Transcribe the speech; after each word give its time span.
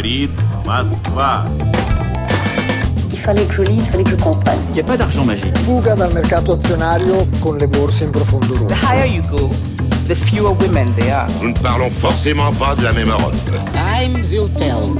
говорит 0.00 0.30
Москва. 0.64 1.44
Il 3.12 3.18
fallait 3.18 3.44
que 3.44 3.54
je 3.54 3.62
lise, 3.62 3.82
il 3.84 3.90
fallait 3.90 4.04
que 4.04 4.10
je 4.10 4.16
comprenne. 4.16 4.58
Il 4.70 4.74
n'y 4.74 4.80
a 4.80 4.84
pas 4.84 4.96
d'argent 4.96 5.24
magique. 5.24 5.56
Fuga 5.64 5.94
dal 5.94 6.12
mercato 6.14 6.52
azionario 6.52 7.26
con 7.40 7.56
le 7.58 7.66
borse 7.66 8.04
in 8.04 8.10
profondo 8.10 8.54
The 8.54 8.60
rosso. 8.74 8.86
higher 8.86 9.06
you 9.06 9.22
go, 9.30 9.50
the 10.06 10.14
fewer 10.14 10.52
women 10.52 10.86
there 10.96 11.12
are. 11.14 11.26
Nous 11.42 11.48
ne 11.50 11.58
parlons 11.60 11.90
forcément 12.00 12.52
pas 12.52 12.74
de 12.76 12.84
la 12.84 12.92
même 12.92 13.08
Europe. 13.08 13.34
Time 13.72 14.14
will 14.30 14.48
tell. 14.58 14.94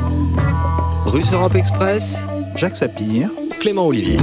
Russe 1.07 1.31
Europe 1.33 1.55
Express, 1.55 2.27
Jacques 2.57 2.77
Sapir, 2.77 3.31
Clément 3.61 3.87
Olivier. 3.87 4.19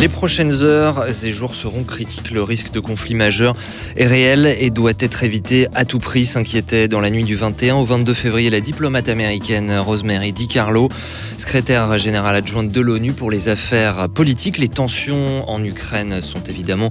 Les 0.00 0.08
prochaines 0.08 0.62
heures 0.62 1.06
et 1.24 1.32
jours 1.32 1.56
seront 1.56 1.82
critiques. 1.82 2.30
Le 2.30 2.44
risque 2.44 2.70
de 2.70 2.78
conflit 2.78 3.16
majeur 3.16 3.54
est 3.96 4.06
réel 4.06 4.46
et 4.46 4.70
doit 4.70 4.92
être 5.00 5.24
évité 5.24 5.66
à 5.74 5.84
tout 5.84 5.98
prix, 5.98 6.24
s'inquiétait 6.24 6.86
dans 6.86 7.00
la 7.00 7.10
nuit 7.10 7.24
du 7.24 7.34
21 7.34 7.74
au 7.74 7.84
22 7.84 8.14
février 8.14 8.48
la 8.48 8.60
diplomate 8.60 9.08
américaine 9.08 9.76
Rosemary 9.76 10.32
DiCarlo, 10.32 10.88
secrétaire 11.36 11.98
générale 11.98 12.36
adjointe 12.36 12.70
de 12.70 12.80
l'ONU 12.80 13.12
pour 13.12 13.32
les 13.32 13.48
affaires 13.48 14.08
politiques. 14.08 14.58
Les 14.58 14.68
tensions 14.68 15.50
en 15.50 15.64
Ukraine 15.64 16.20
sont 16.20 16.44
évidemment 16.48 16.90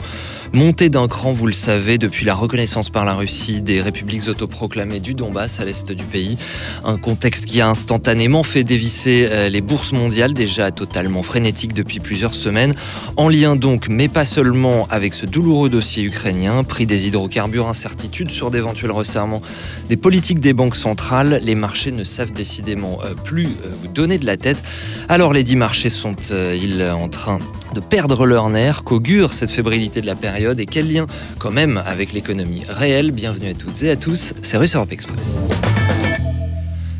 montées 0.53 0.89
d'un 0.89 1.07
cran, 1.07 1.33
vous 1.33 1.47
le 1.47 1.53
savez, 1.53 1.97
depuis 1.97 2.25
la 2.25 2.35
reconnaissance 2.35 2.89
par 2.89 3.05
la 3.05 3.13
Russie 3.13 3.61
des 3.61 3.81
républiques 3.81 4.27
autoproclamées 4.27 4.99
du 4.99 5.13
Donbass 5.13 5.59
à 5.59 5.65
l'est 5.65 5.91
du 5.91 6.03
pays. 6.03 6.37
Un 6.83 6.97
contexte 6.97 7.45
qui 7.45 7.61
a 7.61 7.67
instantanément 7.67 8.43
fait 8.43 8.63
dévisser 8.63 9.27
euh, 9.29 9.49
les 9.49 9.61
bourses 9.61 9.91
mondiales, 9.91 10.33
déjà 10.33 10.71
totalement 10.71 11.23
frénétiques 11.23 11.73
depuis 11.73 11.99
plusieurs 11.99 12.33
semaines, 12.33 12.75
en 13.15 13.29
lien 13.29 13.55
donc, 13.55 13.87
mais 13.89 14.07
pas 14.07 14.25
seulement, 14.25 14.87
avec 14.89 15.13
ce 15.13 15.25
douloureux 15.25 15.69
dossier 15.69 16.03
ukrainien, 16.03 16.63
prix 16.63 16.85
des 16.85 17.07
hydrocarbures, 17.07 17.67
incertitude 17.67 18.29
sur 18.29 18.51
d'éventuels 18.51 18.91
resserrements 18.91 19.41
des 19.89 19.97
politiques 19.97 20.39
des 20.39 20.53
banques 20.53 20.75
centrales. 20.75 21.41
Les 21.43 21.55
marchés 21.55 21.91
ne 21.91 22.03
savent 22.03 22.31
décidément 22.31 22.99
euh, 23.03 23.13
plus 23.13 23.47
euh, 23.47 23.71
vous 23.81 23.87
donner 23.89 24.17
de 24.17 24.25
la 24.25 24.37
tête. 24.37 24.63
Alors 25.09 25.33
les 25.33 25.43
dix 25.43 25.55
marchés 25.55 25.89
sont-ils 25.89 26.83
en 26.83 27.09
train 27.09 27.39
de 27.73 27.79
perdre 27.79 28.25
leur 28.25 28.49
nerf 28.49 28.83
Qu'augure 28.83 29.33
cette 29.33 29.49
fébrilité 29.49 30.01
de 30.01 30.05
la 30.05 30.15
période 30.15 30.36
et 30.37 30.65
quel 30.65 30.91
lien 30.91 31.07
quand 31.39 31.51
même 31.51 31.81
avec 31.85 32.13
l'économie 32.13 32.63
réelle 32.67 33.11
Bienvenue 33.11 33.49
à 33.49 33.53
toutes 33.53 33.81
et 33.83 33.89
à 33.89 33.95
tous, 33.95 34.33
c'est 34.43 34.57
Russe 34.57 34.75
Europe 34.75 34.91
Express. 34.91 35.41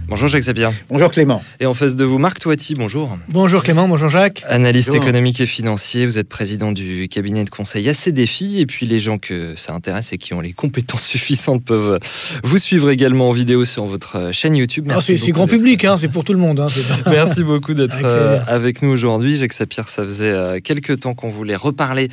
Bonjour 0.10 0.30
Jacques 0.30 0.44
Sapir. 0.44 0.72
Bonjour 0.90 1.12
Clément. 1.12 1.44
Et 1.60 1.66
en 1.66 1.74
face 1.74 1.96
de 1.98 2.06
vous, 2.06 2.18
Marc 2.18 2.40
Toiti, 2.40 2.76
bonjour. 2.76 3.18
Bonjour 3.28 3.62
Clément, 3.62 3.90
bonjour 3.90 4.08
Jacques. 4.08 4.42
Analyste 4.48 4.88
Bonjour. 4.90 5.04
économique 5.04 5.42
et 5.42 5.46
financier, 5.46 6.06
vous 6.06 6.18
êtes 6.18 6.30
président 6.30 6.72
du 6.72 7.10
cabinet 7.10 7.44
de 7.44 7.50
conseil 7.50 7.90
à 7.90 7.94
ces 7.94 8.14
défis. 8.14 8.62
Et 8.62 8.66
puis 8.66 8.86
les 8.86 9.00
gens 9.00 9.18
que 9.18 9.56
ça 9.58 9.74
intéresse 9.74 10.14
et 10.14 10.18
qui 10.18 10.34
ont 10.34 10.40
les 10.40 10.54
compétences 10.54 11.04
suffisantes 11.06 11.64
peuvent 11.66 12.00
vous 12.44 12.58
suivre 12.58 12.90
également 12.90 13.28
en 13.30 13.32
vidéo 13.34 13.66
sur 13.66 13.86
votre 13.86 14.30
chaîne 14.32 14.56
YouTube. 14.56 14.86
Ah, 14.88 14.94
Merci 14.94 15.18
c'est 15.18 15.32
grand 15.32 15.46
public, 15.48 15.84
hein, 15.84 15.98
c'est 15.98 16.08
pour 16.08 16.24
tout 16.24 16.34
le 16.34 16.40
monde. 16.40 16.62
hein, 16.62 16.68
Merci 17.08 17.44
beaucoup 17.44 17.74
d'être 17.74 17.94
Avec 17.96 18.06
euh, 18.06 18.40
avec 18.48 18.82
nous 18.82 18.90
aujourd'hui. 18.90 19.36
Jacques 19.36 19.54
Sapir, 19.54 19.90
ça 19.90 20.04
faisait 20.04 20.32
euh, 20.32 20.60
quelques 20.64 21.02
temps 21.02 21.16
qu'on 21.16 21.30
voulait 21.30 21.58
reparler 21.58 22.08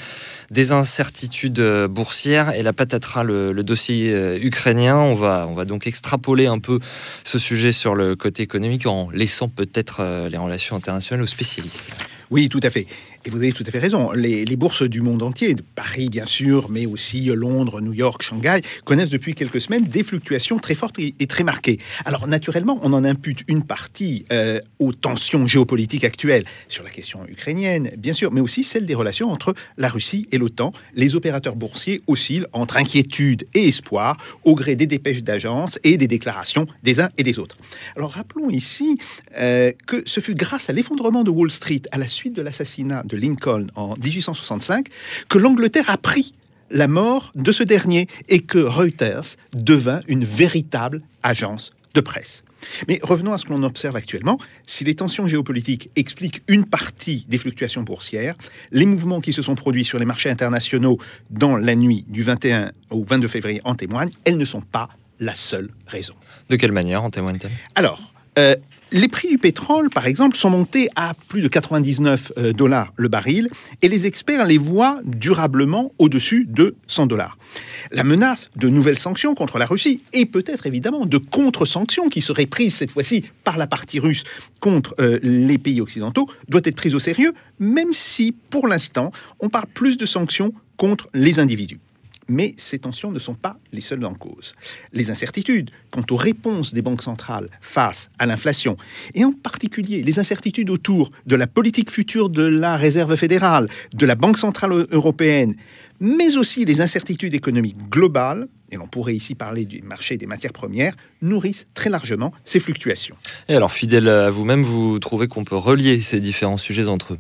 des 0.51 0.73
incertitudes 0.73 1.61
euh, 1.61 1.87
boursières 1.87 2.55
et 2.57 2.63
la 2.65 2.73
patatera 2.73 3.23
le, 3.23 3.53
le 3.53 3.63
dossier 3.63 4.13
ukrainien. 4.43 4.97
On 4.97 5.15
va, 5.15 5.47
on 5.49 5.55
va 5.55 5.65
donc 5.65 5.87
extrapoler 5.87 6.47
un 6.47 6.59
peu 6.59 6.81
ce 7.23 7.39
sujet 7.39 7.71
sur 7.71 7.84
le 7.93 8.17
côté 8.17 8.43
économique 8.43 8.87
en 8.87 9.11
laissant 9.11 9.51
peut-être 9.51 9.97
euh, 10.01 10.31
les 10.31 10.39
relations 10.39 10.77
internationales 10.77 11.23
aux 11.23 11.27
spécialistes. 11.27 11.91
Oui, 12.31 12.49
tout 12.49 12.61
à 12.63 12.71
fait. 12.71 12.87
Et 13.27 13.31
vous 13.31 13.39
avez 13.39 13.53
tout 13.53 13.65
à 13.67 13.71
fait 13.71 13.79
raison. 13.79 14.13
Les, 14.13 14.45
bourses 14.57 14.83
du 14.83 15.01
monde 15.01 15.23
entier, 15.23 15.57
Paris 15.75 16.09
bien 16.11 16.27
sûr, 16.27 16.71
mais 16.71 16.85
aussi 16.85 17.25
Londres, 17.27 17.81
New 17.81 17.93
York, 17.95 18.23
Shanghai, 18.23 18.61
connaissent 18.85 19.11
depuis 19.11 19.35
quelques 19.35 19.61
semaines 19.61 19.85
des 19.85 20.05
fluctuations 20.05 20.59
très 20.59 20.75
fortes 20.75 20.99
et, 20.99 21.15
et 21.19 21.27
très 21.27 21.43
marquées. 21.43 21.79
Alors 22.05 22.27
naturellement, 22.27 22.79
on 22.83 22.93
en 22.93 23.03
impute 23.03 23.41
une 23.49 23.65
partie 23.65 24.27
euh, 24.33 24.61
aux 24.79 24.93
tensions 24.93 25.47
géopolitiques 25.47 26.05
actuelles 26.05 26.45
sur 26.69 26.85
la 26.85 26.91
question 26.91 27.21
ukrainienne, 27.27 27.91
bien 27.97 28.13
sûr, 28.13 28.31
mais 28.31 28.41
aussi 28.41 28.63
celle 28.63 28.85
des 28.85 28.95
relations 28.95 29.31
entre 29.31 29.55
la 29.79 29.89
Russie 29.89 30.29
et 30.31 30.39
l'OTAN. 30.39 30.73
Les 30.95 31.15
opérateurs 31.15 31.57
boursiers 31.57 32.03
oscillent 32.07 32.47
entre 32.53 32.77
inquiétude 32.77 33.47
et 33.55 33.69
espoir 33.69 34.19
au 34.45 34.55
gré 34.55 34.77
des 34.77 34.87
dépêches 34.87 35.23
d'agences 35.23 35.79
et 35.83 35.97
des 35.97 36.09
déclarations 36.09 36.67
des 36.83 37.01
uns 37.01 37.09
et 37.17 37.23
des 37.23 37.39
autres. 37.39 37.57
Alors 37.97 38.13
rappelons 38.13 38.51
ici 38.51 38.99
euh, 39.39 39.73
que 39.87 40.03
ce 40.07 40.21
fut 40.21 40.35
grâce 40.35 40.69
à 40.69 40.73
l'effondrement 40.73 41.25
de 41.25 41.31
Wall 41.31 41.51
Street 41.51 41.83
à 41.91 41.99
la 41.99 42.09
suite 42.09 42.35
de 42.35 42.43
l'assassinat 42.43 43.03
de 43.05 43.14
Lincoln 43.15 43.67
en 43.75 43.95
1865 43.95 44.89
que 45.29 45.39
l'Angleterre 45.39 45.91
a 45.91 45.97
pris 45.97 46.35
la 46.71 46.89
mort 46.89 47.31
de 47.35 47.53
ce 47.53 47.63
dernier 47.63 48.09
et 48.29 48.41
que 48.41 48.59
Reuters 48.59 49.37
devint 49.53 50.01
une 50.09 50.25
véritable 50.25 51.03
agence 51.23 51.73
de 51.95 52.01
presse. 52.01 52.43
Mais 52.89 52.99
revenons 53.03 53.33
à 53.33 53.39
ce 53.39 53.45
que 53.45 53.53
l'on 53.53 53.63
observe 53.63 53.97
actuellement. 53.97 54.39
Si 54.67 54.85
les 54.85 54.95
tensions 54.95 55.27
géopolitiques 55.27 55.91
expliquent 55.97 56.43
une 56.49 56.65
partie 56.65 57.27
des 57.29 57.39
fluctuations 57.39 57.83
boursières, 57.83 58.35
les 58.73 58.87
mouvements 58.87 59.21
qui 59.21 59.33
se 59.33 59.43
sont 59.43 59.55
produits 59.55 59.85
sur 59.85 59.99
les 59.99 60.05
marchés 60.05 60.31
internationaux 60.31 60.99
dans 61.31 61.57
la 61.57 61.75
nuit 61.75 62.05
du 62.09 62.23
21 62.23 62.73
au 62.91 63.05
22 63.05 63.29
février 63.29 63.61
en 63.65 63.75
témoignent. 63.75 64.13
Elles 64.25 64.39
ne 64.39 64.45
sont 64.45 64.63
pas 64.63 64.89
la 65.21 65.35
seule 65.35 65.71
raison. 65.87 66.15
De 66.49 66.57
quelle 66.57 66.73
manière 66.73 67.05
en 67.05 67.11
témoigne-t-elle 67.11 67.53
Alors, 67.75 68.14
euh, 68.39 68.57
les 68.93 69.09
prix 69.09 69.29
du 69.29 69.39
pétrole, 69.39 69.91
par 69.91 70.07
exemple, 70.07 70.37
sont 70.37 70.51
montés 70.51 70.89
à 70.95 71.15
plus 71.29 71.43
de 71.43 71.49
99 71.49 72.33
euh, 72.39 72.53
dollars 72.53 72.93
le 72.97 73.09
baril 73.09 73.49
et 73.83 73.89
les 73.89 74.07
experts 74.07 74.47
les 74.47 74.57
voient 74.57 75.01
durablement 75.05 75.93
au-dessus 75.99 76.47
de 76.49 76.77
100 76.87 77.07
dollars. 77.07 77.37
La 77.91 78.05
menace 78.05 78.51
de 78.55 78.69
nouvelles 78.69 78.99
sanctions 78.99 79.35
contre 79.35 79.59
la 79.59 79.67
Russie 79.67 80.03
et 80.13 80.27
peut-être 80.27 80.67
évidemment 80.67 81.07
de 81.07 81.19
contre-sanctions 81.19 82.09
qui 82.09 82.23
seraient 82.23 82.47
prises 82.47 82.77
cette 82.77 82.93
fois-ci 82.93 83.25
par 83.43 83.57
la 83.57 83.67
partie 83.67 83.99
russe 83.99 84.23
contre 84.61 84.95
euh, 85.01 85.19
les 85.23 85.59
pays 85.59 85.81
occidentaux 85.81 86.29
doit 86.49 86.63
être 86.65 86.77
prise 86.77 86.95
au 86.95 87.01
sérieux, 87.01 87.35
même 87.59 87.93
si 87.93 88.33
pour 88.51 88.69
l'instant 88.69 89.11
on 89.41 89.49
parle 89.49 89.67
plus 89.75 89.97
de 89.97 90.07
sanctions 90.07 90.53
contre 90.77 91.09
les 91.15 91.41
individus. 91.41 91.81
Mais 92.29 92.55
ces 92.57 92.79
tensions 92.79 93.11
ne 93.11 93.19
sont 93.19 93.35
pas 93.35 93.59
les 93.73 93.81
seules 93.81 94.05
en 94.05 94.15
cause. 94.15 94.55
Les 94.93 95.11
incertitudes 95.11 95.71
quant 95.91 96.05
aux 96.11 96.17
réponses 96.17 96.73
des 96.73 96.83
banques 96.83 97.03
centrales 97.03 97.49
face 97.61 98.11
à 98.19 98.27
l'inflation, 98.27 98.77
et 99.15 99.25
en 99.25 99.33
particulier 99.33 100.03
les 100.03 100.19
incertitudes 100.19 100.71
autour 100.71 101.11
de 101.27 101.37
la 101.37 101.47
politique 101.47 101.91
future 101.91 102.31
de 102.31 102.43
la 102.43 102.77
Réserve 102.77 103.17
fédérale, 103.17 103.69
de 103.93 104.07
la 104.07 104.15
Banque 104.15 104.39
centrale 104.39 104.87
européenne, 104.91 105.55
mais 106.01 106.37
aussi 106.37 106.65
les 106.65 106.81
incertitudes 106.81 107.35
économiques 107.35 107.77
globales, 107.91 108.49
et 108.71 108.77
l'on 108.77 108.89
pourrait 108.89 109.15
ici 109.15 109.35
parler 109.35 109.65
du 109.65 109.83
marché 109.83 110.17
des 110.17 110.27
matières 110.27 110.53
premières, 110.53 110.97
nourrissent 111.23 111.67
très 111.75 111.91
largement 111.91 112.33
ces 112.45 112.61
fluctuations. 112.61 113.17
Et 113.49 113.55
alors, 113.55 113.73
fidèle 113.73 114.09
à 114.09 114.31
vous-même, 114.31 114.63
vous 114.63 114.99
trouvez 114.99 115.29
qu'on 115.29 115.45
peut 115.45 115.57
relier 115.57 116.01
ces 116.01 116.21
différents 116.21 116.57
sujets 116.57 116.89
entre 116.89 117.15
eux? 117.15 117.19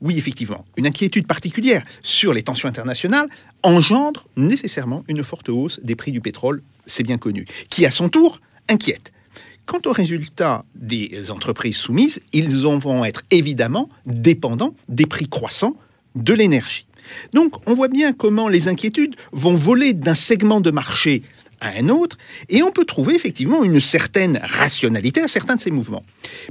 Oui, 0.00 0.16
effectivement, 0.16 0.64
une 0.76 0.86
inquiétude 0.86 1.26
particulière 1.26 1.84
sur 2.02 2.32
les 2.32 2.42
tensions 2.42 2.68
internationales 2.68 3.28
engendre 3.62 4.28
nécessairement 4.36 5.04
une 5.08 5.24
forte 5.24 5.48
hausse 5.48 5.80
des 5.82 5.96
prix 5.96 6.12
du 6.12 6.20
pétrole, 6.20 6.62
c'est 6.86 7.02
bien 7.02 7.18
connu, 7.18 7.46
qui 7.68 7.84
à 7.84 7.90
son 7.90 8.08
tour 8.08 8.40
inquiète. 8.68 9.12
Quant 9.66 9.80
aux 9.84 9.92
résultats 9.92 10.62
des 10.74 11.30
entreprises 11.30 11.76
soumises, 11.76 12.20
ils 12.32 12.64
en 12.64 12.78
vont 12.78 13.04
être 13.04 13.22
évidemment 13.30 13.88
dépendants 14.06 14.74
des 14.88 15.04
prix 15.04 15.28
croissants 15.28 15.76
de 16.14 16.32
l'énergie. 16.32 16.86
Donc 17.32 17.54
on 17.66 17.74
voit 17.74 17.88
bien 17.88 18.12
comment 18.12 18.48
les 18.48 18.68
inquiétudes 18.68 19.16
vont 19.32 19.54
voler 19.54 19.92
d'un 19.92 20.14
segment 20.14 20.60
de 20.60 20.70
marché 20.70 21.22
à 21.60 21.70
un 21.70 21.88
autre, 21.88 22.16
et 22.48 22.62
on 22.62 22.70
peut 22.70 22.84
trouver 22.84 23.16
effectivement 23.16 23.64
une 23.64 23.80
certaine 23.80 24.40
rationalité 24.42 25.20
à 25.20 25.28
certains 25.28 25.56
de 25.56 25.60
ces 25.60 25.72
mouvements. 25.72 26.04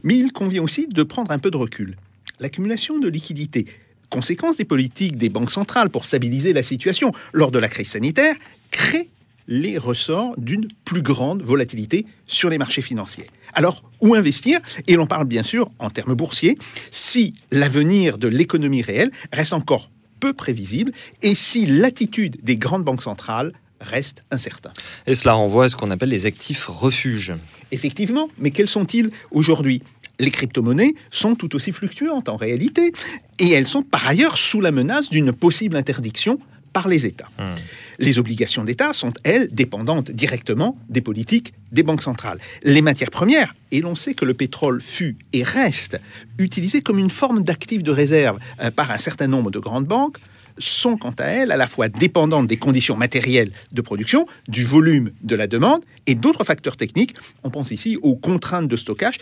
Mais 0.04 0.18
il 0.18 0.34
convient 0.34 0.62
aussi 0.62 0.86
de 0.88 1.04
prendre 1.04 1.32
un 1.32 1.40
peu 1.40 1.50
de 1.50 1.56
recul. 1.58 1.96
L'accumulation 2.40 3.00
de 3.00 3.08
liquidités, 3.08 3.66
conséquence 4.12 4.58
des 4.58 4.66
politiques 4.66 5.18
des 5.18 5.30
banques 5.30 5.50
centrales 5.50 5.90
pour 5.90 6.06
stabiliser 6.06 6.54
la 6.54 6.62
situation 6.62 7.12
lors 7.34 7.50
de 7.50 7.58
la 7.58 7.68
crise 7.68 7.90
sanitaire, 7.90 8.36
crée 8.70 9.10
les 9.48 9.80
ressorts 9.80 10.36
d'une 10.38 10.68
plus 10.86 11.02
grande 11.02 11.42
volatilité 11.42 12.06
sur 12.28 12.50
les 12.50 12.60
marchés 12.60 12.84
financiers. 12.84 13.28
Alors, 13.54 13.82
où 14.02 14.14
investir? 14.14 14.60
Et 14.86 14.96
l'on 14.96 15.08
parle 15.08 15.26
bien 15.26 15.42
sûr 15.42 15.70
en 15.80 15.90
termes 15.90 16.14
boursiers, 16.14 16.60
si 16.92 17.34
l'avenir 17.52 18.20
de 18.20 18.28
l'économie 18.28 18.84
réelle 18.84 19.10
reste 19.34 19.54
encore 19.54 19.90
peu 20.20 20.34
prévisible 20.34 20.92
et 21.24 21.34
si 21.34 21.66
l'attitude 21.66 22.38
des 22.44 22.58
grandes 22.58 22.84
banques 22.84 23.02
centrales 23.02 23.54
reste 23.80 24.24
incertain. 24.32 24.72
Et 25.06 25.16
cela 25.16 25.34
renvoie 25.34 25.66
à 25.66 25.70
ce 25.70 25.76
qu'on 25.76 25.92
appelle 25.92 26.10
les 26.10 26.26
actifs 26.26 26.66
refuges. 26.66 27.34
Effectivement, 27.72 28.30
mais 28.38 28.52
quels 28.52 28.68
sont-ils 28.68 29.12
aujourd'hui? 29.32 29.84
Les 30.20 30.32
crypto-monnaies 30.32 30.96
sont 31.12 31.36
tout 31.36 31.56
aussi 31.56 31.72
fluctuantes 31.72 32.30
en 32.30 32.38
réalité, 32.38 32.92
et 33.40 33.52
elles 33.52 33.68
sont 33.68 33.84
par 33.84 34.08
ailleurs 34.08 34.38
sous 34.38 34.62
la 34.62 34.72
menace 34.72 35.10
d'une 35.10 35.32
possible 35.32 35.76
interdiction 35.76 36.40
par 36.74 36.88
les 36.88 37.06
États. 37.06 37.30
Hmm. 37.40 37.56
Les 38.00 38.20
obligations 38.20 38.64
d'État 38.64 38.94
sont, 38.94 39.14
elles, 39.24 39.48
dépendantes 39.52 40.12
directement 40.12 40.78
des 40.90 41.02
politiques 41.02 41.54
des 41.72 41.84
banques 41.84 42.02
centrales. 42.02 42.40
Les 42.64 42.82
matières 42.82 43.12
premières, 43.12 43.56
et 43.72 43.82
l'on 43.82 43.96
sait 43.96 44.14
que 44.14 44.26
le 44.26 44.34
pétrole 44.34 44.82
fut 44.82 45.18
et 45.34 45.44
reste 45.44 46.00
utilisé 46.38 46.82
comme 46.82 47.00
une 47.00 47.10
forme 47.10 47.42
d'actif 47.42 47.84
de 47.84 47.92
réserve 47.92 48.40
euh, 48.62 48.72
par 48.72 48.92
un 48.92 48.98
certain 48.98 49.28
nombre 49.28 49.52
de 49.52 49.60
grandes 49.60 49.86
banques, 49.86 50.18
sont 50.60 50.98
quant 50.98 51.14
à 51.20 51.26
elles 51.26 51.52
à 51.52 51.58
la 51.58 51.68
fois 51.68 51.88
dépendantes 51.90 52.48
des 52.48 52.58
conditions 52.58 52.96
matérielles 52.96 53.52
de 53.72 53.82
production, 53.82 54.26
du 54.48 54.64
volume 54.64 55.12
de 55.22 55.36
la 55.36 55.48
demande 55.48 55.82
et 56.06 56.16
d'autres 56.16 56.44
facteurs 56.44 56.78
techniques. 56.78 57.16
On 57.44 57.50
pense 57.50 57.72
ici 57.72 57.98
aux 58.02 58.16
contraintes 58.16 58.68
de 58.68 58.76
stockage 58.76 59.18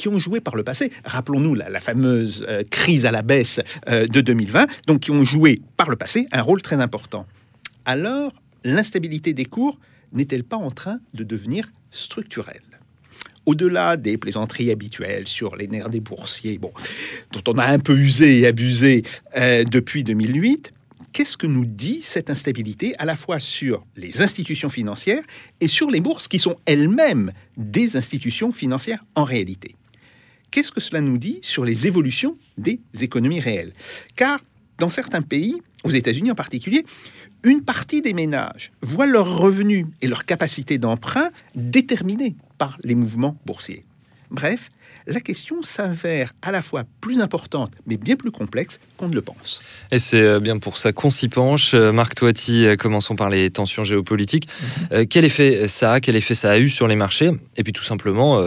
qui 0.00 0.08
ont 0.08 0.18
joué 0.18 0.40
par 0.40 0.56
le 0.56 0.64
passé. 0.64 0.90
Rappelons-nous 1.04 1.54
la, 1.54 1.78
fameuse 1.78 2.46
euh, 2.48 2.64
crise 2.70 3.04
à 3.04 3.12
la 3.12 3.20
baisse 3.20 3.60
euh, 3.90 4.06
de 4.06 4.22
2020, 4.22 4.66
donc 4.86 5.00
qui 5.00 5.10
ont 5.10 5.26
joué 5.26 5.60
par 5.76 5.90
le 5.90 5.96
passé 5.96 6.26
un 6.32 6.40
rôle 6.40 6.62
très 6.62 6.80
important. 6.80 7.26
Alors, 7.84 8.32
l'instabilité 8.64 9.34
des 9.34 9.44
cours 9.44 9.78
n'est-elle 10.14 10.44
pas 10.44 10.56
en 10.56 10.70
train 10.70 11.00
de 11.12 11.22
devenir 11.22 11.70
structurelle? 11.90 12.62
Au-delà 13.44 13.98
des 13.98 14.16
plaisanteries 14.16 14.70
habituelles 14.70 15.28
sur 15.28 15.54
les 15.54 15.68
nerfs 15.68 15.90
des 15.90 16.00
boursiers, 16.00 16.58
dont 16.58 17.42
on 17.46 17.58
a 17.58 17.66
un 17.66 17.78
peu 17.78 17.96
usé 17.96 18.40
et 18.40 18.46
abusé 18.46 19.02
euh, 19.36 19.64
depuis 19.64 20.02
2008, 20.02 20.72
qu'est-ce 21.12 21.36
que 21.36 21.46
nous 21.46 21.66
dit 21.66 22.00
cette 22.02 22.30
instabilité 22.30 22.94
à 22.98 23.04
la 23.04 23.16
fois 23.16 23.38
sur 23.38 23.84
les 23.96 24.22
institutions 24.22 24.70
financières 24.70 25.22
et 25.60 25.68
sur 25.68 25.90
les 25.90 26.00
bourses 26.00 26.26
qui 26.26 26.38
sont 26.38 26.56
elles-mêmes 26.64 27.32
des 27.58 27.96
institutions 27.96 28.50
financières 28.50 29.04
en 29.14 29.24
réalité? 29.24 29.74
Qu'est-ce 30.50 30.72
que 30.72 30.80
cela 30.80 31.00
nous 31.00 31.18
dit 31.18 31.38
sur 31.42 31.64
les 31.64 31.86
évolutions 31.86 32.36
des 32.58 32.80
économies 33.00 33.40
réelles? 33.40 33.72
Car 34.16 34.40
dans 34.78 34.88
certains 34.88 35.22
pays, 35.22 35.60
aux 35.84 35.90
États-Unis 35.90 36.30
en 36.30 36.34
particulier, 36.34 36.84
une 37.44 37.62
partie 37.62 38.02
des 38.02 38.12
ménages 38.12 38.72
voient 38.82 39.06
leurs 39.06 39.38
revenus 39.38 39.86
et 40.02 40.08
leur 40.08 40.24
capacité 40.24 40.78
d'emprunt 40.78 41.30
déterminés 41.54 42.34
par 42.58 42.78
les 42.82 42.94
mouvements 42.94 43.36
boursiers. 43.46 43.84
Bref, 44.30 44.70
la 45.06 45.20
question 45.20 45.62
s'avère 45.62 46.32
à 46.42 46.52
la 46.52 46.62
fois 46.62 46.84
plus 47.00 47.20
importante, 47.20 47.72
mais 47.86 47.96
bien 47.96 48.16
plus 48.16 48.30
complexe 48.30 48.78
qu'on 48.96 49.08
ne 49.08 49.14
le 49.14 49.22
pense. 49.22 49.60
Et 49.90 49.98
c'est 49.98 50.20
euh, 50.20 50.40
bien 50.40 50.58
pour 50.58 50.76
ça 50.76 50.92
qu'on 50.92 51.10
s'y 51.10 51.28
penche. 51.28 51.72
Euh, 51.74 51.90
Marc 51.90 52.14
Toiti, 52.14 52.66
euh, 52.66 52.76
commençons 52.76 53.16
par 53.16 53.30
les 53.30 53.50
tensions 53.50 53.82
géopolitiques. 53.82 54.46
Mhm. 54.90 55.06
quel 55.06 55.24
effet 55.24 55.68
ça 55.68 55.94
a 55.94 56.00
Quel 56.00 56.16
effet 56.16 56.34
ça 56.34 56.50
a 56.50 56.58
eu 56.58 56.68
sur 56.68 56.86
les 56.86 56.96
marchés? 56.96 57.30
Et 57.56 57.64
puis 57.64 57.72
tout 57.72 57.82
simplement, 57.82 58.40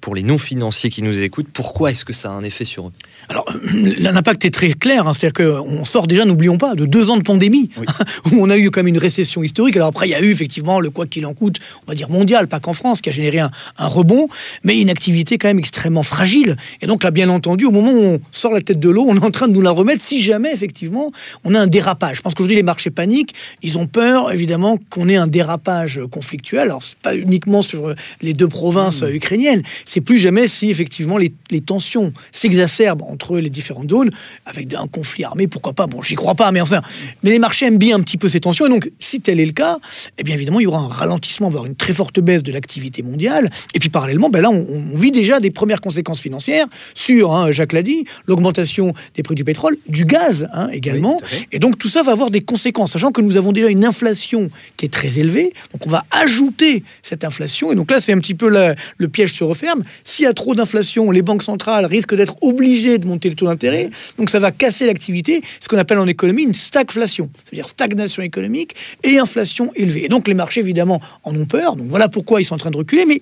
pour 0.00 0.14
les 0.14 0.22
non-financiers 0.22 0.90
qui 0.90 1.02
nous 1.02 1.22
écoutent, 1.22 1.48
pourquoi 1.52 1.90
est-ce 1.90 2.04
que 2.04 2.12
ça 2.12 2.30
a 2.30 2.32
un 2.32 2.42
effet 2.42 2.64
sur 2.64 2.88
eux? 2.88 2.92
Alors, 3.28 3.46
l'impact 3.72 4.44
est 4.44 4.50
très 4.50 4.72
clair. 4.72 5.06
Hein. 5.06 5.14
C'est-à-dire 5.14 5.46
qu'on 5.46 5.84
sort 5.84 6.06
déjà, 6.06 6.24
n'oublions 6.24 6.58
pas, 6.58 6.74
de 6.74 6.84
deux 6.84 7.10
ans 7.10 7.16
de 7.16 7.22
pandémie, 7.22 7.70
où 8.26 8.36
on 8.40 8.50
a 8.50 8.56
eu 8.56 8.70
quand 8.70 8.80
même 8.80 8.88
une 8.88 8.98
récession 8.98 9.42
historique. 9.42 9.76
Alors 9.76 9.88
après, 9.88 10.08
il 10.08 10.10
y 10.10 10.14
a 10.14 10.20
eu 10.20 10.30
effectivement 10.30 10.80
le 10.80 10.90
quoi 10.90 11.06
qu'il 11.06 11.26
en 11.26 11.34
coûte, 11.34 11.58
on 11.86 11.90
va 11.90 11.94
dire 11.94 12.10
mondial, 12.10 12.48
pas 12.48 12.60
qu'en 12.60 12.74
France, 12.74 13.00
qui 13.00 13.08
a 13.08 13.12
généré 13.12 13.40
un, 13.40 13.50
un 13.78 13.86
rebond, 13.86 14.28
mais 14.64 14.80
une 14.80 14.90
activité 14.90 15.21
quand 15.30 15.48
même 15.48 15.58
extrêmement 15.58 16.02
fragile. 16.02 16.56
Et 16.80 16.86
donc 16.86 17.04
là, 17.04 17.10
bien 17.10 17.28
entendu, 17.28 17.64
au 17.64 17.70
moment 17.70 17.92
où 17.92 18.02
on 18.02 18.20
sort 18.30 18.52
la 18.52 18.60
tête 18.60 18.80
de 18.80 18.88
l'eau, 18.88 19.04
on 19.08 19.16
est 19.16 19.24
en 19.24 19.30
train 19.30 19.48
de 19.48 19.52
nous 19.52 19.60
la 19.60 19.70
remettre 19.70 20.04
si 20.04 20.22
jamais, 20.22 20.52
effectivement, 20.52 21.12
on 21.44 21.54
a 21.54 21.60
un 21.60 21.66
dérapage. 21.66 22.18
Je 22.18 22.22
pense 22.22 22.34
qu'aujourd'hui, 22.34 22.56
les 22.56 22.62
marchés 22.62 22.90
paniquent. 22.90 23.34
Ils 23.62 23.78
ont 23.78 23.86
peur, 23.86 24.32
évidemment, 24.32 24.78
qu'on 24.90 25.08
ait 25.08 25.16
un 25.16 25.26
dérapage 25.26 26.00
conflictuel. 26.10 26.62
Alors, 26.62 26.82
c'est 26.82 26.96
pas 26.98 27.16
uniquement 27.16 27.62
sur 27.62 27.94
les 28.20 28.34
deux 28.34 28.48
provinces 28.48 29.02
mmh. 29.02 29.14
ukrainiennes. 29.14 29.62
C'est 29.84 30.00
plus 30.00 30.18
jamais 30.18 30.48
si, 30.48 30.70
effectivement, 30.70 31.18
les, 31.18 31.32
tensions 31.64 32.12
s'exacerbent 32.32 33.02
entre 33.02 33.38
les 33.38 33.50
différentes 33.50 33.90
zones, 33.90 34.10
avec 34.46 34.72
un 34.74 34.88
conflit 34.88 35.24
armé, 35.24 35.46
pourquoi 35.46 35.74
pas. 35.74 35.86
Bon, 35.86 36.02
j'y 36.02 36.14
crois 36.14 36.34
pas, 36.34 36.50
mais 36.50 36.60
enfin, 36.60 36.80
mais 37.22 37.30
les 37.30 37.38
marchés 37.38 37.66
aiment 37.66 37.78
bien 37.78 37.96
un 37.96 38.00
petit 38.00 38.18
peu 38.18 38.28
ces 38.28 38.40
tensions. 38.40 38.66
Et 38.66 38.68
donc, 38.68 38.90
si 38.98 39.20
tel 39.20 39.38
est 39.38 39.46
le 39.46 39.52
cas, 39.52 39.78
eh 40.18 40.24
bien, 40.24 40.34
évidemment, 40.34 40.60
il 40.60 40.64
y 40.64 40.66
aura 40.66 40.80
un 40.80 40.88
ralentissement, 40.88 41.48
voire 41.50 41.66
une 41.66 41.76
très 41.76 41.92
forte 41.92 42.18
baisse 42.20 42.42
de 42.42 42.50
l'activité 42.50 43.02
mondiale. 43.02 43.50
Et 43.74 43.78
puis, 43.78 43.90
parallèlement, 43.90 44.28
ben 44.28 44.40
là, 44.40 44.50
on, 44.50 44.66
on 44.92 44.98
vit 44.98 45.11
déjà 45.12 45.40
des 45.40 45.50
premières 45.50 45.80
conséquences 45.80 46.20
financières 46.20 46.66
sur, 46.94 47.32
hein, 47.32 47.52
Jacques 47.52 47.72
l'a 47.72 47.82
dit, 47.82 48.04
l'augmentation 48.26 48.94
des 49.14 49.22
prix 49.22 49.34
du 49.34 49.44
pétrole, 49.44 49.76
du 49.88 50.04
gaz 50.04 50.48
hein, 50.52 50.68
également. 50.72 51.20
et 51.52 51.58
donc 51.58 51.78
tout 51.78 51.88
ça 51.88 52.02
va 52.02 52.12
avoir 52.12 52.30
des 52.30 52.40
conséquences, 52.40 52.92
sachant 52.92 53.12
que 53.12 53.20
nous 53.20 53.36
avons 53.36 53.52
déjà 53.52 53.68
une 53.68 53.84
inflation 53.84 54.50
qui 54.76 54.86
est 54.86 54.88
très 54.88 55.18
élevée. 55.18 55.52
Donc 55.72 55.86
on 55.86 55.90
va 55.90 56.04
ajouter 56.10 56.82
cette 57.02 57.24
inflation. 57.24 57.72
Et 57.72 57.74
donc 57.74 57.90
là, 57.90 58.00
c'est 58.00 58.12
un 58.12 58.18
petit 58.18 58.34
peu 58.34 58.48
le 58.48 59.08
piège 59.08 59.34
se 59.34 59.44
referme. 59.44 59.84
S'il 60.04 60.24
y 60.24 60.28
a 60.28 60.32
trop 60.32 60.54
d'inflation, 60.54 61.10
les 61.10 61.22
banques 61.22 61.42
centrales 61.42 61.86
risquent 61.86 62.14
d'être 62.14 62.36
obligées 62.42 62.98
de 62.98 63.06
monter 63.06 63.28
le 63.28 63.34
taux 63.34 63.46
d'intérêt. 63.46 63.90
Donc 64.18 64.30
ça 64.30 64.38
va 64.38 64.50
casser 64.50 64.86
l'activité, 64.86 65.42
ce 65.60 65.68
qu'on 65.68 65.78
appelle 65.78 65.98
en 65.98 66.06
économie 66.06 66.42
une 66.42 66.54
stagflation, 66.54 67.30
c'est-à-dire 67.44 67.68
stagnation 67.68 68.22
économique 68.22 68.74
et 69.02 69.18
inflation 69.18 69.70
élevée. 69.74 70.04
Et 70.04 70.08
donc 70.08 70.28
les 70.28 70.34
marchés, 70.34 70.60
évidemment, 70.60 71.00
en 71.24 71.34
ont 71.36 71.46
peur. 71.46 71.76
Donc 71.76 71.88
voilà 71.88 72.08
pourquoi 72.08 72.40
ils 72.40 72.44
sont 72.44 72.54
en 72.54 72.58
train 72.58 72.70
de 72.70 72.76
reculer. 72.76 73.04
Mais 73.06 73.20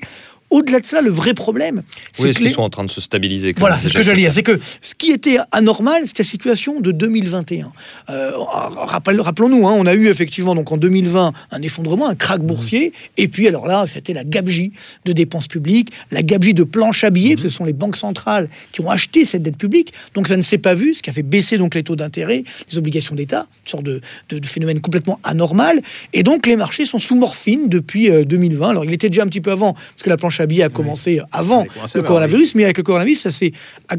au-delà 0.51 0.81
de 0.81 0.87
cela, 0.87 1.01
le 1.01 1.11
vrai 1.11 1.35
problème, 1.35 1.83
c'est 2.13 2.25
oui, 2.25 2.35
qu'ils 2.35 2.51
sont 2.51 2.63
en 2.63 2.71
train 2.71 2.85
de 2.85 2.91
se 2.91 3.01
stabiliser. 3.01 3.55
Voilà, 3.57 3.77
c'est 3.77 3.89
ce 3.89 3.95
que 3.95 4.03
j'allais 4.03 4.23
dire. 4.23 4.33
C'est 4.33 4.43
que 4.43 4.59
ce 4.81 4.95
qui 4.95 5.13
était 5.13 5.39
anormal, 5.53 6.03
c'était 6.07 6.23
la 6.23 6.29
situation 6.29 6.81
de 6.81 6.93
2021. 6.93 7.73
Euh, 8.11 8.33
Rappelons-nous, 8.37 9.69
hein, 9.69 9.75
on 9.77 9.87
a 9.87 9.95
eu 9.95 10.09
effectivement 10.09 10.55
donc 10.55 10.73
en 10.73 10.77
2020 10.77 11.33
un 11.51 11.63
effondrement, 11.63 12.09
un 12.09 12.15
krach 12.15 12.41
boursier, 12.41 12.93
et 13.17 13.29
puis 13.29 13.47
alors 13.47 13.67
là, 13.67 13.87
c'était 13.87 14.13
la 14.13 14.25
gabegie 14.25 14.73
de 15.05 15.13
dépenses 15.13 15.47
publiques, 15.47 15.93
la 16.11 16.23
gabegie 16.23 16.55
de 16.55 16.65
planches 16.65 17.05
à 17.05 17.11
billets, 17.11 17.35
parce 17.35 17.45
que 17.45 17.49
ce 17.49 17.57
sont 17.57 17.65
les 17.65 17.73
banques 17.73 17.97
centrales 17.97 18.49
qui 18.73 18.81
ont 18.81 18.91
acheté 18.91 19.25
cette 19.25 19.43
dette 19.43 19.57
publique, 19.57 19.93
donc 20.15 20.29
ça 20.29 20.37
ne 20.37 20.43
s'est 20.43 20.59
pas 20.59 20.75
vu, 20.75 20.95
ce 20.95 21.03
qui 21.03 21.11
a 21.11 21.13
fait 21.13 21.23
baisser 21.23 21.59
donc 21.59 21.75
les 21.75 21.83
taux 21.83 21.97
d'intérêt, 21.97 22.45
les 22.71 22.79
obligations 22.79 23.15
d'État, 23.15 23.47
une 23.67 23.71
sorte 23.71 23.85
de, 23.85 24.01
de, 24.31 24.47
phénomène 24.47 24.81
complètement 24.81 25.21
anormal, 25.23 25.81
et 26.13 26.23
donc 26.23 26.47
les 26.47 26.57
marchés 26.57 26.87
sont 26.87 26.99
sous 26.99 27.15
morphine 27.15 27.69
depuis 27.69 28.11
2020. 28.11 28.67
Euh, 28.67 28.71
alors 28.71 28.85
il 28.85 28.93
était 28.93 29.09
déjà 29.09 29.23
un 29.23 29.27
petit 29.27 29.41
peu 29.41 29.53
avant, 29.53 29.75
parce 29.75 30.03
que 30.03 30.11
la 30.11 30.17
planche 30.17 30.40
a 30.41 30.69
commencé 30.69 31.21
avant 31.33 31.67
le 31.95 32.03
coronavirus, 32.03 32.55
mais 32.55 32.65
avec 32.65 32.79
le 32.79 32.83
coronavirus, 32.83 33.21
ça 33.21 33.31
s'est 33.31 33.53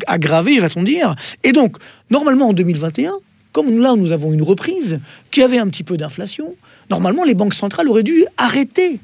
aggravé, 0.08 0.60
va-t-on 0.60 0.84
dire. 0.84 1.16
Et 1.44 1.52
donc, 1.52 1.78
normalement, 2.10 2.50
en 2.50 2.54
2021, 2.54 3.14
comme 3.52 3.82
là, 3.82 3.96
nous 3.96 4.12
avons 4.12 4.34
une 4.34 4.44
reprise 4.44 5.00
qui 5.30 5.42
avait 5.42 5.58
un 5.58 5.68
petit 5.68 5.84
peu 5.84 5.98
d'inflation, 5.98 6.56
normalement, 6.90 7.24
les 7.24 7.34
banques 7.34 7.54
centrales 7.54 7.90
auraient 7.90 8.04
dû 8.04 8.26
arrêter 8.38 9.00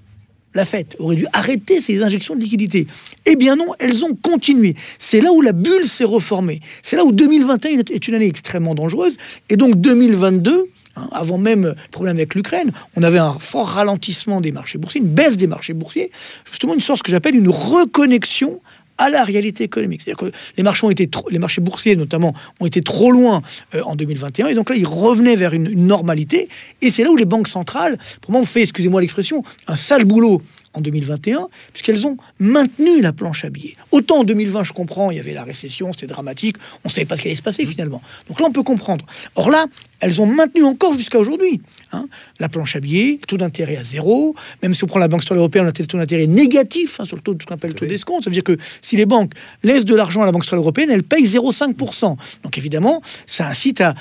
la 0.54 0.66
fête, 0.66 0.96
auraient 1.00 1.16
dû 1.16 1.28
arrêter 1.34 1.82
ces 1.82 2.02
injections 2.04 2.36
de 2.36 2.42
liquidités. 2.42 2.88
Eh 3.26 3.36
bien 3.36 3.56
non, 3.56 3.68
elles 3.80 4.04
ont 4.04 4.16
continué. 4.16 4.76
C'est 4.98 5.22
là 5.22 5.32
où 5.32 5.42
la 5.42 5.52
bulle 5.52 5.86
s'est 5.86 6.04
reformée. 6.04 6.62
C'est 6.84 6.96
là 6.96 7.06
où 7.06 7.12
2021 7.12 7.80
est 7.90 8.08
une 8.08 8.16
année 8.16 8.28
extrêmement 8.28 8.74
dangereuse. 8.74 9.18
Et 9.50 9.56
donc 9.56 9.80
2022, 9.80 10.70
Hein, 10.98 11.10
avant 11.12 11.38
même 11.38 11.64
le 11.64 11.76
problème 11.92 12.18
avec 12.18 12.34
l'Ukraine, 12.34 12.72
on 12.96 13.04
avait 13.04 13.20
un 13.20 13.34
fort 13.34 13.68
ralentissement 13.68 14.42
des 14.42 14.52
marchés 14.52 14.78
boursiers, 14.78 15.02
une 15.02 15.08
baisse 15.08 15.38
des 15.38 15.48
marchés 15.48 15.74
boursiers, 15.74 16.12
justement 16.50 16.74
une 16.74 16.82
sorte 16.82 17.04
que 17.04 17.12
j'appelle 17.12 17.36
une 17.36 17.50
reconnexion 17.50 18.60
à 18.98 19.12
la 19.12 19.24
réalité 19.24 19.64
économique. 19.64 20.02
C'est-à-dire 20.04 20.32
que 20.32 20.36
les 20.58 20.64
marchés, 20.64 20.86
ont 20.88 20.90
été 20.90 21.08
les 21.30 21.38
marchés 21.38 21.62
boursiers, 21.62 21.96
notamment, 21.96 22.34
ont 22.60 22.66
été 22.66 22.82
trop 22.82 23.12
loin 23.12 23.44
euh, 23.76 23.84
en 23.84 23.96
2021, 23.96 24.48
et 24.48 24.56
donc 24.56 24.72
là, 24.72 24.76
ils 24.76 24.88
revenaient 24.88 25.36
vers 25.36 25.54
une, 25.54 25.68
une 25.68 25.86
normalité, 25.86 26.50
et 26.82 26.90
c'est 26.90 27.04
là 27.04 27.12
où 27.12 27.16
les 27.16 27.26
banques 27.26 27.48
centrales, 27.48 28.00
pour 28.22 28.32
moi, 28.32 28.42
ont 28.42 28.46
fait, 28.46 28.64
excusez-moi 28.64 29.02
l'expression, 29.02 29.44
un 29.68 29.76
sale 29.76 30.04
boulot 30.04 30.42
en 30.74 30.82
2021, 30.82 31.48
puisqu'elles 31.74 32.06
ont 32.06 32.18
maintenu 32.40 33.02
la 33.02 33.14
planche 33.14 33.46
à 33.46 33.50
billets. 33.50 33.74
Autant 33.92 34.20
en 34.20 34.24
2020, 34.24 34.64
je 34.64 34.74
comprends, 34.74 35.12
il 35.12 35.18
y 35.18 35.20
avait 35.20 35.34
la 35.34 35.44
récession, 35.44 35.92
c'était 35.94 36.08
dramatique, 36.08 36.58
on 36.84 36.90
ne 36.90 36.94
savait 36.94 37.06
pas 37.06 37.16
ce 37.16 37.22
qui 37.22 37.28
allait 37.28 37.36
se 37.36 37.42
passer 37.42 37.66
finalement. 37.66 38.02
Donc 38.28 38.40
là, 38.40 38.48
on 38.48 38.52
peut 38.52 38.64
comprendre. 38.64 39.06
Or 39.36 39.50
là, 39.50 39.66
elles 40.00 40.22
ont 40.22 40.26
maintenu 40.26 40.64
encore 40.64 40.94
jusqu'à 40.94 41.18
aujourd'hui 41.18 41.62
hein, 41.92 42.08
la 42.40 42.50
planche 42.50 42.76
à 42.76 42.80
billets, 42.80 43.20
taux 43.28 43.38
d'intérêt 43.38 43.78
à 43.78 43.84
zéro, 43.84 44.36
même 44.62 44.74
si 44.74 44.84
on 44.84 44.88
prend 44.88 45.00
la 45.00 45.08
Banque 45.08 45.22
centrale 45.22 45.40
européenne, 45.40 45.66
on 45.66 45.70
a 45.70 45.72
des 45.72 45.86
taux 45.86 45.98
d'intérêt 45.98 46.28
négatif 46.28 47.00
hein, 47.00 47.06
sur 47.06 47.16
le 47.16 47.22
taux, 47.22 47.36
ce 47.40 47.46
qu'on 47.46 47.56
appelle 47.56 47.72
le 47.72 47.76
taux 47.76 47.86
d'escompte. 47.86 48.24
Ça 48.24 48.30
veut 48.30 48.36
dire 48.36 48.44
que 48.44 48.58
si 48.82 48.96
les 48.96 49.06
banques 49.06 49.34
laissent 49.64 49.86
de 49.86 49.96
l'argent 49.96 50.22
à 50.22 50.26
la 50.26 50.32
Banque 50.32 50.44
centrale 50.44 50.60
européenne, 50.60 50.90
elles 50.92 51.04
payent 51.04 51.28
0,5%. 51.28 52.16
Donc 52.44 52.58
évidemment, 52.58 53.02
ça 53.26 53.48
incite 53.48 53.82
à, 53.82 53.96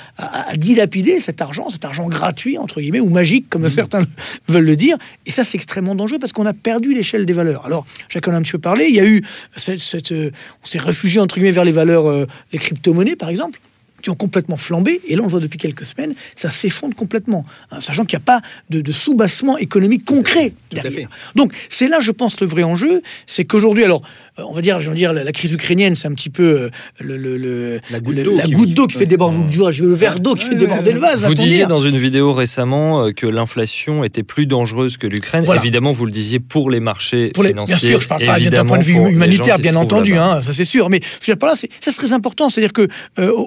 dilapider 0.55 1.19
cet 1.19 1.41
argent, 1.41 1.69
cet 1.69 1.85
argent 1.85 2.07
gratuit, 2.07 2.57
entre 2.57 2.79
guillemets, 2.79 2.99
ou 2.99 3.09
magique, 3.09 3.49
comme 3.49 3.63
mmh. 3.63 3.69
certains 3.69 4.05
veulent 4.47 4.65
le 4.65 4.75
dire. 4.75 4.97
Et 5.25 5.31
ça, 5.31 5.43
c'est 5.43 5.55
extrêmement 5.55 5.95
dangereux 5.95 6.19
parce 6.19 6.33
qu'on 6.33 6.45
a 6.45 6.53
perdu 6.57 6.93
l'échelle 6.93 7.25
des 7.25 7.33
valeurs. 7.33 7.65
Alors, 7.65 7.85
chacun 8.09 8.33
a 8.33 8.37
un 8.37 8.41
petit 8.41 8.53
peu 8.53 8.59
parlé. 8.59 8.85
Il 8.85 8.95
y 8.95 8.99
a 8.99 9.05
eu 9.05 9.21
cette, 9.55 10.11
euh, 10.11 10.31
on 10.63 10.65
s'est 10.65 10.79
réfugié 10.79 11.19
entre 11.19 11.35
guillemets 11.35 11.51
vers 11.51 11.65
les 11.65 11.71
valeurs, 11.71 12.09
euh, 12.09 12.27
les 12.51 12.59
crypto-monnaies 12.59 13.15
par 13.15 13.29
exemple 13.29 13.59
qui 14.01 14.11
ont 14.11 14.15
complètement 14.15 14.57
flambé, 14.57 15.01
et 15.07 15.15
là 15.15 15.21
on 15.23 15.25
le 15.25 15.31
voit 15.31 15.39
depuis 15.39 15.57
quelques 15.57 15.85
semaines, 15.85 16.13
ça 16.35 16.51
s'effondre 16.51 16.95
complètement, 16.95 17.45
hein, 17.71 17.81
sachant 17.81 18.05
qu'il 18.05 18.17
n'y 18.17 18.21
a 18.21 18.25
pas 18.25 18.41
de, 18.69 18.81
de 18.81 18.91
soubassement 18.91 19.57
économique 19.57 20.05
concret 20.05 20.53
derrière. 20.71 21.09
Donc 21.35 21.53
c'est 21.69 21.87
là, 21.87 21.99
je 21.99 22.11
pense, 22.11 22.39
le 22.39 22.47
vrai 22.47 22.63
enjeu, 22.63 23.01
c'est 23.25 23.45
qu'aujourd'hui, 23.45 23.83
alors 23.83 24.03
on 24.37 24.53
va 24.53 24.61
dire, 24.61 24.81
je 24.81 24.89
veux 24.89 24.95
dire, 24.95 25.13
la, 25.13 25.31
crise 25.31 25.51
ukrainienne, 25.51 25.95
c'est 25.95 26.07
un 26.07 26.13
petit 26.13 26.29
peu 26.29 26.43
euh, 26.43 26.69
le, 26.99 27.79
la 27.91 27.99
goutte 27.99 28.73
d'eau 28.73 28.87
qui, 28.87 28.97
fait 28.97 29.05
déborder, 29.05 29.37
je 29.51 29.83
veux 29.83 29.89
le 29.89 29.95
verre 29.95 30.19
d'eau 30.19 30.35
qui 30.35 30.45
fait 30.45 30.55
déborder 30.55 30.91
le 30.91 30.99
vase. 30.99 31.23
Vous 31.23 31.33
disiez 31.33 31.65
dans 31.65 31.81
une 31.81 31.97
vidéo 31.97 32.33
récemment 32.33 33.05
euh, 33.05 33.11
que 33.11 33.27
l'inflation 33.27 34.03
était 34.03 34.23
plus 34.23 34.45
dangereuse 34.45 34.97
que 34.97 35.07
l'Ukraine. 35.07 35.45
Évidemment, 35.55 35.91
vous 35.91 36.05
le 36.05 36.11
disiez 36.11 36.39
pour 36.39 36.69
les 36.69 36.79
marchés 36.79 37.29
pour 37.29 37.43
les, 37.43 37.49
financiers. 37.49 37.75
Bien 37.75 37.89
sûr, 37.89 38.01
je 38.01 38.07
parle 38.07 38.25
pas 38.25 38.39
d'un 38.39 38.65
point 38.65 38.79
de 38.79 38.83
vue 38.83 38.95
humanitaire, 38.95 39.59
bien 39.59 39.75
entendu, 39.75 40.15
hein, 40.17 40.41
ça 40.41 40.53
c'est 40.53 40.65
sûr. 40.65 40.89
Mais 40.89 40.99
je 41.03 41.17
veux 41.19 41.33
dire, 41.33 41.37
par 41.37 41.49
là, 41.49 41.55
ça 41.55 41.67
c'est 41.81 41.93
très 41.93 42.13
important. 42.13 42.49
C'est-à-dire 42.49 42.73
que 42.73 42.87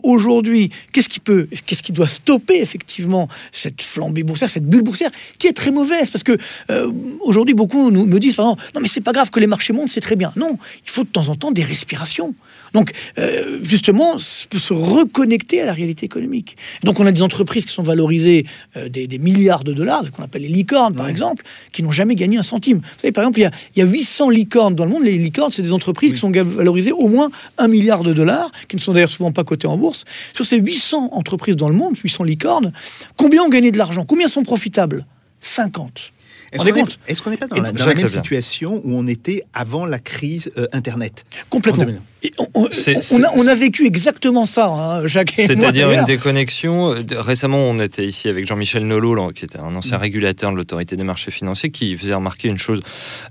aujourd'hui 0.02 0.30
aujourd'hui, 0.30 0.70
qu'est-ce 0.92 1.08
qui 1.08 1.20
peut, 1.20 1.48
qu'est-ce 1.66 1.82
qui 1.82 1.92
doit 1.92 2.06
stopper 2.06 2.60
effectivement 2.60 3.28
cette 3.52 3.82
flambée 3.82 4.22
boursière, 4.22 4.48
cette 4.48 4.66
bulle 4.66 4.82
boursière 4.82 5.10
qui 5.38 5.46
est 5.48 5.52
très 5.52 5.70
mauvaise? 5.70 6.10
Parce 6.10 6.22
que 6.22 6.36
euh, 6.70 6.90
aujourd'hui, 7.20 7.54
beaucoup 7.54 7.90
nous, 7.90 8.06
me 8.06 8.18
disent 8.18 8.36
par 8.36 8.46
exemple, 8.46 8.62
non 8.74 8.80
mais 8.80 8.88
c'est 8.88 9.00
pas 9.00 9.12
grave 9.12 9.30
que 9.30 9.40
les 9.40 9.46
marchés 9.46 9.72
montent, 9.72 9.90
c'est 9.90 10.00
très 10.00 10.16
bien. 10.16 10.32
Non, 10.36 10.58
il 10.84 10.90
faut 10.90 11.04
de 11.04 11.08
temps 11.08 11.28
en 11.28 11.36
temps 11.36 11.50
des 11.50 11.62
respirations. 11.62 12.34
Donc, 12.72 12.92
euh, 13.18 13.58
justement, 13.62 14.18
se 14.18 14.46
se 14.58 14.72
reconnecter 14.72 15.62
à 15.62 15.66
la 15.66 15.72
réalité 15.72 16.06
économique. 16.06 16.56
Donc, 16.84 17.00
on 17.00 17.06
a 17.06 17.12
des 17.12 17.22
entreprises 17.22 17.64
qui 17.64 17.72
sont 17.72 17.82
valorisées 17.82 18.46
euh, 18.76 18.88
des, 18.88 19.06
des 19.06 19.18
milliards 19.18 19.64
de 19.64 19.72
dollars, 19.72 20.04
ce 20.04 20.10
qu'on 20.10 20.22
appelle 20.22 20.42
les 20.42 20.48
licornes, 20.48 20.94
par 20.94 21.08
exemple, 21.08 21.44
qui 21.72 21.82
n'ont 21.82 21.90
jamais 21.90 22.14
gagné 22.14 22.38
un 22.38 22.42
centime. 22.42 22.78
Vous 22.78 23.00
savez, 23.00 23.12
par 23.12 23.24
exemple, 23.24 23.40
il 23.40 23.42
y 23.42 23.46
a, 23.46 23.50
il 23.74 23.78
y 23.80 23.82
a 23.82 23.86
800 23.86 24.30
licornes 24.30 24.74
dans 24.74 24.84
le 24.84 24.90
monde. 24.90 25.04
Les 25.04 25.16
licornes, 25.16 25.50
c'est 25.50 25.62
des 25.62 25.72
entreprises 25.72 26.12
qui 26.12 26.18
sont 26.18 26.30
valorisées 26.30 26.92
au 26.92 27.08
moins 27.08 27.30
un 27.58 27.68
milliard 27.68 28.02
de 28.02 28.12
dollars, 28.12 28.52
qui 28.68 28.76
ne 28.76 28.80
sont 28.80 28.92
d'ailleurs 28.92 29.10
souvent 29.10 29.32
pas 29.32 29.44
cotées 29.44 29.66
en 29.66 29.76
bourse. 29.76 30.04
Sur 30.34 30.44
ces 30.44 30.58
800 30.58 31.10
entreprises 31.12 31.56
dans 31.56 31.68
le 31.68 31.74
monde, 31.74 31.96
800 31.96 32.24
licornes, 32.24 32.72
combien 33.16 33.42
ont 33.42 33.48
gagné 33.48 33.70
de 33.70 33.78
l'argent? 33.78 34.04
Combien 34.04 34.28
sont 34.28 34.42
profitables? 34.42 35.06
50. 35.40 36.12
Est-ce 36.52 36.62
On 36.62 36.66
est 36.66 36.70
qu'on 36.72 36.76
est- 36.76 36.80
compte 36.80 36.98
est-ce 37.08 37.22
qu'on 37.22 37.30
n'est 37.30 37.36
pas 37.36 37.46
dans, 37.46 37.56
la, 37.56 37.72
dans 37.72 37.86
même 37.86 37.96
situation 38.08 38.80
où 38.84 38.94
on 38.96 39.06
était 39.06 39.44
avant 39.54 39.84
la 39.86 39.98
crise 39.98 40.50
euh, 40.58 40.66
Internet? 40.72 41.24
Complètement. 41.48 41.82
En 41.82 41.86
2000. 41.86 42.00
Et 42.22 42.32
on, 42.38 42.46
on- 42.54 42.68
C'est- 42.70 42.96
on 42.96 42.98
a, 42.98 43.02
c'est- 43.32 43.38
on 43.40 43.46
a 43.46 43.54
vécu 43.54 43.86
exactement 43.86 44.44
ça, 44.44 44.66
hein, 44.66 45.06
Jacques. 45.06 45.32
C'est-à-dire 45.36 45.90
une 45.90 46.04
déconnexion. 46.04 46.92
Euh, 46.94 47.02
Récemment, 47.18 47.58
on 47.58 47.78
était 47.80 48.04
ici 48.04 48.28
avec 48.28 48.46
Jean-Michel 48.46 48.86
Nolot, 48.86 49.30
qui 49.32 49.44
était 49.44 49.58
un 49.58 49.74
ancien 49.74 49.96
Mm. 49.96 50.00
régulateur 50.02 50.50
de 50.52 50.56
l'autorité 50.56 50.96
des 50.96 51.04
marchés 51.04 51.30
financiers, 51.30 51.70
qui 51.70 51.96
faisait 51.96 52.14
remarquer 52.14 52.48
une 52.48 52.58
chose 52.58 52.80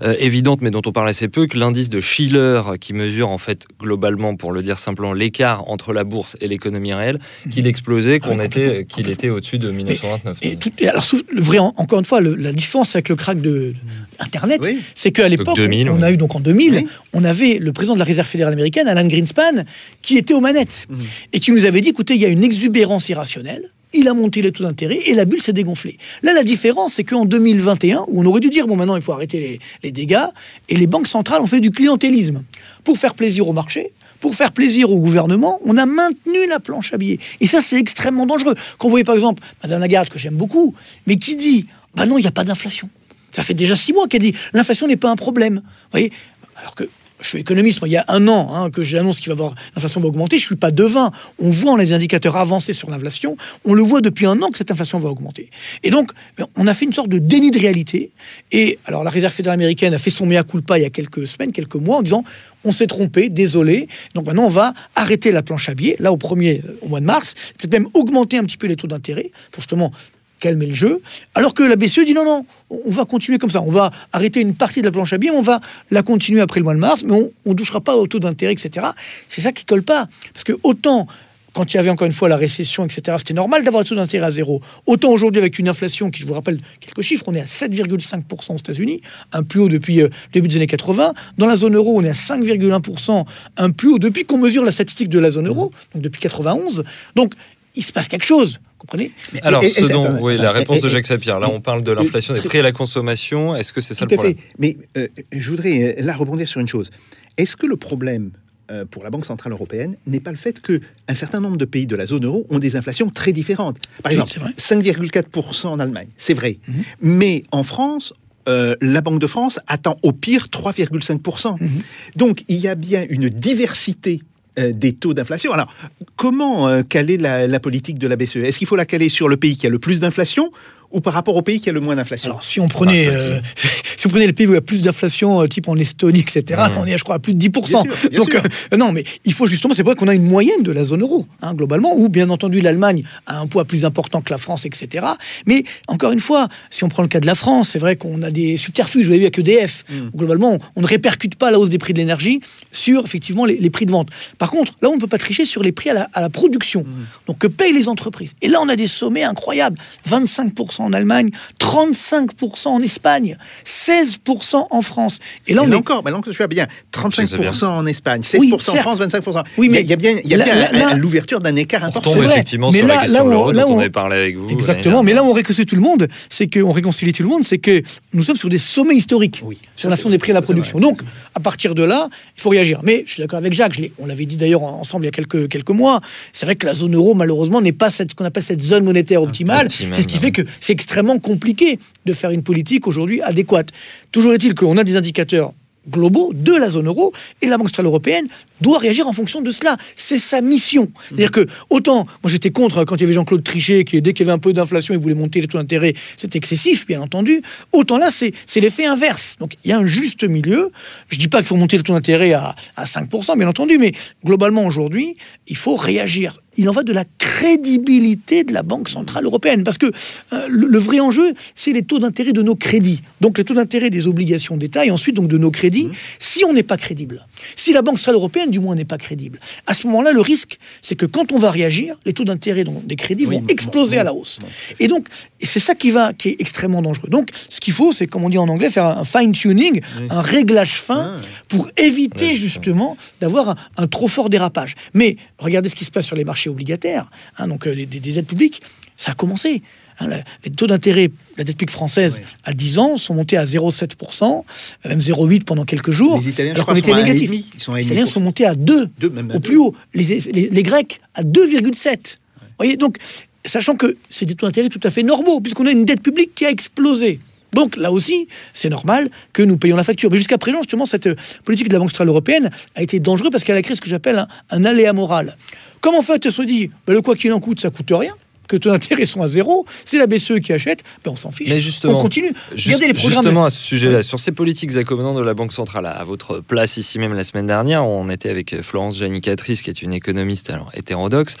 euh, 0.02 0.14
évidente, 0.18 0.60
mais 0.62 0.70
dont 0.70 0.82
on 0.86 0.92
parle 0.92 1.08
assez 1.08 1.28
peu, 1.28 1.46
que 1.46 1.56
l'indice 1.58 1.88
de 1.90 2.00
Schiller, 2.00 2.62
qui 2.80 2.92
mesure 2.92 3.28
en 3.28 3.38
fait 3.38 3.66
globalement, 3.80 4.34
pour 4.36 4.50
le 4.52 4.62
dire 4.62 4.78
simplement, 4.78 5.12
l'écart 5.12 5.68
entre 5.68 5.92
la 5.92 6.04
bourse 6.04 6.36
et 6.40 6.48
l'économie 6.48 6.92
réelle, 6.92 7.18
qu'il 7.50 7.66
explosait, 7.66 8.18
qu'on 8.18 8.38
Ah 8.40 8.44
était, 8.46 8.86
qu'il 8.88 9.08
était 9.10 9.28
au-dessus 9.28 9.58
de 9.58 9.70
1929. 9.70 10.38
Et 10.42 10.56
tout- 10.56 10.72
et 10.78 10.88
alors, 10.88 11.06
le 11.32 11.40
vrai, 11.42 11.58
en- 11.58 11.74
encore 11.76 11.98
une 12.00 12.04
fois, 12.04 12.20
le- 12.20 12.34
la 12.34 12.52
différence 12.52 12.94
avec 12.96 13.09
le 13.10 13.16
crack 13.16 13.40
de, 13.40 13.50
de 13.50 13.74
Internet, 14.18 14.60
Oui. 14.62 14.78
c'est 14.94 15.10
qu'à 15.12 15.28
l'époque, 15.28 15.56
2000, 15.56 15.90
on 15.90 16.02
a 16.02 16.10
eu 16.10 16.16
donc 16.16 16.34
en 16.34 16.40
2000, 16.40 16.74
Oui. 16.74 16.88
on 17.12 17.24
avait 17.24 17.58
le 17.58 17.72
président 17.72 17.94
de 17.94 17.98
la 17.98 18.04
Réserve 18.06 18.26
fédérale 18.26 18.54
américaine, 18.54 18.88
Alan 18.88 19.06
Greenspan, 19.06 19.64
qui 20.02 20.16
était 20.16 20.32
aux 20.34 20.40
manettes 20.40 20.86
Mhm. 20.88 20.98
et 21.34 21.40
qui 21.40 21.50
nous 21.52 21.66
avait 21.66 21.80
dit 21.82 21.90
écoutez, 21.90 22.14
il 22.14 22.20
y 22.20 22.24
a 22.24 22.28
une 22.28 22.42
exubérance 22.44 23.08
irrationnelle. 23.10 23.70
Il 23.92 24.06
a 24.06 24.14
monté 24.14 24.40
les 24.40 24.52
taux 24.52 24.62
d'intérêt 24.62 24.98
et 25.06 25.14
la 25.14 25.24
bulle 25.24 25.42
s'est 25.42 25.52
dégonflée. 25.52 25.98
Là, 26.22 26.32
la 26.32 26.44
différence, 26.44 26.94
c'est 26.94 27.02
qu'en 27.04 27.24
2021, 27.24 28.04
où 28.06 28.22
on 28.22 28.24
aurait 28.26 28.38
dû 28.40 28.48
dire 28.48 28.68
bon, 28.68 28.76
maintenant 28.76 28.94
il 28.94 29.02
faut 29.02 29.12
arrêter 29.12 29.40
les, 29.40 29.58
les 29.82 29.90
dégâts, 29.90 30.26
et 30.68 30.76
les 30.76 30.86
banques 30.86 31.08
centrales 31.08 31.42
ont 31.42 31.46
fait 31.48 31.60
du 31.60 31.72
clientélisme 31.72 32.42
pour 32.84 32.96
faire 32.98 33.14
plaisir 33.14 33.48
au 33.48 33.52
marché. 33.52 33.90
Pour 34.20 34.34
faire 34.34 34.52
plaisir 34.52 34.90
au 34.92 34.98
gouvernement, 35.00 35.58
on 35.64 35.78
a 35.78 35.86
maintenu 35.86 36.46
la 36.46 36.60
planche 36.60 36.92
à 36.92 36.98
billets. 36.98 37.18
Et 37.40 37.46
ça, 37.46 37.62
c'est 37.66 37.78
extrêmement 37.78 38.26
dangereux. 38.26 38.54
Quand 38.78 38.86
vous 38.86 38.90
voyez 38.90 39.02
par 39.04 39.14
exemple 39.14 39.42
Madame 39.62 39.80
Lagarde, 39.80 40.08
que 40.10 40.18
j'aime 40.18 40.34
beaucoup, 40.36 40.74
mais 41.06 41.16
qui 41.16 41.34
dit 41.36 41.66
bah 41.96 42.04
non, 42.06 42.18
il 42.18 42.20
n'y 42.20 42.26
a 42.28 42.30
pas 42.30 42.44
d'inflation. 42.44 42.88
Ça 43.32 43.42
fait 43.42 43.54
déjà 43.54 43.76
six 43.76 43.92
mois 43.92 44.08
qu'elle 44.08 44.22
dit 44.22 44.34
l'inflation 44.52 44.86
n'est 44.86 44.96
pas 44.96 45.10
un 45.10 45.16
problème. 45.16 45.56
Vous 45.64 45.90
voyez 45.92 46.12
Alors 46.56 46.74
que 46.74 46.88
je 47.22 47.28
suis 47.28 47.38
économiste, 47.38 47.80
il 47.84 47.92
y 47.92 47.96
a 47.96 48.04
un 48.08 48.28
an 48.28 48.54
hein, 48.54 48.70
que 48.70 48.82
j'annonce 48.82 49.20
qu'il 49.20 49.28
va 49.28 49.34
avoir 49.34 49.54
l'inflation 49.74 50.00
va 50.00 50.08
augmenter. 50.08 50.38
Je 50.38 50.46
suis 50.46 50.56
pas 50.56 50.70
devin. 50.70 51.12
On 51.38 51.50
voit 51.50 51.78
les 51.78 51.92
indicateurs 51.92 52.36
avancés 52.36 52.72
sur 52.72 52.90
l'inflation. 52.90 53.36
On 53.64 53.74
le 53.74 53.82
voit 53.82 54.00
depuis 54.00 54.26
un 54.26 54.40
an 54.42 54.50
que 54.50 54.58
cette 54.58 54.70
inflation 54.70 54.98
va 54.98 55.10
augmenter. 55.10 55.50
Et 55.82 55.90
donc, 55.90 56.12
on 56.56 56.66
a 56.66 56.74
fait 56.74 56.84
une 56.84 56.92
sorte 56.92 57.08
de 57.08 57.18
déni 57.18 57.50
de 57.50 57.58
réalité. 57.58 58.10
Et 58.52 58.78
alors, 58.86 59.04
la 59.04 59.10
Réserve 59.10 59.32
fédérale 59.32 59.58
américaine 59.58 59.94
a 59.94 59.98
fait 59.98 60.10
son 60.10 60.26
mea 60.26 60.42
culpa 60.44 60.78
il 60.78 60.82
y 60.82 60.86
a 60.86 60.90
quelques 60.90 61.26
semaines, 61.26 61.52
quelques 61.52 61.76
mois, 61.76 61.98
en 61.98 62.02
disant 62.02 62.24
on 62.64 62.72
s'est 62.72 62.86
trompé, 62.86 63.28
désolé. 63.28 63.88
Donc 64.14 64.26
maintenant, 64.26 64.44
on 64.44 64.50
va 64.50 64.74
arrêter 64.94 65.32
la 65.32 65.42
planche 65.42 65.68
à 65.68 65.74
billets. 65.74 65.96
Là, 65.98 66.12
au 66.12 66.16
premier, 66.16 66.60
au 66.82 66.88
mois 66.88 67.00
de 67.00 67.06
mars, 67.06 67.34
peut-être 67.58 67.72
même 67.72 67.88
augmenter 67.94 68.38
un 68.38 68.44
petit 68.44 68.58
peu 68.58 68.66
les 68.66 68.76
taux 68.76 68.86
d'intérêt 68.86 69.30
pour 69.50 69.62
justement 69.62 69.92
calmer 70.40 70.66
le 70.66 70.74
jeu, 70.74 71.02
alors 71.34 71.54
que 71.54 71.62
la 71.62 71.76
BCE 71.76 72.00
dit 72.04 72.14
non, 72.14 72.24
non, 72.24 72.46
on 72.70 72.90
va 72.90 73.04
continuer 73.04 73.38
comme 73.38 73.50
ça, 73.50 73.60
on 73.60 73.70
va 73.70 73.90
arrêter 74.12 74.40
une 74.40 74.54
partie 74.54 74.80
de 74.80 74.86
la 74.86 74.92
planche 74.92 75.12
à 75.12 75.18
billets, 75.18 75.32
on 75.32 75.42
va 75.42 75.60
la 75.90 76.02
continuer 76.02 76.40
après 76.40 76.60
le 76.60 76.64
mois 76.64 76.74
de 76.74 76.80
mars, 76.80 77.04
mais 77.04 77.12
on 77.12 77.50
ne 77.50 77.54
touchera 77.54 77.80
pas 77.80 77.96
au 77.96 78.06
taux 78.06 78.18
d'intérêt, 78.18 78.52
etc. 78.52 78.88
C'est 79.28 79.40
ça 79.40 79.52
qui 79.52 79.64
colle 79.64 79.82
pas, 79.82 80.08
parce 80.32 80.44
que 80.44 80.54
autant 80.62 81.06
quand 81.52 81.72
il 81.72 81.76
y 81.76 81.80
avait 81.80 81.90
encore 81.90 82.06
une 82.06 82.12
fois 82.12 82.28
la 82.28 82.36
récession, 82.36 82.84
etc., 82.84 83.16
c'était 83.18 83.34
normal 83.34 83.64
d'avoir 83.64 83.82
le 83.82 83.88
taux 83.88 83.94
d'intérêt 83.94 84.26
à 84.26 84.30
zéro. 84.30 84.60
Autant 84.86 85.10
aujourd'hui, 85.10 85.40
avec 85.40 85.58
une 85.58 85.68
inflation 85.68 86.10
qui, 86.10 86.20
je 86.20 86.26
vous 86.26 86.34
rappelle 86.34 86.60
quelques 86.80 87.02
chiffres, 87.02 87.24
on 87.26 87.34
est 87.34 87.40
à 87.40 87.44
7,5% 87.44 88.54
aux 88.54 88.56
États-Unis, 88.56 89.00
un 89.32 89.42
plus 89.42 89.60
haut 89.60 89.68
depuis 89.68 90.00
euh, 90.00 90.04
le 90.04 90.32
début 90.32 90.48
des 90.48 90.56
années 90.56 90.66
80. 90.66 91.14
Dans 91.38 91.46
la 91.46 91.56
zone 91.56 91.74
euro, 91.74 91.98
on 91.98 92.04
est 92.04 92.10
à 92.10 92.12
5,1%, 92.12 93.24
un 93.56 93.70
plus 93.70 93.88
haut 93.88 93.98
depuis 93.98 94.24
qu'on 94.24 94.38
mesure 94.38 94.64
la 94.64 94.72
statistique 94.72 95.08
de 95.08 95.18
la 95.18 95.30
zone 95.30 95.48
euro, 95.48 95.72
donc 95.94 96.02
depuis 96.02 96.20
91. 96.20 96.84
Donc, 97.16 97.34
il 97.76 97.82
se 97.84 97.92
passe 97.92 98.08
quelque 98.08 98.26
chose. 98.26 98.54
Vous 98.54 98.78
comprenez? 98.78 99.12
Alors, 99.42 99.62
Et- 99.62 99.66
et- 99.66 99.70
ce 99.70 99.84
et- 99.84 99.88
dont, 99.88 100.04
attends, 100.04 100.22
oui, 100.22 100.36
la 100.36 100.52
réponse 100.52 100.80
de 100.80 100.88
Jacques 100.88 101.06
Sapir. 101.06 101.38
Là, 101.38 101.50
on 101.50 101.60
parle 101.60 101.82
de 101.82 101.92
l'inflation 101.92 102.34
des 102.34 102.40
prix 102.40 102.58
à 102.58 102.62
la 102.62 102.72
consommation. 102.72 103.54
Est-ce 103.54 103.72
que 103.72 103.80
c'est 103.80 103.94
ça 103.94 104.04
le 104.04 104.08
fait. 104.08 104.14
problème? 104.16 104.36
Mais 104.58 104.76
euh, 104.96 105.08
je 105.32 105.50
voudrais 105.50 105.96
euh, 105.98 106.02
là 106.02 106.14
rebondir 106.14 106.48
sur 106.48 106.60
une 106.60 106.68
chose. 106.68 106.90
Est-ce 107.36 107.56
que 107.56 107.66
le 107.66 107.76
problème 107.76 108.30
euh, 108.70 108.84
pour 108.84 109.02
la 109.04 109.10
Banque 109.10 109.26
Centrale 109.26 109.52
Européenne 109.52 109.96
n'est 110.06 110.20
pas 110.20 110.30
le 110.30 110.36
fait 110.36 110.60
que 110.60 110.80
un 111.08 111.14
certain 111.14 111.40
nombre 111.40 111.56
de 111.56 111.64
pays 111.64 111.86
de 111.86 111.96
la 111.96 112.06
zone 112.06 112.24
euro 112.24 112.46
ont 112.50 112.58
des 112.58 112.76
inflations 112.76 113.10
très 113.10 113.32
différentes? 113.32 113.76
Par 114.02 114.12
exemple, 114.12 114.30
c'est 114.32 114.40
vrai. 114.40 114.52
5,4% 114.56 115.66
en 115.68 115.78
Allemagne, 115.80 116.08
c'est 116.16 116.34
vrai. 116.34 116.58
Mhm. 116.68 116.74
Mais 117.02 117.42
en 117.52 117.62
France, 117.62 118.14
euh, 118.48 118.74
la 118.80 119.00
Banque 119.02 119.18
de 119.20 119.26
France 119.26 119.60
attend 119.66 119.96
au 120.02 120.12
pire 120.12 120.48
3,5%. 120.48 121.56
Mhm. 121.60 121.68
Donc 122.16 122.44
il 122.48 122.56
y 122.56 122.68
a 122.68 122.74
bien 122.74 123.04
une 123.10 123.28
diversité 123.28 124.22
des 124.56 124.94
taux 124.94 125.14
d'inflation. 125.14 125.52
Alors, 125.52 125.72
comment 126.16 126.68
euh, 126.68 126.82
caler 126.82 127.16
la 127.16 127.60
politique 127.60 127.98
de 127.98 128.06
la 128.06 128.16
BCE 128.16 128.36
Est-ce 128.36 128.58
qu'il 128.58 128.66
faut 128.66 128.76
la 128.76 128.86
caler 128.86 129.08
sur 129.08 129.28
le 129.28 129.36
pays 129.36 129.56
qui 129.56 129.66
a 129.66 129.70
le 129.70 129.78
plus 129.78 130.00
d'inflation 130.00 130.52
ou 130.92 131.00
par 131.00 131.12
rapport 131.12 131.36
au 131.36 131.42
pays 131.42 131.60
qui 131.60 131.68
a 131.68 131.72
le 131.72 131.80
moins 131.80 131.96
d'inflation 131.96 132.30
Alors, 132.30 132.42
si 132.42 132.60
on 132.60 132.68
prenait, 132.68 133.06
Ah, 133.08 133.12
euh, 133.12 133.40
si 133.96 134.06
on 134.06 134.10
prenait 134.10 134.26
les 134.26 134.32
pays 134.32 134.46
où 134.46 134.50
il 134.50 134.54
y 134.54 134.58
a 134.58 134.60
plus 134.62 134.82
d'inflation, 134.82 135.42
euh, 135.42 135.46
type 135.46 135.68
en 135.68 135.76
Estonie, 135.76 136.20
etc., 136.20 136.60
Mmh. 136.60 136.78
on 136.78 136.86
est, 136.86 136.98
je 136.98 137.04
crois, 137.04 137.16
à 137.16 137.18
plus 137.18 137.34
de 137.34 137.38
10%. 137.38 137.82
Bien 137.82 137.94
sûr, 137.94 138.10
bien 138.10 138.18
Donc, 138.18 138.34
euh, 138.34 138.76
non, 138.76 138.92
mais 138.92 139.04
il 139.24 139.32
faut 139.32 139.46
justement, 139.46 139.74
c'est 139.74 139.82
pour 139.82 139.92
ça 139.92 139.96
qu'on 139.96 140.08
a 140.08 140.14
une 140.14 140.26
moyenne 140.28 140.62
de 140.62 140.72
la 140.72 140.84
zone 140.84 141.02
euro, 141.02 141.26
hein, 141.42 141.54
globalement, 141.54 141.96
où 141.96 142.08
bien 142.08 142.28
entendu 142.30 142.60
l'Allemagne 142.60 143.04
a 143.26 143.38
un 143.38 143.46
poids 143.46 143.64
plus 143.64 143.84
important 143.84 144.20
que 144.20 144.30
la 144.32 144.38
France, 144.38 144.64
etc. 144.66 145.06
Mais 145.46 145.64
encore 145.86 146.12
une 146.12 146.20
fois, 146.20 146.48
si 146.70 146.84
on 146.84 146.88
prend 146.88 147.02
le 147.02 147.08
cas 147.08 147.20
de 147.20 147.26
la 147.26 147.34
France, 147.34 147.70
c'est 147.70 147.78
vrai 147.78 147.96
qu'on 147.96 148.22
a 148.22 148.30
des 148.30 148.56
subterfuges, 148.56 149.06
vous 149.06 149.12
avez 149.12 149.18
vu 149.20 149.24
avec 149.24 149.38
EDF. 149.38 149.84
Mmh. 149.88 149.94
Globalement, 150.16 150.52
on, 150.52 150.58
on 150.76 150.80
ne 150.82 150.86
répercute 150.86 151.34
pas 151.36 151.50
la 151.50 151.58
hausse 151.58 151.70
des 151.70 151.78
prix 151.78 151.92
de 151.92 151.98
l'énergie 151.98 152.40
sur 152.72 153.04
effectivement 153.04 153.44
les, 153.44 153.56
les 153.58 153.70
prix 153.70 153.86
de 153.86 153.90
vente. 153.92 154.08
Par 154.38 154.50
contre, 154.50 154.72
là, 154.82 154.88
on 154.90 154.96
ne 154.96 155.00
peut 155.00 155.06
pas 155.06 155.18
tricher 155.18 155.44
sur 155.44 155.62
les 155.62 155.72
prix 155.72 155.90
à 155.90 155.94
la, 155.94 156.08
à 156.12 156.20
la 156.20 156.28
production. 156.30 156.80
Mmh. 156.82 157.06
Donc, 157.26 157.38
que 157.38 157.46
payent 157.46 157.72
les 157.72 157.88
entreprises? 157.88 158.34
Et 158.42 158.48
là, 158.48 158.58
on 158.62 158.68
a 158.68 158.76
des 158.76 158.86
sommets 158.86 159.24
incroyables 159.24 159.78
25% 160.08 160.79
en 160.80 160.92
Allemagne, 160.92 161.30
35% 161.60 162.68
en 162.68 162.80
Espagne, 162.80 163.36
16% 163.66 164.66
en 164.70 164.82
France. 164.82 165.18
Et 165.46 165.54
là, 165.54 165.62
Et 165.62 165.64
on 165.64 165.68
là 165.68 165.76
est 165.76 165.78
encore, 165.78 166.02
bah 166.02 166.10
là, 166.10 166.20
tu 166.24 166.30
vois 166.32 166.46
bien, 166.46 166.66
35% 166.92 167.64
en 167.66 167.86
Espagne, 167.86 168.22
16% 168.22 168.38
Oui, 168.40 168.52
en. 168.52 168.58
France, 168.58 168.98
25%. 169.00 169.44
Oui, 169.58 169.68
il 169.70 169.72
y 169.72 169.76
a- 169.76 169.80
mais 169.80 169.82
il 170.24 170.30
y 170.30 170.34
a 170.34 170.68
bien, 170.70 170.94
l'ouverture 170.96 171.40
d'un 171.40 171.56
écart 171.56 171.82
On 171.84 171.86
important. 171.86 172.22
effectivement 172.22 172.70
Mais 172.70 172.78
sur 172.78 172.86
là- 172.88 172.94
la 172.96 173.00
question 173.02 173.28
là 173.28 173.36
de 173.36 173.40
où- 173.40 173.52
là 173.52 173.66
on 173.68 173.74
on- 173.74 173.78
avait 173.80 173.90
parlé 173.90 174.16
avec 174.16 174.36
vous. 174.36 174.48
Exactement, 174.50 175.02
mais 175.02 175.12
là 175.12 175.22
où 175.22 175.26
on 175.28 175.32
réconcilie 175.32 175.66
tout 175.66 175.76
le 175.76 175.80
monde, 175.82 176.08
c'est 176.28 176.48
qu'on 176.48 176.72
réconcilie 176.72 177.12
tout 177.12 177.22
le 177.22 177.28
monde, 177.28 177.44
c'est 177.44 177.58
que 177.58 177.82
nous 178.12 178.22
sommes 178.22 178.36
sur 178.36 178.48
des 178.48 178.58
sommets 178.58 178.94
historiques 178.96 179.42
Oui, 179.44 179.58
sur 179.76 179.88
ça, 179.88 179.88
la 179.90 179.96
c'est 179.96 180.08
des 180.08 180.18
prix 180.18 180.32
à 180.32 180.34
la 180.34 180.42
production. 180.42 180.78
vrai. 180.78 180.88
Donc, 180.88 181.02
à 181.34 181.40
partir 181.40 181.74
de 181.74 181.82
là, 181.84 182.08
il 182.36 182.40
faut 182.40 182.50
réagir. 182.50 182.80
Mais 182.82 183.04
je 183.06 183.12
suis 183.14 183.22
d'accord 183.22 183.38
avec 183.38 183.52
Jacques, 183.52 183.74
je 183.74 183.82
l'ai- 183.82 183.92
on 183.98 184.06
l'avait 184.06 184.26
dit 184.26 184.36
d'ailleurs 184.36 184.62
ensemble 184.62 185.04
il 185.04 185.06
y 185.06 185.08
a 185.08 185.12
quelques, 185.12 185.48
quelques 185.48 185.70
mois, 185.70 186.00
c'est 186.32 186.46
vrai 186.46 186.56
que 186.56 186.66
la 186.66 186.74
zone 186.74 186.94
euro, 186.94 187.14
malheureusement, 187.14 187.60
n'est 187.60 187.72
pas 187.72 187.90
cette- 187.90 188.10
ce 188.10 188.14
qu'on 188.16 188.24
appelle 188.24 188.42
cette 188.42 188.62
zone 188.62 188.84
monétaire 188.84 189.22
optimale. 189.22 189.66
optimale, 189.66 189.94
C'est 189.94 190.02
ce 190.02 190.08
qui 190.08 190.18
fait 190.18 190.32
que 190.32 190.42
c'est 190.70 190.74
extrêmement 190.74 191.18
compliqué 191.18 191.80
de 192.06 192.12
faire 192.12 192.30
une 192.30 192.44
politique 192.44 192.86
aujourd'hui 192.86 193.20
adéquate. 193.22 193.70
Toujours 194.12 194.34
est-il 194.34 194.54
qu'on 194.54 194.76
a 194.76 194.84
des 194.84 194.94
indicateurs 194.94 195.52
globaux 195.88 196.30
de 196.32 196.54
la 196.54 196.70
zone 196.70 196.86
euro 196.86 197.12
et 197.42 197.48
la 197.48 197.58
Banque 197.58 197.70
centrale 197.70 197.86
européenne 197.86 198.28
doit 198.60 198.78
réagir 198.78 199.08
en 199.08 199.12
fonction 199.12 199.40
de 199.40 199.50
cela. 199.50 199.78
C'est 199.96 200.20
sa 200.20 200.40
mission. 200.40 200.88
C'est-à-dire 201.08 201.32
que 201.32 201.48
autant 201.70 202.06
moi 202.22 202.30
j'étais 202.30 202.50
contre 202.50 202.84
quand 202.84 202.94
il 202.96 203.00
y 203.00 203.04
avait 203.04 203.14
Jean-Claude 203.14 203.42
Trichet 203.42 203.82
qui 203.82 204.00
dès 204.00 204.12
qu'il 204.12 204.24
y 204.24 204.28
avait 204.28 204.36
un 204.36 204.38
peu 204.38 204.52
d'inflation 204.52 204.94
il 204.94 205.00
voulait 205.00 205.16
monter 205.16 205.40
les 205.40 205.48
taux 205.48 205.58
d'intérêt, 205.58 205.94
c'est 206.16 206.36
excessif 206.36 206.86
bien 206.86 207.00
entendu. 207.00 207.42
Autant 207.72 207.98
là 207.98 208.10
c'est 208.12 208.32
c'est 208.46 208.60
l'effet 208.60 208.86
inverse. 208.86 209.34
Donc 209.40 209.56
il 209.64 209.70
y 209.70 209.72
a 209.72 209.78
un 209.78 209.86
juste 209.86 210.22
milieu. 210.22 210.70
Je 211.08 211.18
dis 211.18 211.26
pas 211.26 211.38
qu'il 211.38 211.48
faut 211.48 211.56
monter 211.56 211.78
le 211.78 211.82
taux 211.82 211.94
d'intérêt 211.94 212.32
à, 212.32 212.54
à 212.76 212.84
5% 212.84 213.36
bien 213.36 213.48
entendu, 213.48 213.76
mais 213.78 213.90
globalement 214.24 214.64
aujourd'hui 214.66 215.16
il 215.48 215.56
faut 215.56 215.74
réagir. 215.74 216.40
Il 216.56 216.68
en 216.68 216.72
va 216.72 216.82
de 216.82 216.92
la 216.92 217.04
crédibilité 217.18 218.44
de 218.44 218.52
la 218.52 218.62
Banque 218.62 218.88
centrale 218.88 219.24
européenne 219.24 219.64
parce 219.64 219.78
que 219.78 219.86
euh, 220.32 220.46
le, 220.48 220.66
le 220.66 220.78
vrai 220.78 221.00
enjeu 221.00 221.34
c'est 221.54 221.72
les 221.72 221.82
taux 221.82 221.98
d'intérêt 221.98 222.32
de 222.32 222.42
nos 222.42 222.56
crédits. 222.56 223.00
Donc 223.20 223.38
les 223.38 223.44
taux 223.44 223.54
d'intérêt 223.54 223.88
des 223.88 224.06
obligations 224.06 224.56
d'État 224.56 224.84
et 224.84 224.90
ensuite 224.90 225.14
donc 225.14 225.28
de 225.28 225.38
nos 225.38 225.50
crédits. 225.50 225.90
Si 226.18 226.44
on 226.44 226.52
n'est 226.52 226.62
pas 226.62 226.76
crédible, 226.76 227.26
si 227.56 227.72
la 227.72 227.82
Banque 227.82 227.98
centrale 227.98 228.16
européenne 228.16 228.50
du 228.50 228.60
moins 228.60 228.74
n'est 228.74 228.84
pas 228.84 228.98
crédible, 228.98 229.38
à 229.66 229.74
ce 229.74 229.86
moment-là 229.86 230.12
le 230.12 230.20
risque 230.20 230.58
c'est 230.82 230.96
que 230.96 231.06
quand 231.06 231.32
on 231.32 231.38
va 231.38 231.50
réagir, 231.50 231.96
les 232.04 232.12
taux 232.12 232.24
d'intérêt 232.24 232.64
des 232.84 232.96
crédits 232.96 233.26
Oui, 233.26 233.36
vont 233.36 233.46
exploser 233.48 233.96
bon, 233.96 234.00
à 234.00 234.04
la 234.04 234.14
hausse. 234.14 234.40
Et 234.78 234.88
donc 234.88 235.08
c'est 235.42 235.60
ça 235.60 235.74
qui 235.74 235.90
va 235.90 236.12
qui 236.12 236.30
est 236.30 236.36
extrêmement 236.40 236.82
dangereux. 236.82 237.08
Donc 237.08 237.30
ce 237.48 237.60
qu'il 237.60 237.72
faut 237.72 237.92
c'est 237.92 238.06
comme 238.06 238.24
on 238.24 238.28
dit 238.28 238.38
en 238.38 238.48
anglais 238.48 238.70
faire 238.70 238.86
un 238.86 239.04
fine 239.04 239.32
tuning, 239.32 239.80
un 240.10 240.20
réglage 240.20 240.80
fin 240.80 241.14
pour 241.48 241.68
éviter 241.76 242.36
justement 242.36 242.96
d'avoir 243.20 243.50
un, 243.50 243.56
un 243.76 243.86
trop 243.86 244.08
fort 244.08 244.28
dérapage. 244.28 244.74
Mais 244.94 245.16
regardez 245.38 245.68
ce 245.68 245.74
qui 245.74 245.84
se 245.84 245.90
passe 245.90 246.06
sur 246.06 246.16
les 246.16 246.24
marchés 246.24 246.49
obligataires, 246.50 247.10
hein, 247.38 247.48
donc 247.48 247.66
euh, 247.66 247.72
les- 247.72 247.86
des, 247.86 248.00
des 248.00 248.18
aides 248.18 248.26
publiques, 248.26 248.60
ça 248.96 249.12
a 249.12 249.14
commencé. 249.14 249.62
Hein, 250.02 250.08
la- 250.08 250.24
les 250.44 250.50
taux 250.50 250.66
d'intérêt 250.66 251.08
de 251.08 251.12
la 251.36 251.44
dette 251.44 251.56
publique 251.56 251.70
française 251.72 252.16
Oui. 252.18 252.24
à 252.44 252.52
10 252.54 252.78
ans 252.78 252.96
sont 252.96 253.14
montés 253.14 253.36
à 253.36 253.44
0,7%, 253.44 254.44
même 254.86 254.98
0,8% 255.00 255.44
pendant 255.44 255.64
quelques 255.64 255.90
jours. 255.90 256.20
Les 256.20 256.30
Italiens, 256.30 256.50
je 256.52 256.54
alors 256.54 256.64
crois, 256.64 256.74
qu'on 256.74 256.78
était 256.78 256.90
sont 256.90 256.96
à 256.96 257.02
négatif. 257.02 257.30
1,5. 257.30 257.44
Ils 257.54 257.60
sont 257.62 257.72
à 257.72 257.76
Les 257.76 257.82
1,5. 257.82 257.86
Italiens 257.86 258.06
sont 258.06 258.20
montés 258.20 258.46
à 258.46 258.54
2, 258.54 258.88
Deux, 258.98 259.10
même 259.10 259.30
à 259.30 259.36
au 259.36 259.40
plus 259.40 259.56
haut. 259.58 259.74
Les, 259.94 260.04
les- 260.20 260.48
les 260.50 260.62
Grecs 260.62 261.00
à 261.14 261.22
2,7. 261.22 262.16
Vous 262.40 262.46
voyez, 262.58 262.76
donc, 262.76 262.96
sachant 263.44 263.76
que 263.76 263.96
c'est 264.08 264.26
des 264.26 264.34
taux 264.34 264.46
d'intérêt 264.46 264.68
tout 264.70 264.80
à 264.84 264.90
fait 264.90 265.02
normaux, 265.02 265.40
puisqu'on 265.40 265.66
a 265.66 265.70
une 265.70 265.84
dette 265.84 266.02
publique 266.02 266.34
qui 266.34 266.46
a 266.46 266.50
explosé. 266.50 267.20
Donc 267.52 267.76
là 267.76 267.92
aussi, 267.92 268.28
c'est 268.52 268.68
normal 268.68 269.10
que 269.32 269.42
nous 269.42 269.56
payions 269.56 269.76
la 269.76 269.84
facture. 269.84 270.10
Mais 270.10 270.18
jusqu'à 270.18 270.38
présent, 270.38 270.58
justement, 270.58 270.86
cette 270.86 271.06
euh, 271.06 271.16
politique 271.44 271.68
de 271.68 271.72
la 271.72 271.78
Banque 271.78 271.90
centrale 271.90 272.08
européenne 272.08 272.50
a 272.74 272.82
été 272.82 273.00
dangereuse 273.00 273.30
parce 273.30 273.44
qu'elle 273.44 273.56
a 273.56 273.62
créé 273.62 273.76
ce 273.76 273.80
que 273.80 273.88
j'appelle 273.88 274.26
un, 274.50 274.64
aléa 274.64 274.92
moral. 274.92 275.36
Comme 275.80 275.94
en 275.94 276.02
fait, 276.02 276.24
elle 276.24 276.32
se 276.32 276.42
dit, 276.42 276.70
ben, 276.86 276.94
le 276.94 277.02
quoi 277.02 277.16
qu'il 277.16 277.32
en 277.32 277.40
coûte, 277.40 277.60
ça 277.60 277.70
coûte 277.70 277.90
rien, 277.90 278.12
que 278.50 278.56
taux 278.56 278.70
d'intérêt 278.70 279.04
sont 279.04 279.22
à 279.22 279.28
zéro, 279.28 279.64
c'est 279.84 279.98
la 279.98 280.06
BCE 280.06 280.40
qui 280.42 280.52
achète, 280.52 280.82
ben, 281.04 281.12
on 281.12 281.16
s'en 281.16 281.30
fiche. 281.30 281.48
Mais 281.48 281.60
justement, 281.60 281.98
on 281.98 282.02
continue. 282.02 282.32
Juste- 282.54 282.80
les 282.80 282.92
programmes. 282.92 283.22
Justement, 283.22 283.44
à 283.44 283.50
ce 283.50 283.60
sujet-là, 283.60 284.02
sur 284.02 284.18
ces 284.18 284.32
politiques 284.32 284.76
accommodantes 284.76 285.16
de 285.16 285.22
la 285.22 285.34
Banque 285.34 285.52
centrale, 285.52 285.86
à 285.86 286.02
votre 286.04 286.40
place 286.40 286.76
ici 286.76 286.98
même 286.98 287.14
la 287.14 287.24
semaine 287.24 287.46
dernière, 287.46 287.86
on 287.86 288.08
était 288.08 288.30
avec 288.30 288.60
Florence 288.62 288.96
Janicatrice, 288.96 289.62
qui 289.62 289.70
est 289.70 289.82
une 289.82 289.92
économiste 289.92 290.50
alors, 290.50 290.70
hétérodoxe, 290.74 291.36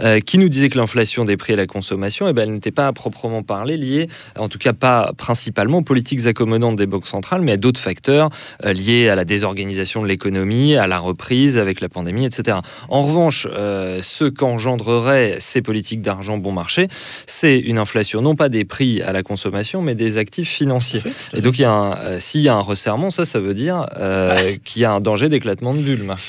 euh, 0.00 0.20
qui 0.20 0.38
nous 0.38 0.48
disait 0.48 0.68
que 0.68 0.78
l'inflation 0.78 1.24
des 1.24 1.36
prix 1.36 1.54
à 1.54 1.56
la 1.56 1.66
consommation, 1.66 2.28
eh 2.28 2.32
ben, 2.32 2.42
elle 2.42 2.52
n'était 2.52 2.70
pas 2.70 2.86
à 2.86 2.92
proprement 2.92 3.42
parler 3.42 3.76
liée, 3.76 4.08
en 4.36 4.48
tout 4.48 4.58
cas 4.58 4.72
pas 4.72 5.12
principalement 5.16 5.78
aux 5.78 5.82
politiques 5.82 6.26
accommodantes 6.26 6.76
des 6.76 6.86
banques 6.86 7.06
centrales, 7.06 7.40
mais 7.42 7.52
à 7.52 7.56
d'autres 7.56 7.80
facteurs 7.80 8.30
euh, 8.64 8.72
liés 8.72 9.08
à 9.08 9.14
la 9.14 9.24
désorganisation 9.24 10.02
de 10.02 10.08
l'économie, 10.08 10.76
à 10.76 10.86
la 10.86 10.98
reprise 10.98 11.56
avec 11.58 11.80
la 11.80 11.88
pandémie, 11.88 12.24
etc. 12.26 12.58
En 12.88 13.06
revanche, 13.06 13.46
euh, 13.50 14.00
ce 14.02 14.24
qu'engendreraient 14.24 15.36
ces 15.38 15.62
politiques 15.62 16.02
d'argent 16.02 16.36
bon 16.38 16.49
marché, 16.52 16.88
c'est 17.26 17.58
une 17.58 17.78
inflation 17.78 18.22
non 18.22 18.34
pas 18.34 18.48
des 18.48 18.64
prix 18.64 19.02
à 19.02 19.12
la 19.12 19.22
consommation, 19.22 19.82
mais 19.82 19.94
des 19.94 20.18
actifs 20.18 20.48
financiers. 20.48 21.02
Et 21.34 21.40
donc, 21.40 21.58
euh, 21.60 22.16
s'il 22.20 22.42
y 22.42 22.48
a 22.48 22.54
un 22.54 22.60
resserrement, 22.60 23.10
ça, 23.10 23.24
ça 23.24 23.40
veut 23.40 23.54
dire 23.54 23.86
euh, 23.98 24.56
qu'il 24.64 24.82
y 24.82 24.84
a 24.84 24.92
un 24.92 25.00
danger 25.00 25.28
d'éclatement 25.28 25.74
de 25.74 25.80
bulle, 25.80 26.02
Marc. 26.02 26.20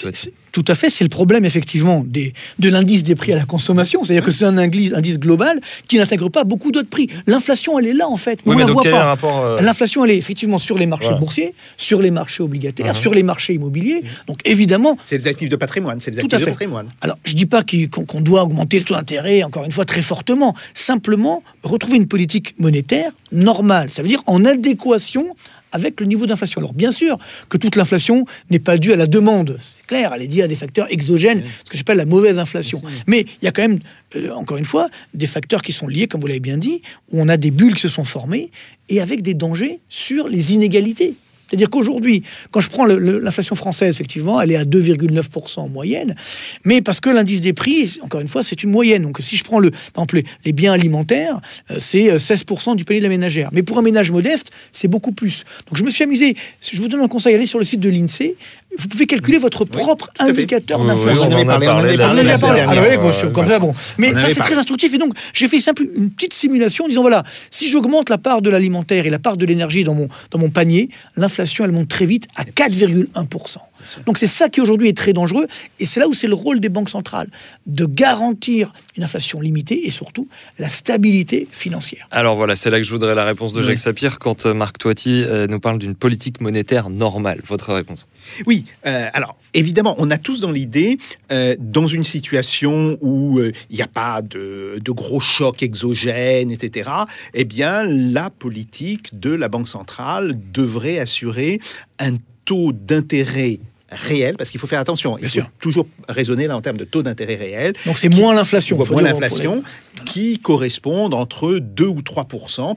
Tout 0.52 0.66
à 0.68 0.76
fait, 0.76 0.90
c'est 0.90 1.04
le 1.04 1.10
problème 1.10 1.46
effectivement 1.46 2.04
des, 2.06 2.34
de 2.60 2.70
l'indice 2.70 3.04
des 3.04 3.16
prix 3.16 3.32
à 3.34 3.38
la 3.38 3.46
consommation. 3.46 4.04
C'est-à-dire 4.04 4.24
que 4.24 4.32
c'est 4.32 4.46
un 4.46 4.58
indice, 4.58 4.94
indice 4.94 5.18
global 5.18 5.62
qui 5.88 5.98
n'intègre 5.98 6.30
pas 6.30 6.44
beaucoup 6.44 6.72
d'autres 6.72 6.90
prix. 6.90 7.08
L'inflation, 7.28 7.80
elle 7.80 7.88
est 7.88 7.94
là 7.94 8.08
en 8.10 8.18
fait. 8.18 8.40
mais 8.46 8.54
on 8.54 8.58
la 8.58 8.66
voit 8.66 8.84
pas. 8.84 9.06
rapport 9.06 9.40
euh, 9.46 9.62
L'inflation, 9.62 10.04
elle 10.06 10.12
est 10.12 10.18
effectivement 10.18 10.58
sur 10.58 10.78
les 10.78 10.86
marchés 10.86 11.06
Voilà. 11.06 11.20
boursiers, 11.20 11.54
sur 11.78 12.02
les 12.02 12.12
marchés 12.12 12.44
obligataires, 12.44 12.88
Mhm. 12.88 13.02
sur 13.02 13.14
les 13.14 13.24
marchés 13.24 13.54
immobiliers. 13.54 14.04
Donc 14.28 14.40
évidemment, 14.46 14.98
C'est 15.06 15.18
des 15.20 15.28
actifs 15.28 15.50
de 15.50 15.56
patrimoine. 15.56 16.00
C'est 16.02 16.12
des 16.12 16.18
Tout 16.18 16.26
actifs 16.26 16.36
à 16.36 16.40
de 16.40 16.44
fait. 16.46 16.52
patrimoine. 16.52 16.88
alors 17.02 17.18
je 17.24 17.34
dis 17.34 17.46
pas 17.46 17.64
qu'on 17.64 18.22
doit 18.22 18.44
augmenter 18.44 18.80
le 18.80 18.86
taux 18.86 18.96
d'intérêt, 18.96 19.44
encore 19.44 19.64
une 19.64 19.72
fois, 19.72 19.86
très 19.86 20.02
fortement. 20.02 20.56
Simplement, 20.74 21.44
retrouver 21.64 21.98
une 21.98 22.08
politique 22.08 22.56
monétaire 22.60 23.12
normale. 23.32 23.90
Ça 23.90 24.02
veut 24.02 24.08
dire 24.10 24.22
en 24.26 24.44
adéquation 24.46 25.36
avec 25.72 26.00
le 26.00 26.06
niveau 26.06 26.26
d'inflation. 26.26 26.60
Alors 26.60 26.74
bien 26.74 26.92
sûr 26.92 27.18
que 27.50 27.58
toute 27.58 27.76
l'inflation 27.76 28.26
n'est 28.50 28.60
pas 28.60 28.78
due 28.78 28.94
à 28.94 28.96
la 28.96 29.08
demande. 29.08 29.58
C'est 29.60 29.88
clair, 29.88 30.12
elle 30.14 30.22
est 30.22 30.28
due 30.28 30.42
à 30.42 30.48
des 30.48 30.56
facteurs 30.56 30.88
exogènes, 30.90 31.44
ce 31.66 31.70
que 31.70 31.78
j'appelle 31.78 31.98
la 31.98 32.06
mauvaise 32.06 32.40
inflation. 32.40 32.82
Mais 33.08 33.26
il 33.42 33.46
y 33.46 33.48
a 33.48 33.52
quand 33.52 33.62
même, 33.62 33.80
euh, 34.16 34.32
encore 34.32 34.58
une 34.58 34.66
fois, 34.66 34.90
des 35.14 35.28
facteurs 35.28 35.62
qui 35.62 35.72
sont 35.72 35.88
liés, 35.88 36.08
comme 36.08 36.22
vous 36.22 36.28
l'avez 36.28 36.40
bien 36.40 36.58
dit, 36.58 36.82
où 37.12 37.22
on 37.22 37.28
a 37.30 37.38
des 37.38 37.52
bulles 37.52 37.76
qui 37.76 37.82
se 37.82 37.90
sont 37.90 38.06
formées 38.06 38.52
et 38.90 39.02
avec 39.02 39.22
des 39.22 39.34
dangers 39.34 39.80
sur 39.90 40.28
les 40.28 40.54
inégalités. 40.54 41.16
C'est-à-dire 41.52 41.70
qu'aujourd'hui, 41.70 42.24
quand 42.52 42.62
je 42.62 42.70
prends 42.70 42.86
l'inflation 42.86 43.56
française, 43.56 43.94
effectivement, 43.94 44.40
elle 44.40 44.52
est 44.52 44.56
à 44.56 44.64
2,9% 44.64 45.60
en 45.60 45.68
moyenne, 45.68 46.16
mais 46.64 46.82
parce 46.82 47.02
que 47.02 47.10
l'indice 47.10 47.42
des 47.42 47.52
prix, 47.52 47.98
encore 48.02 48.22
une 48.22 48.30
fois, 48.30 48.42
c'est 48.42 48.64
une 48.64 48.72
moyenne. 48.72 49.04
Donc 49.04 49.20
si 49.20 49.36
je 49.36 49.44
prends, 49.44 49.60
les, 49.60 50.54
biens 50.54 50.72
alimentaires, 50.72 51.42
euh, 51.70 51.76
c'est 51.80 52.10
euh, 52.10 52.18
16% 52.18 52.78
du 52.78 52.86
panier 52.86 53.02
de 53.02 53.04
la 53.06 53.10
ménagère. 53.10 53.50
Mais 53.52 53.64
pour 53.64 53.78
un 53.78 53.82
ménage 53.82 54.12
modeste, 54.12 54.52
c'est 54.72 54.88
beaucoup 54.88 55.12
plus. 55.12 55.44
Donc 55.68 55.76
je 55.76 55.84
me 55.84 55.90
suis 55.90 56.06
amusé, 56.06 56.38
je 56.62 56.82
vous 56.82 56.88
donne 56.88 57.02
un 57.02 57.10
conseil, 57.10 57.36
allez 57.36 57.46
sur 57.46 57.60
le 57.60 57.66
site 57.66 57.82
de 57.82 57.90
l'INSEE, 57.90 58.38
vous 58.78 58.88
pouvez 58.88 59.06
calculer 59.06 59.38
votre 59.38 59.66
propre 59.66 60.12
indicateur 60.20 60.80
oui, 60.80 60.88
d'inflation. 60.88 61.30
on 61.30 61.34
en 61.34 61.48
a 61.50 61.60
parlé, 61.60 61.68
on 61.68 61.72
en 61.72 61.78
avait 61.80 61.98
la 61.98 62.06
On 62.06 62.12
en 62.12 62.18
a 62.18 62.38
parlé 62.38 62.38
parlé. 62.38 62.62
semaine 62.62 62.80
Ah, 62.80 62.88
oui, 62.90 62.98
bon, 62.98 63.32
comme 63.34 63.50
ça, 63.50 63.60
bon. 63.60 63.74
Mais 63.98 64.14
On 64.14 64.18
ça, 64.18 64.28
c'est 64.30 64.36
très 64.36 64.58
instructif. 64.58 64.94
Et 64.94 64.98
donc, 64.98 65.14
j'ai 65.34 65.48
fait 65.48 65.60
simple 65.60 65.84
une 65.96 66.10
petite 66.10 66.34
simulation 66.34 66.86
en 66.86 66.88
disant 66.88 67.02
voilà, 67.02 67.24
si 67.50 67.70
j'augmente 67.70 68.10
la 68.10 68.18
part 68.18 68.42
de 68.42 68.50
l'alimentaire 68.50 69.06
et 69.06 69.10
la 69.10 69.20
part 69.20 69.38
de 69.38 69.46
l'énergie 69.46 69.84
dans 69.84 69.94
mon, 69.94 70.08
dans 70.32 70.40
mon 70.40 70.50
panier, 70.50 70.90
l'inflation, 71.18 71.66
elle 71.66 71.72
monte 71.72 71.90
très 71.90 72.06
vite 72.06 72.28
à 72.36 72.44
4,1%. 72.44 73.58
Donc, 74.06 74.18
c'est 74.18 74.28
ça 74.28 74.50
qui 74.50 74.62
aujourd'hui 74.62 74.90
est 74.90 74.98
très 74.98 75.14
dangereux. 75.14 75.48
Et 75.80 75.86
c'est 75.86 76.00
là 76.00 76.08
où 76.08 76.14
c'est 76.14 76.28
le 76.28 76.36
rôle 76.36 76.60
des 76.60 76.70
banques 76.70 76.90
centrales 76.90 77.30
de 77.66 77.86
garantir 77.86 78.74
une 78.98 79.04
inflation 79.04 79.42
limitée 79.42 79.86
et 79.86 79.90
surtout 79.90 80.28
la 80.60 80.70
stabilité 80.70 81.48
financière. 81.52 82.08
Alors 82.12 82.36
voilà, 82.36 82.56
c'est 82.56 82.70
là 82.70 82.78
que 82.78 82.86
je 82.86 82.92
voudrais 82.92 83.16
la 83.16 83.26
réponse 83.26 83.54
de 83.54 83.60
Oui. 83.60 83.66
Jacques 83.66 83.80
Sapir 83.80 84.20
quand 84.20 84.46
euh, 84.46 84.54
Marc 84.54 84.78
Toiti 84.78 85.24
euh, 85.24 85.48
nous 85.48 85.60
parle 85.60 85.80
d'une 85.80 85.96
politique 85.96 86.42
monétaire 86.42 86.90
normale. 86.90 87.42
Votre 87.48 87.74
réponse? 87.74 88.08
Oui, 88.46 88.66
euh, 88.86 89.08
alors 89.14 89.38
évidemment, 89.54 89.96
on 89.98 90.10
a 90.12 90.18
tous 90.18 90.40
dans 90.40 90.52
l'idée, 90.52 90.98
euh, 91.32 91.56
dans 91.60 91.88
une 91.88 92.04
situation 92.04 92.98
où 93.02 93.40
euh, 93.40 93.52
il 93.70 93.76
n'y 93.76 93.82
a 93.82 93.88
pas 93.88 94.22
de, 94.22 94.80
de 94.84 94.92
gros 94.92 95.20
chocs 95.20 95.64
exogènes, 95.64 96.52
etc., 96.52 96.90
eh 97.34 97.46
bien, 97.46 97.84
la 97.84 98.30
politique 98.30 99.20
de 99.20 99.32
la 99.32 99.48
Banque 99.48 99.68
centrale 99.68 100.38
devrait 100.54 101.00
assurer 101.00 101.60
un 102.00 102.18
taux 102.46 102.72
d'intérêt 102.72 103.60
réel, 103.92 104.36
parce 104.38 104.50
qu'il 104.50 104.60
faut 104.60 104.68
faire 104.68 104.80
attention, 104.80 105.18
il 105.18 105.22
Bien 105.22 105.28
faut 105.30 105.34
sûr. 105.34 105.50
toujours 105.60 105.88
raisonner 106.08 106.48
là 106.48 106.56
en 106.56 106.62
termes 106.62 106.78
de 106.78 106.86
taux 106.86 107.04
d'intérêt 107.04 107.36
réel, 107.36 107.74
Donc, 107.86 107.98
c'est 107.98 108.10
moins 108.10 108.34
l'inflation. 108.34 108.78
moins 108.90 109.02
l'inflation, 109.02 109.64
qui 110.06 110.40
correspondent 110.40 111.14
entre 111.14 111.58
2 111.60 111.86
ou 111.86 112.02
3 112.02 112.28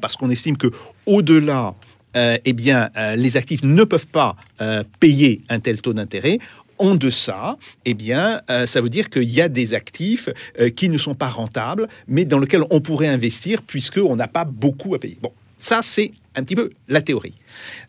parce 0.01 0.17
qu'on 0.17 0.31
estime 0.31 0.57
que 0.57 0.69
au-delà, 1.07 1.75
euh, 2.17 2.37
eh 2.45 2.53
bien, 2.53 2.91
euh, 2.97 3.17
les 3.17 3.37
actifs 3.37 3.63
ne 3.63 3.85
peuvent 3.85 4.07
pas 4.07 4.37
euh, 4.61 4.83
payer 5.01 5.41
un 5.49 5.61
tel 5.61 5.81
taux 5.81 5.93
d'intérêt. 5.93 6.39
En 6.79 6.97
deçà, 6.97 7.57
eh 7.85 7.95
bien, 7.95 8.41
euh, 8.51 8.67
ça 8.67 8.81
veut 8.81 8.89
dire 8.89 9.09
qu'il 9.09 9.23
y 9.31 9.41
a 9.41 9.49
des 9.49 9.75
actifs 9.75 10.29
euh, 10.59 10.71
qui 10.71 10.89
ne 10.89 10.99
sont 10.99 11.15
pas 11.15 11.29
rentables, 11.29 11.89
mais 12.09 12.25
dans 12.25 12.41
lesquels 12.41 12.65
on 12.71 12.81
pourrait 12.81 13.07
investir 13.07 13.63
puisqu'on 13.63 14.17
n'a 14.17 14.27
pas 14.27 14.45
beaucoup 14.45 14.93
à 14.97 14.99
payer. 14.99 15.17
Bon, 15.23 15.31
ça, 15.59 15.81
c'est 15.85 16.11
un 16.35 16.43
petit 16.43 16.57
peu 16.57 16.71
la 16.89 17.01
théorie. 17.01 17.35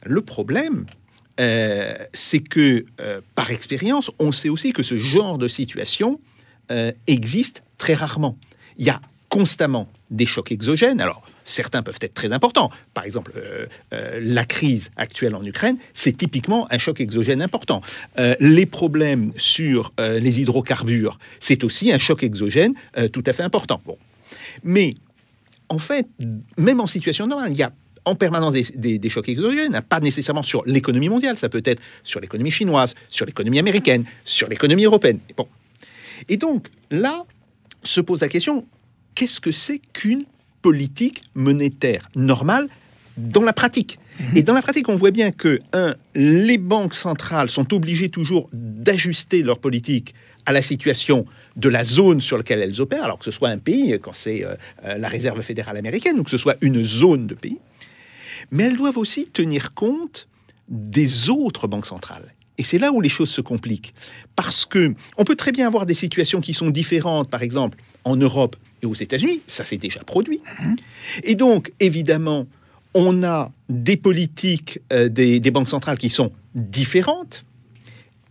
Le 0.04 0.22
problème, 0.22 0.86
euh, 1.40 1.96
c'est 2.14 2.40
que, 2.40 2.86
euh, 3.02 3.22
par 3.36 3.52
expérience, 3.52 4.12
on 4.20 4.32
sait 4.32 4.50
aussi 4.50 4.74
que 4.74 4.84
ce 4.84 4.98
genre 4.98 5.38
de 5.38 5.48
situation 5.48 6.20
euh, 6.72 6.92
existe 7.08 7.64
très 7.78 7.94
rarement. 7.94 8.38
Il 8.78 8.86
y 8.86 8.90
a 8.90 9.02
constamment 9.30 9.90
des 10.12 10.26
chocs 10.26 10.52
exogènes. 10.52 11.02
Alors, 11.02 11.24
certains 11.44 11.84
peuvent 11.84 12.00
être 12.00 12.14
très 12.14 12.32
importants. 12.32 12.70
Par 12.94 13.04
exemple, 13.04 13.34
la 13.92 14.46
crise 14.46 14.92
actuelle 14.96 15.36
en 15.36 15.44
Ukraine, 15.44 15.78
c'est 15.94 16.16
typiquement 16.16 16.72
un 16.72 16.78
choc 16.78 17.02
exogène 17.02 17.42
important. 17.42 17.82
Les 18.40 18.66
problèmes 18.66 19.34
sur 19.36 19.94
les 19.98 20.40
hydrocarbures, 20.40 21.20
c'est 21.40 21.66
aussi 21.66 21.92
un 21.92 21.98
choc 21.98 22.24
exogène 22.24 22.76
tout 23.12 23.24
à 23.26 23.34
fait 23.34 23.44
important. 23.44 23.82
Bon. 23.86 23.98
Mais 24.64 24.96
en 25.70 25.80
fait, 25.80 26.08
même 26.58 26.80
en 26.80 26.88
situation 26.88 27.28
normale, 27.28 27.52
il 27.52 27.58
y 27.58 27.64
a 27.64 27.74
en 28.06 28.16
permanence 28.16 28.54
des, 28.54 28.64
des- 28.76 28.98
des 29.00 29.10
chocs 29.10 29.28
exogènes, 29.30 29.80
pas 29.88 30.00
nécessairement 30.00 30.44
sur 30.44 30.64
l'économie 30.66 31.10
mondiale, 31.10 31.38
ça 31.38 31.50
peut 31.50 31.62
être 31.66 31.82
sur 32.04 32.20
l'économie 32.20 32.52
chinoise, 32.52 32.94
sur 33.10 33.26
l'économie 33.26 33.60
américaine, 33.60 34.06
sur 34.24 34.48
l'économie 34.48 34.86
européenne. 34.86 35.20
Bon. 35.36 35.48
Et 36.30 36.38
donc, 36.38 36.68
là, 36.92 37.26
se 37.84 38.02
pose 38.02 38.22
la 38.22 38.28
question, 38.28 38.66
qu'est-ce 39.16 39.42
que 39.42 39.52
c'est 39.52 39.80
qu'une 39.94 40.26
politique 40.62 41.24
monétaire 41.36 42.10
normale 42.16 42.68
dans 43.18 43.44
la 43.44 43.54
pratique? 43.54 44.00
Et 44.34 44.44
dans 44.44 44.54
la 44.54 44.62
pratique, 44.62 44.88
on 44.88 44.96
voit 44.96 45.12
bien 45.12 45.32
que, 45.32 45.60
un, 45.74 45.94
les 46.16 46.58
banques 46.58 46.96
centrales 46.96 47.50
sont 47.50 47.74
obligées 47.74 48.08
toujours 48.10 48.50
d'ajuster 48.54 49.44
leur 49.44 49.60
politique 49.60 50.16
à 50.46 50.54
la 50.54 50.62
situation 50.62 51.26
de 51.58 51.70
la 51.70 51.84
zone 51.84 52.22
sur 52.22 52.38
laquelle 52.38 52.62
elles 52.62 52.80
opèrent, 52.80 53.04
alors 53.04 53.20
que 53.20 53.26
ce 53.26 53.32
soit 53.32 53.50
un 53.50 53.58
pays, 53.58 53.98
quand 54.02 54.14
c'est 54.14 54.46
euh, 54.46 54.56
euh, 54.86 54.98
la 54.98 55.08
réserve 55.10 55.42
fédérale 55.42 55.76
américaine, 55.78 56.18
ou 56.20 56.24
que 56.24 56.30
ce 56.30 56.38
soit 56.38 56.56
une 56.62 56.82
zone 56.84 57.28
de 57.28 57.36
pays. 57.36 57.60
Mais 58.52 58.64
elles 58.66 58.78
doivent 58.78 58.98
aussi 58.98 59.26
tenir 59.28 59.74
compte 59.74 60.28
des 60.68 61.30
autres 61.30 61.68
banques 61.68 61.86
centrales. 61.86 62.34
Et 62.58 62.64
c'est 62.64 62.78
là 62.78 62.92
où 62.92 63.02
les 63.02 63.10
choses 63.10 63.30
se 63.30 63.42
compliquent. 63.42 63.94
Parce 64.36 64.66
que 64.66 64.94
on 65.18 65.24
peut 65.24 65.36
très 65.36 65.52
bien 65.52 65.68
avoir 65.68 65.86
des 65.86 65.94
situations 65.94 66.42
qui 66.42 66.54
sont 66.54 66.70
différentes, 66.70 67.30
par 67.30 67.44
exemple, 67.44 67.78
en 68.04 68.16
Europe 68.16 68.56
et 68.82 68.86
aux 68.86 68.94
États-Unis, 68.94 69.42
ça 69.48 69.64
s'est 69.64 69.78
déjà 69.78 70.00
produit. 70.02 70.42
Et 71.24 71.36
donc, 71.36 71.74
évidemment, 71.80 72.48
on 72.94 73.24
a 73.24 73.52
des 73.68 73.98
politiques 73.98 74.80
euh, 74.94 75.10
des, 75.10 75.40
des 75.40 75.52
banques 75.52 75.70
centrales 75.70 75.98
qui 75.98 76.10
sont 76.10 76.32
différentes. 76.54 77.44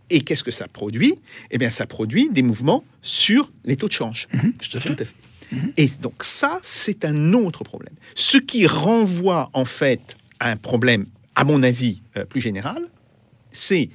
Et 0.09 0.21
qu'est-ce 0.21 0.43
que 0.43 0.51
ça 0.51 0.67
produit? 0.67 1.15
Eh 1.51 1.57
bien, 1.57 1.69
ça 1.69 1.85
produit 1.85 2.29
des 2.29 2.43
mouvements 2.43 2.83
sur 3.01 3.51
les 3.63 3.75
taux 3.75 3.87
de 3.87 3.93
change. 3.93 4.27
Tout 4.31 4.77
à 4.77 4.79
fait. 4.79 4.95
Tout 4.95 5.03
à 5.03 5.05
fait. 5.05 5.13
Et 5.77 5.89
donc 6.01 6.23
ça, 6.23 6.57
c'est 6.63 7.05
un 7.05 7.33
autre 7.33 7.63
problème. 7.63 7.93
Ce 8.15 8.37
qui 8.37 8.67
renvoie 8.67 9.49
en 9.53 9.65
fait 9.65 10.15
à 10.39 10.49
un 10.49 10.57
problème, 10.57 11.05
à 11.35 11.43
mon 11.43 11.63
avis, 11.63 12.01
euh, 12.17 12.25
plus 12.25 12.41
général, 12.41 12.83
c'est 13.51 13.89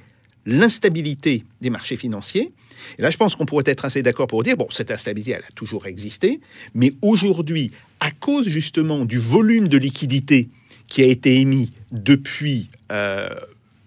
l'instabilité 0.45 1.45
des 1.61 1.69
marchés 1.69 1.97
financiers 1.97 2.51
Et 2.97 3.01
là, 3.01 3.11
je 3.11 3.17
pense 3.17 3.35
qu'on 3.35 3.45
pourrait 3.45 3.63
être 3.67 3.85
assez 3.85 4.01
d'accord 4.01 4.27
pour 4.27 4.41
dire, 4.41 4.57
bon, 4.57 4.67
cette 4.71 4.89
instabilité, 4.89 5.31
elle 5.31 5.43
a 5.47 5.51
toujours 5.53 5.85
existé, 5.85 6.39
mais 6.73 6.93
aujourd'hui, 7.01 7.71
à 7.99 8.09
cause 8.09 8.49
justement 8.49 9.05
du 9.05 9.19
volume 9.19 9.67
de 9.67 9.77
liquidité 9.77 10.49
qui 10.87 11.03
a 11.03 11.05
été 11.05 11.39
émis 11.39 11.71
depuis 11.91 12.69
euh, 12.91 13.29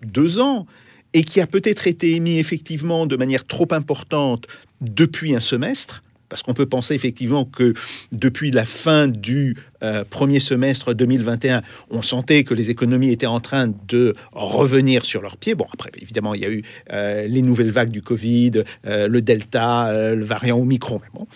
deux 0.02 0.38
ans, 0.38 0.66
et 1.14 1.22
qui 1.22 1.40
a 1.40 1.46
peut-être 1.46 1.86
été 1.86 2.16
émis 2.16 2.38
effectivement 2.38 3.06
de 3.06 3.16
manière 3.16 3.46
trop 3.46 3.68
importante 3.70 4.46
depuis 4.80 5.34
un 5.34 5.40
semestre, 5.40 6.02
parce 6.34 6.42
qu'on 6.42 6.52
peut 6.52 6.66
penser 6.66 6.96
effectivement 6.96 7.44
que 7.44 7.74
depuis 8.10 8.50
la 8.50 8.64
fin 8.64 9.06
du 9.06 9.56
euh, 9.84 10.02
premier 10.02 10.40
semestre 10.40 10.92
2021, 10.92 11.62
on 11.90 12.02
sentait 12.02 12.42
que 12.42 12.54
les 12.54 12.70
économies 12.70 13.12
étaient 13.12 13.24
en 13.24 13.38
train 13.38 13.72
de 13.86 14.16
revenir 14.32 15.04
sur 15.04 15.22
leurs 15.22 15.36
pieds. 15.36 15.54
Bon, 15.54 15.66
après, 15.72 15.92
évidemment, 15.96 16.34
il 16.34 16.40
y 16.40 16.44
a 16.44 16.50
eu 16.50 16.62
euh, 16.92 17.28
les 17.28 17.40
nouvelles 17.40 17.70
vagues 17.70 17.92
du 17.92 18.02
Covid, 18.02 18.64
euh, 18.84 19.06
le 19.06 19.22
Delta, 19.22 19.92
le 20.12 20.24
variant 20.24 20.58
Omicron. 20.58 21.00
Mais 21.00 21.20
bon, 21.20 21.28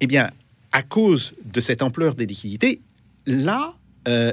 eh 0.00 0.06
bien, 0.06 0.30
à 0.72 0.82
cause 0.82 1.34
de 1.44 1.60
cette 1.60 1.82
ampleur 1.82 2.14
des 2.14 2.24
liquidités, 2.24 2.80
là, 3.26 3.74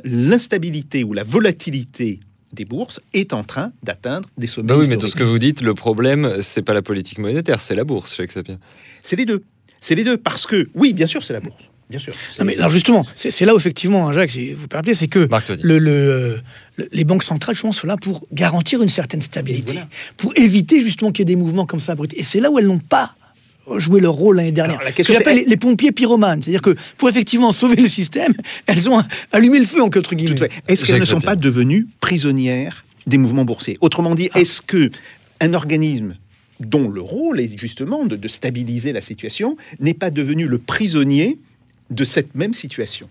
l'instabilité 0.05 1.03
ou 1.03 1.11
la 1.11 1.23
volatilité 1.23 2.21
des 2.53 2.63
bourses 2.63 3.01
est 3.11 3.33
en 3.33 3.43
train 3.43 3.73
d'atteindre 3.83 4.29
des 4.38 4.47
sommets. 4.47 4.69
Bah 4.69 4.77
oui, 4.77 4.88
mais 4.88 4.95
tout 4.95 5.07
ce 5.07 5.17
que 5.17 5.23
vous 5.25 5.38
dites, 5.38 5.59
le 5.59 5.73
problème, 5.73 6.38
c'est 6.39 6.61
pas 6.61 6.73
la 6.73 6.81
politique 6.81 7.17
monétaire, 7.17 7.59
c'est 7.59 7.75
la 7.75 7.83
bourse, 7.83 8.15
Jacques 8.15 8.31
Sapien. 8.31 8.57
C'est 9.03 9.17
les 9.17 9.25
deux. 9.25 9.43
C'est 9.86 9.93
les 9.93 10.04
deux, 10.04 10.17
parce 10.17 10.48
que, 10.48 10.67
oui, 10.74 10.93
bien 10.93 11.06
sûr, 11.06 11.24
c'est 11.24 11.34
la 11.34 11.39
bourse. 11.39 11.62
Bien 11.91 12.00
sûr. 12.00 12.15
Non, 12.39 12.45
mais 12.45 12.58
alors 12.58 12.71
justement, 12.71 13.06
c'est 13.13 13.45
là 13.45 13.54
où 13.54 13.58
effectivement, 13.58 14.08
hein, 14.08 14.13
Jacques, 14.13 14.32
si 14.32 14.52
vous 14.54 14.67
permettez, 14.67 14.95
c'est 14.95 15.08
que 15.08 15.30
le, 15.62 15.78
le, 15.78 16.41
les 16.91 17.04
banques 17.04 17.21
centrales, 17.21 17.56
je 17.56 17.62
pense, 17.62 17.78
sont 17.78 17.86
là 17.86 17.95
pour 17.95 18.26
garantir 18.34 18.82
une 18.82 18.89
certaine 18.89 19.21
stabilité, 19.21 19.78
pour 20.17 20.34
éviter 20.38 20.82
justement 20.82 21.12
qu'il 21.12 21.19
y 21.19 21.32
ait 21.32 21.36
des 21.36 21.39
mouvements 21.39 21.67
comme 21.67 21.80
ça. 21.80 21.93
Et 22.15 22.24
c'est 22.24 22.39
là 22.39 22.50
où 22.50 22.58
elles 22.58 22.65
n'ont 22.65 22.80
pas 22.80 23.13
joué 23.78 24.02
leur 24.02 24.13
rôle 24.13 24.38
l'année 24.38 24.52
dernière. 24.52 24.80
Alors, 24.80 24.89
la 24.89 25.04
ce 25.04 25.08
que 25.08 25.13
j'appelle 25.13 25.38
les, 25.38 25.45
les, 25.45 25.58
pompiers 25.58 25.91
pyromanes. 25.91 26.41
C'est-à-dire 26.41 26.63
que 26.63 26.76
pour 26.98 27.08
effectivement 27.08 27.52
sauver 27.52 27.76
le 27.76 27.88
système, 27.88 28.34
elles 28.65 28.89
ont 28.89 29.04
allumé 29.32 29.60
le 29.60 29.65
feu, 29.65 29.84
en 29.84 29.86
entre 29.86 30.15
guillemets. 30.15 30.50
Est-ce 30.67 30.84
qu'elles 30.84 31.00
ne 31.00 31.06
sont 31.06 31.21
pas 31.21 31.36
devenues 31.36 31.88
prisonnières 32.00 32.86
des 33.06 33.19
mouvements 33.19 33.45
boursiers? 33.45 33.78
Autrement 33.82 34.15
dit, 34.15 34.32
ah. 34.34 34.39
est-ce 34.39 34.63
que 34.63 34.89
un 35.39 35.54
organisme 35.54 36.15
dont 36.59 36.89
le 36.89 37.01
rôle 37.01 37.39
est 37.39 37.57
justement 37.57 38.05
de, 38.05 38.27
stabiliser 38.27 38.91
la 38.91 39.01
situation, 39.01 39.57
n'est 39.79 39.93
pas 39.93 40.11
devenu 40.11 40.47
le 40.47 40.57
prisonnier 40.57 41.37
de 41.89 42.03
cette 42.03 42.35
même 42.35 42.53
situation. 42.53 43.07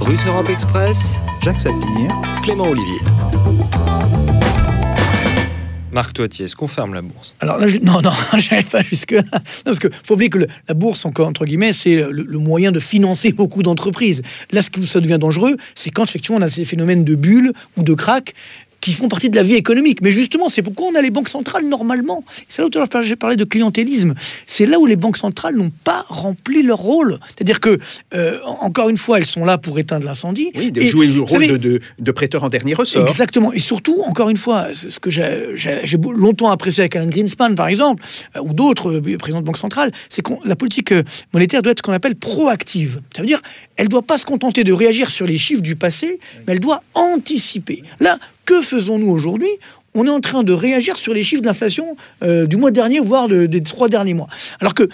Russe 0.00 0.26
Europe 0.26 0.50
Express, 0.50 1.20
Jacques 1.42 1.60
Sapir, 1.60 2.08
Clément 2.42 2.68
Olivier. 2.68 4.43
Marc 5.94 6.12
Toitier, 6.12 6.46
confirme 6.56 6.92
la 6.92 7.02
bourse? 7.02 7.36
Alors 7.38 7.56
là, 7.56 7.66
non, 7.80 8.02
non, 8.02 8.10
j'arrive 8.38 8.68
pas 8.68 8.82
jusque-là. 8.82 9.22
Parce 9.64 9.78
que 9.78 9.88
faut 10.04 10.14
oublier 10.14 10.28
que 10.28 10.46
la 10.68 10.74
bourse, 10.74 11.06
encore 11.06 11.28
entre 11.28 11.44
guillemets, 11.44 11.72
c'est 11.72 12.02
le, 12.10 12.38
moyen 12.38 12.72
de 12.72 12.80
financer 12.80 13.32
beaucoup 13.32 13.62
d'entreprises. 13.62 14.22
Là, 14.50 14.60
ce 14.60 14.70
qui 14.70 14.84
ça 14.86 15.00
devient 15.00 15.18
dangereux, 15.20 15.56
c'est 15.76 15.90
quand 15.90 16.04
effectivement 16.04 16.38
on 16.38 16.42
a 16.42 16.50
ces 16.50 16.64
phénomènes 16.64 17.04
de 17.04 17.14
bulles 17.14 17.52
ou 17.76 17.84
de 17.84 17.94
crack 17.94 18.34
qui 18.84 18.92
font 18.92 19.08
partie 19.08 19.30
de 19.30 19.36
la 19.36 19.42
vie 19.42 19.54
économique. 19.54 20.02
Mais 20.02 20.10
justement, 20.10 20.50
c'est 20.50 20.60
pourquoi 20.60 20.88
on 20.88 20.94
a 20.94 21.00
les 21.00 21.10
banques 21.10 21.30
centrales 21.30 21.66
normalement. 21.66 22.22
C'est 22.50 22.60
là 22.60 22.68
où 22.68 23.02
j'ai 23.02 23.16
parlé 23.16 23.34
de 23.34 23.44
clientélisme. 23.44 24.12
C'est 24.46 24.66
là 24.66 24.78
où 24.78 24.84
les 24.84 24.96
banques 24.96 25.16
centrales 25.16 25.56
n'ont 25.56 25.72
pas 25.84 26.04
rempli 26.08 26.62
leur 26.62 26.80
rôle. 26.80 27.18
C'est-à-dire 27.28 27.60
que, 27.60 27.78
euh, 28.12 28.38
encore 28.60 28.90
une 28.90 28.98
fois, 28.98 29.16
elles 29.16 29.24
sont 29.24 29.46
là 29.46 29.56
pour 29.56 29.78
éteindre 29.78 30.04
l'incendie. 30.04 30.50
Oui, 30.54 30.70
de 30.70 30.82
jouer 30.82 31.06
le 31.06 31.22
rôle 31.22 31.58
de, 31.58 31.80
de, 31.98 32.12
prêteur 32.12 32.44
en 32.44 32.50
dernier 32.50 32.74
ressort. 32.74 33.08
Exactement. 33.08 33.54
Et 33.54 33.58
surtout, 33.58 34.02
encore 34.02 34.28
une 34.28 34.36
fois, 34.36 34.66
ce 34.74 35.00
que 35.00 35.08
j'ai 35.08 35.96
longtemps 36.14 36.50
apprécié 36.50 36.82
avec 36.82 36.94
Alan 36.94 37.06
Greenspan, 37.06 37.54
par 37.54 37.68
exemple, 37.68 38.04
euh, 38.36 38.40
ou 38.42 38.52
d'autres 38.52 38.98
euh, 38.98 39.16
présidents 39.16 39.40
de 39.40 39.46
banques 39.46 39.56
centrales, 39.56 39.92
c'est 40.10 40.20
que 40.20 40.34
la 40.44 40.56
politique 40.56 40.92
monétaire 41.32 41.62
doit 41.62 41.72
être 41.72 41.78
ce 41.78 41.82
qu'on 41.82 41.94
appelle 41.94 42.16
proactive. 42.16 43.00
Ça 43.16 43.22
veut 43.22 43.28
dire, 43.28 43.40
elle 43.76 43.86
ne 43.86 43.90
doit 43.90 44.02
pas 44.02 44.18
se 44.18 44.26
contenter 44.26 44.62
de 44.62 44.74
réagir 44.74 45.08
sur 45.08 45.26
les 45.26 45.38
chiffres 45.38 45.62
du 45.62 45.74
passé, 45.74 46.20
mais 46.46 46.52
elle 46.52 46.60
doit 46.60 46.82
anticiper. 46.92 47.82
Là, 47.98 48.18
que 48.44 48.62
faisons-nous 48.62 49.10
aujourd'hui? 49.10 49.50
On 49.94 50.06
est 50.06 50.10
en 50.10 50.20
train 50.20 50.42
de 50.42 50.52
réagir 50.52 50.96
sur 50.96 51.14
les 51.14 51.22
chiffres 51.22 51.42
d'inflation 51.42 51.96
euh, 52.22 52.46
du 52.46 52.56
mois 52.56 52.70
dernier, 52.70 52.98
voire 53.00 53.28
des 53.28 53.62
trois 53.62 53.88
derniers 53.88 54.14
mois. 54.14 54.28
Alors 54.60 54.74
que 54.74 54.88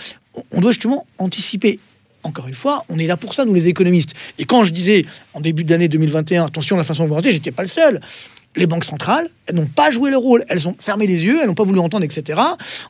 on 0.53 0.61
doit 0.61 0.73
justement 0.73 1.07
anticiper. 1.19 1.79
Encore 2.23 2.49
une 2.49 2.55
fois, 2.55 2.85
on 2.91 2.99
est 2.99 3.07
là 3.07 3.17
pour 3.17 3.33
ça, 3.33 3.47
nous 3.47 3.55
les 3.55 3.67
économistes. 3.69 4.13
Et 4.39 4.45
quand 4.45 4.65
je 4.65 4.73
disais 4.73 5.07
en 5.33 5.41
début 5.41 5.65
d'année 5.65 5.89
2021, 5.89 6.45
attention, 6.45 6.77
l'inflation 6.77 7.05
augmentée, 7.05 7.33
j'étais 7.33 7.51
pas 7.51 7.63
le 7.63 7.69
seul 7.69 8.01
les 8.57 8.67
banques 8.67 8.85
centrales, 8.85 9.31
n'ont 9.53 9.67
pas 9.67 9.91
joué 9.91 10.11
leur 10.11 10.21
rôle. 10.21 10.45
Elles 10.49 10.67
ont 10.67 10.75
fermé 10.79 11.07
les 11.07 11.25
yeux, 11.25 11.39
elles 11.41 11.47
n'ont 11.47 11.55
pas 11.55 11.65
voulu 11.65 11.79
entendre, 11.79 12.05
etc. 12.05 12.41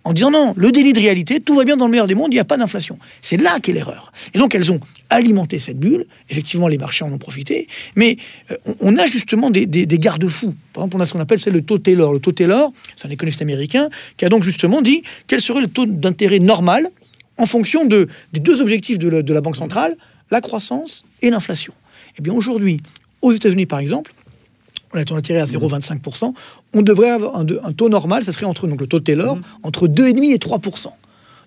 En 0.04 0.12
disant 0.12 0.30
non, 0.30 0.54
le 0.56 0.72
délit 0.72 0.92
de 0.92 0.98
réalité, 0.98 1.40
tout 1.40 1.54
va 1.54 1.64
bien 1.64 1.76
dans 1.76 1.84
le 1.84 1.90
meilleur 1.90 2.06
des 2.06 2.14
mondes, 2.14 2.32
il 2.32 2.36
n'y 2.36 2.40
a 2.40 2.44
pas 2.44 2.56
d'inflation. 2.56 2.98
C'est 3.20 3.36
là 3.36 3.58
qu'est 3.60 3.72
l'erreur. 3.72 4.12
Et 4.32 4.38
donc 4.38 4.54
elles 4.54 4.72
ont 4.72 4.80
alimenté 5.10 5.58
cette 5.58 5.78
bulle. 5.78 6.06
Effectivement, 6.30 6.66
les 6.66 6.78
marchés 6.78 7.04
en 7.04 7.12
ont 7.12 7.18
profité. 7.18 7.68
Mais 7.94 8.16
euh, 8.50 8.56
on 8.80 8.96
a 8.96 9.06
justement 9.06 9.50
des, 9.50 9.66
garde-fous. 9.66 10.54
Par 10.72 10.84
exemple, 10.84 10.96
on 10.96 11.00
a 11.00 11.06
ce 11.06 11.12
qu'on 11.12 11.20
appelle 11.20 11.40
le 11.46 11.62
taux 11.62 11.78
Taylor. 11.78 12.12
Le 12.12 12.20
taux 12.20 12.32
Taylor, 12.32 12.72
c'est 12.96 13.08
un 13.08 13.10
économiste 13.10 13.42
américain 13.42 13.90
qui 14.16 14.24
a 14.24 14.28
donc 14.30 14.44
justement 14.44 14.80
dit 14.80 15.02
quel 15.26 15.42
serait 15.42 15.60
le 15.60 15.68
taux 15.68 15.86
d'intérêt 15.86 16.38
normal 16.38 16.88
en 17.36 17.46
fonction 17.46 17.84
de, 17.84 18.08
des 18.32 18.40
deux 18.40 18.60
objectifs 18.60 18.98
de 18.98 19.32
la 19.32 19.40
Banque 19.40 19.56
centrale, 19.56 19.96
la 20.30 20.40
croissance 20.40 21.04
et 21.22 21.30
l'inflation. 21.30 21.72
Eh 22.18 22.22
bien 22.22 22.32
aujourd'hui, 22.32 22.80
aux 23.22 23.32
États-Unis 23.32 23.66
par 23.66 23.78
exemple, 23.78 24.12
on 24.92 24.98
a 24.98 25.00
intérêt 25.00 25.40
à 25.40 25.46
0,25%, 25.46 26.34
on 26.74 26.82
devrait 26.82 27.10
avoir 27.10 27.36
un, 27.36 27.72
taux 27.72 27.88
normal, 27.88 28.24
ça 28.24 28.32
serait 28.32 28.46
entre 28.46 28.66
donc 28.66 28.80
le 28.80 28.86
taux 28.86 28.98
de 28.98 29.04
Taylor, 29.04 29.36
mhm. 29.36 29.42
entre 29.62 29.88
2,5 29.88 30.32
et 30.32 30.38
3%. 30.38 30.86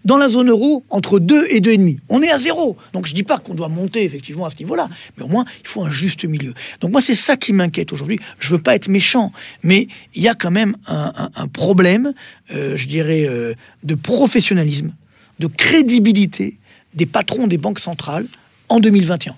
Dans 0.06 0.17
la 0.17 0.27
zone 0.27 0.49
euro, 0.49 0.84
entre 0.89 1.17
2 1.17 1.47
et 1.49 1.62
2,5. 1.62 1.99
On 2.10 2.21
est 2.21 2.29
à 2.29 2.38
zéro. 2.38 2.75
Donc 2.91 3.06
je 3.06 3.13
ne 3.13 3.15
dis 3.15 3.23
pas 3.23 3.38
qu'on 3.38 3.53
doit 3.53 3.69
monter 3.69 4.03
effectivement 4.03 4.45
à 4.45 4.49
ce 4.49 4.58
niveau-là, 4.58 4.89
mais 5.17 5.23
au 5.23 5.27
moins 5.27 5.45
il 5.62 5.67
faut 5.67 5.82
un 5.82 5.91
juste 5.91 6.25
milieu. 6.25 6.53
Donc 6.82 6.91
moi 6.91 6.99
c'est 6.99 7.15
ça 7.15 7.38
qui 7.38 7.53
m'inquiète 7.53 7.93
aujourd'hui. 7.93 8.19
Je 8.39 8.49
veux 8.49 8.62
pas 8.62 8.75
être 8.75 8.89
méchant, 8.89 9.32
mais 9.63 9.88
il 10.13 10.21
y 10.21 10.27
a 10.27 10.36
quand 10.36 10.51
même 10.51 10.75
un, 10.88 11.47
problème, 11.47 12.13
euh, 12.53 12.75
je 12.75 12.88
dirais, 12.88 13.25
euh, 13.27 13.53
de 13.84 13.95
professionnalisme, 13.95 14.93
de 15.39 15.47
crédibilité 15.47 16.58
des 16.93 17.06
patrons 17.06 17.47
des 17.47 17.58
banques 17.58 17.79
centrales 17.79 18.27
en 18.67 18.79
2021. 18.79 19.36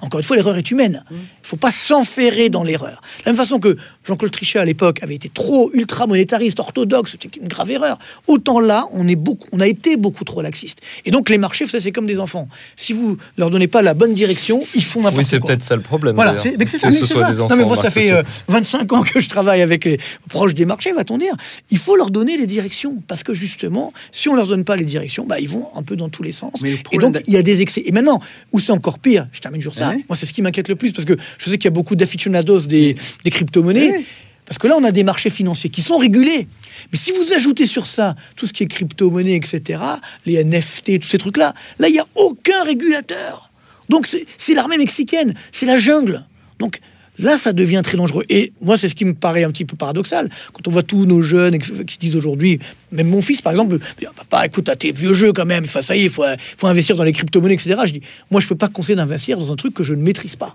Encore 0.00 0.20
une 0.20 0.24
fois, 0.24 0.36
l'erreur 0.36 0.56
est 0.56 0.70
humaine. 0.70 1.04
Il 1.10 1.16
ne 1.16 1.20
faut 1.42 1.56
pas 1.56 1.70
s'enferrer 1.70 2.48
dans 2.48 2.62
l'erreur. 2.62 3.00
De 3.20 3.24
la 3.26 3.32
même 3.32 3.36
façon 3.36 3.58
que 3.58 3.76
Jean-Claude 4.04 4.30
Trichet, 4.30 4.58
à 4.58 4.64
l'époque, 4.64 5.02
avait 5.02 5.14
été 5.14 5.28
trop 5.28 5.70
ultra-monétariste, 5.74 6.60
orthodoxe, 6.60 7.12
c'était 7.12 7.38
une 7.40 7.48
grave 7.48 7.70
erreur. 7.70 7.98
Autant 8.26 8.60
là, 8.60 8.86
on, 8.92 9.08
est 9.08 9.16
beaucoup, 9.16 9.48
on 9.52 9.60
a 9.60 9.66
été 9.66 9.96
beaucoup 9.96 10.24
trop 10.24 10.42
laxiste. 10.42 10.80
Et 11.04 11.10
donc, 11.10 11.30
les 11.30 11.38
marchés, 11.38 11.66
c'est 11.66 11.92
comme 11.92 12.06
des 12.06 12.20
enfants. 12.20 12.48
Si 12.76 12.92
vous 12.92 13.16
leur 13.36 13.50
donnez 13.50 13.68
pas 13.68 13.82
la 13.82 13.94
bonne 13.94 14.14
direction, 14.14 14.62
ils 14.74 14.84
font 14.84 15.00
n'importe 15.00 15.14
quoi. 15.14 15.22
Oui, 15.22 15.28
c'est 15.28 15.40
peut-être 15.40 15.62
ça 15.62 15.76
le 15.76 15.82
problème. 15.82 16.14
Voilà, 16.14 16.36
c'est 16.38 16.56
ça. 16.78 16.90
non, 16.90 17.56
mais 17.56 17.64
moi, 17.64 17.76
ça 17.76 17.90
fait 17.90 18.12
25 18.48 18.92
euh, 18.92 18.96
ans 18.96 19.02
que 19.02 19.20
je 19.20 19.28
travaille 19.28 19.62
avec 19.62 19.84
les 19.84 19.98
proches 20.28 20.54
des 20.54 20.64
marchés, 20.64 20.92
va-t-on 20.92 21.18
dire. 21.18 21.34
Il 21.70 21.78
faut 21.78 21.96
leur 21.96 22.10
donner 22.10 22.36
les 22.36 22.46
directions. 22.46 22.68
Parce 23.06 23.22
que 23.22 23.34
justement, 23.34 23.92
si 24.12 24.28
on 24.28 24.34
leur 24.34 24.46
donne 24.46 24.64
pas 24.64 24.76
les 24.76 24.84
directions, 24.84 25.26
bah, 25.26 25.40
ils 25.40 25.48
vont 25.48 25.68
un 25.74 25.82
peu 25.82 25.96
dans 25.96 26.08
tous 26.08 26.22
les 26.22 26.32
sens. 26.32 26.62
et 26.92 26.98
donc, 26.98 27.18
il 27.26 27.34
y 27.34 27.36
a 27.36 27.42
des 27.42 27.60
excès. 27.60 27.82
Et 27.84 27.92
maintenant, 27.92 28.20
où 28.52 28.60
c'est 28.60 28.72
encore 28.72 28.98
pire, 28.98 29.26
je 29.32 29.40
termine 29.40 29.60
toujours 29.60 29.74
ça, 29.74 29.87
moi, 30.08 30.16
c'est 30.16 30.26
ce 30.26 30.32
qui 30.32 30.42
m'inquiète 30.42 30.68
le 30.68 30.76
plus 30.76 30.92
parce 30.92 31.04
que 31.04 31.16
je 31.38 31.44
sais 31.44 31.58
qu'il 31.58 31.64
y 31.64 31.68
a 31.68 31.72
beaucoup 31.72 31.96
d'aficionados 31.96 32.60
des, 32.60 32.96
des 33.24 33.30
crypto-monnaies. 33.30 34.04
Parce 34.48 34.56
que 34.58 34.66
là, 34.66 34.76
on 34.78 34.84
a 34.84 34.92
des 34.92 35.04
marchés 35.04 35.28
financiers 35.28 35.68
qui 35.68 35.82
sont 35.82 35.98
régulés. 35.98 36.48
Mais 36.90 36.98
si 36.98 37.10
vous 37.12 37.34
ajoutez 37.34 37.66
sur 37.66 37.86
ça 37.86 38.16
tout 38.34 38.46
ce 38.46 38.54
qui 38.54 38.62
est 38.62 38.66
crypto-monnaie, 38.66 39.36
etc., 39.36 39.82
les 40.24 40.42
NFT, 40.42 41.00
tous 41.00 41.08
ces 41.08 41.18
trucs-là, 41.18 41.54
là, 41.78 41.88
il 41.88 41.92
n'y 41.92 41.98
a 41.98 42.06
aucun 42.14 42.64
régulateur. 42.64 43.50
Donc, 43.90 44.06
c'est 44.06 44.54
l'armée 44.54 44.78
mexicaine, 44.78 45.34
c'est 45.52 45.66
la 45.66 45.76
jungle. 45.76 46.24
Donc, 46.58 46.80
Là, 47.18 47.36
ça 47.36 47.52
devient 47.52 47.82
très 47.84 47.96
dangereux. 47.96 48.24
Et 48.28 48.52
moi, 48.60 48.76
c'est 48.76 48.88
ce 48.88 48.94
qui 48.94 49.04
me 49.04 49.14
paraît 49.14 49.44
un 49.44 49.50
petit 49.50 49.64
peu 49.64 49.76
paradoxal. 49.76 50.30
Quand 50.52 50.66
on 50.68 50.70
voit 50.70 50.82
tous 50.82 51.04
nos 51.04 51.22
jeunes 51.22 51.58
qui 51.58 51.98
disent 51.98 52.16
aujourd'hui, 52.16 52.60
même 52.92 53.08
mon 53.08 53.22
fils, 53.22 53.42
par 53.42 53.52
exemple, 53.52 53.78
papa, 54.16 54.46
écoute, 54.46 54.70
tes 54.78 54.92
vieux 54.92 55.14
jeux 55.14 55.32
quand 55.32 55.46
même, 55.46 55.66
ça 55.66 55.96
y 55.96 56.00
est, 56.00 56.04
il 56.04 56.10
faut, 56.10 56.24
investir 56.62 56.96
dans 56.96 57.04
les 57.04 57.12
crypto-monnaies, 57.12 57.54
etc. 57.54 57.76
Je 57.84 57.92
dis, 57.92 58.02
moi, 58.30 58.40
je 58.40 58.46
peux 58.46 58.54
pas 58.54 58.68
conseiller 58.68 58.96
d'investir 58.96 59.38
dans 59.38 59.52
un 59.52 59.56
truc 59.56 59.74
que 59.74 59.82
je 59.82 59.94
ne 59.94 60.02
maîtrise 60.02 60.36
pas. 60.36 60.54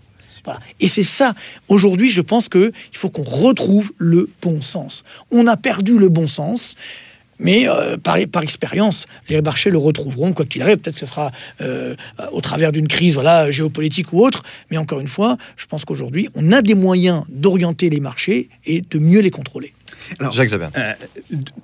Et 0.80 0.88
c'est 0.88 1.04
ça. 1.04 1.36
Aujourd'hui, 1.68 2.10
je 2.10 2.22
pense 2.22 2.50
qu'il 2.50 2.72
faut 2.94 3.10
qu'on 3.10 3.24
retrouve 3.24 3.94
le 3.98 4.30
bon 4.42 4.62
sens. 4.62 5.04
On 5.32 5.48
a 5.48 5.58
perdu 5.58 5.98
le 5.98 6.10
bon 6.10 6.28
sens. 6.28 6.76
Mais 7.44 7.68
euh, 7.68 7.98
par, 7.98 8.18
par, 8.32 8.42
expérience, 8.42 9.06
les 9.30 9.42
marchés 9.42 9.70
le 9.70 9.78
retrouveront, 9.78 10.34
quoi 10.34 10.46
qu'il 10.46 10.62
arrive. 10.62 10.78
Peut-être 10.78 10.96
que 10.96 11.00
ce 11.00 11.06
sera 11.06 11.32
euh, 11.62 11.96
au 12.32 12.42
travers 12.42 12.72
d'une 12.72 12.88
crise 12.88 13.14
voilà, 13.14 13.52
géopolitique 13.52 14.12
ou 14.14 14.26
autre. 14.26 14.44
Mais 14.72 14.78
encore 14.78 15.00
une 15.00 15.08
fois, 15.08 15.38
je 15.56 15.68
pense 15.68 15.86
qu'aujourd'hui, 15.86 16.30
on 16.36 16.52
a 16.52 16.62
des 16.62 16.76
moyens 16.76 17.24
d'orienter 17.30 17.90
les 17.90 18.00
marchés 18.00 18.50
et 18.66 18.82
de 18.82 19.00
mieux 19.00 19.20
les 19.20 19.32
contrôler. 19.32 19.74
Alors, 20.20 20.32
Jacques. 20.32 20.52
Euh, 20.54 20.94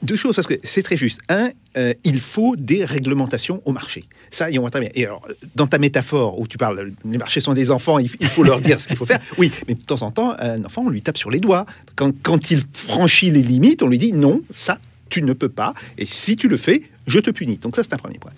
deux 0.01 0.15
choses, 0.15 0.35
parce 0.35 0.47
que 0.47 0.55
c'est 0.63 0.81
très 0.81 0.97
juste. 0.97 1.19
Un, 1.29 1.51
euh, 1.77 1.93
il 2.03 2.19
faut 2.19 2.55
des 2.55 2.85
réglementations 2.85 3.61
au 3.65 3.71
marché. 3.71 4.05
Ça, 4.31 4.49
y 4.49 4.59
on 4.59 4.69
très 4.69 4.79
bien. 4.79 4.89
Et 4.95 5.05
alors, 5.05 5.27
dans 5.55 5.67
ta 5.67 5.77
métaphore 5.77 6.39
où 6.39 6.47
tu 6.47 6.57
parles, 6.57 6.91
les 7.05 7.17
marchés 7.17 7.41
sont 7.41 7.53
des 7.53 7.71
enfants, 7.71 7.99
il, 7.99 8.09
il 8.19 8.27
faut 8.27 8.43
leur 8.43 8.61
dire 8.61 8.79
ce 8.79 8.87
qu'il 8.87 8.97
faut 8.97 9.05
faire. 9.05 9.19
Oui, 9.37 9.51
mais 9.67 9.73
de 9.73 9.81
temps 9.81 10.01
en 10.01 10.11
temps, 10.11 10.35
un 10.39 10.63
enfant, 10.63 10.83
on 10.85 10.89
lui 10.89 11.01
tape 11.01 11.17
sur 11.17 11.31
les 11.31 11.39
doigts. 11.39 11.65
Quand, 11.95 12.11
quand 12.21 12.51
il 12.51 12.63
franchit 12.73 13.31
les 13.31 13.41
limites, 13.41 13.81
on 13.83 13.87
lui 13.87 13.97
dit 13.97 14.13
non, 14.13 14.41
ça, 14.51 14.77
tu 15.09 15.21
ne 15.21 15.33
peux 15.33 15.49
pas. 15.49 15.73
Et 15.97 16.05
si 16.05 16.35
tu 16.35 16.47
le 16.47 16.57
fais, 16.57 16.83
je 17.07 17.19
te 17.19 17.31
punis. 17.31 17.57
Donc 17.57 17.75
ça, 17.75 17.83
c'est 17.83 17.93
un 17.93 17.97
premier 17.97 18.19
point. 18.19 18.31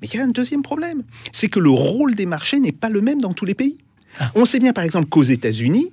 Mais 0.00 0.08
il 0.08 0.16
y 0.16 0.20
a 0.20 0.24
un 0.24 0.28
deuxième 0.28 0.62
problème. 0.62 1.02
C'est 1.32 1.48
que 1.48 1.58
le 1.58 1.70
rôle 1.70 2.14
des 2.14 2.26
marchés 2.26 2.60
n'est 2.60 2.72
pas 2.72 2.88
le 2.88 3.00
même 3.00 3.20
dans 3.20 3.32
tous 3.32 3.44
les 3.44 3.54
pays. 3.54 3.78
On 4.34 4.44
sait 4.44 4.58
bien, 4.58 4.72
par 4.72 4.84
exemple, 4.84 5.08
qu'aux 5.08 5.22
États-Unis, 5.22 5.92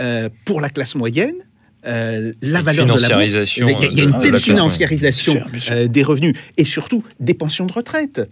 euh, 0.00 0.28
pour 0.44 0.60
la 0.60 0.68
classe 0.70 0.94
moyenne, 0.94 1.34
euh, 1.86 2.32
la 2.42 2.62
valeur 2.62 2.86
de 2.86 3.00
la 3.00 3.24
il 3.24 3.32
y 3.32 3.36
a, 3.36 3.86
il 3.90 3.98
y 3.98 4.00
a 4.00 4.04
une 4.04 4.18
telle 4.18 4.40
financiarisation 4.40 5.34
Bien 5.34 5.42
sûr, 5.42 5.50
bien 5.50 5.60
sûr. 5.60 5.72
euh, 5.72 5.88
des 5.88 6.02
revenus 6.02 6.34
et 6.56 6.64
surtout 6.64 7.04
des 7.20 7.34
pensions 7.34 7.66
de 7.66 7.72
retraite. 7.72 8.22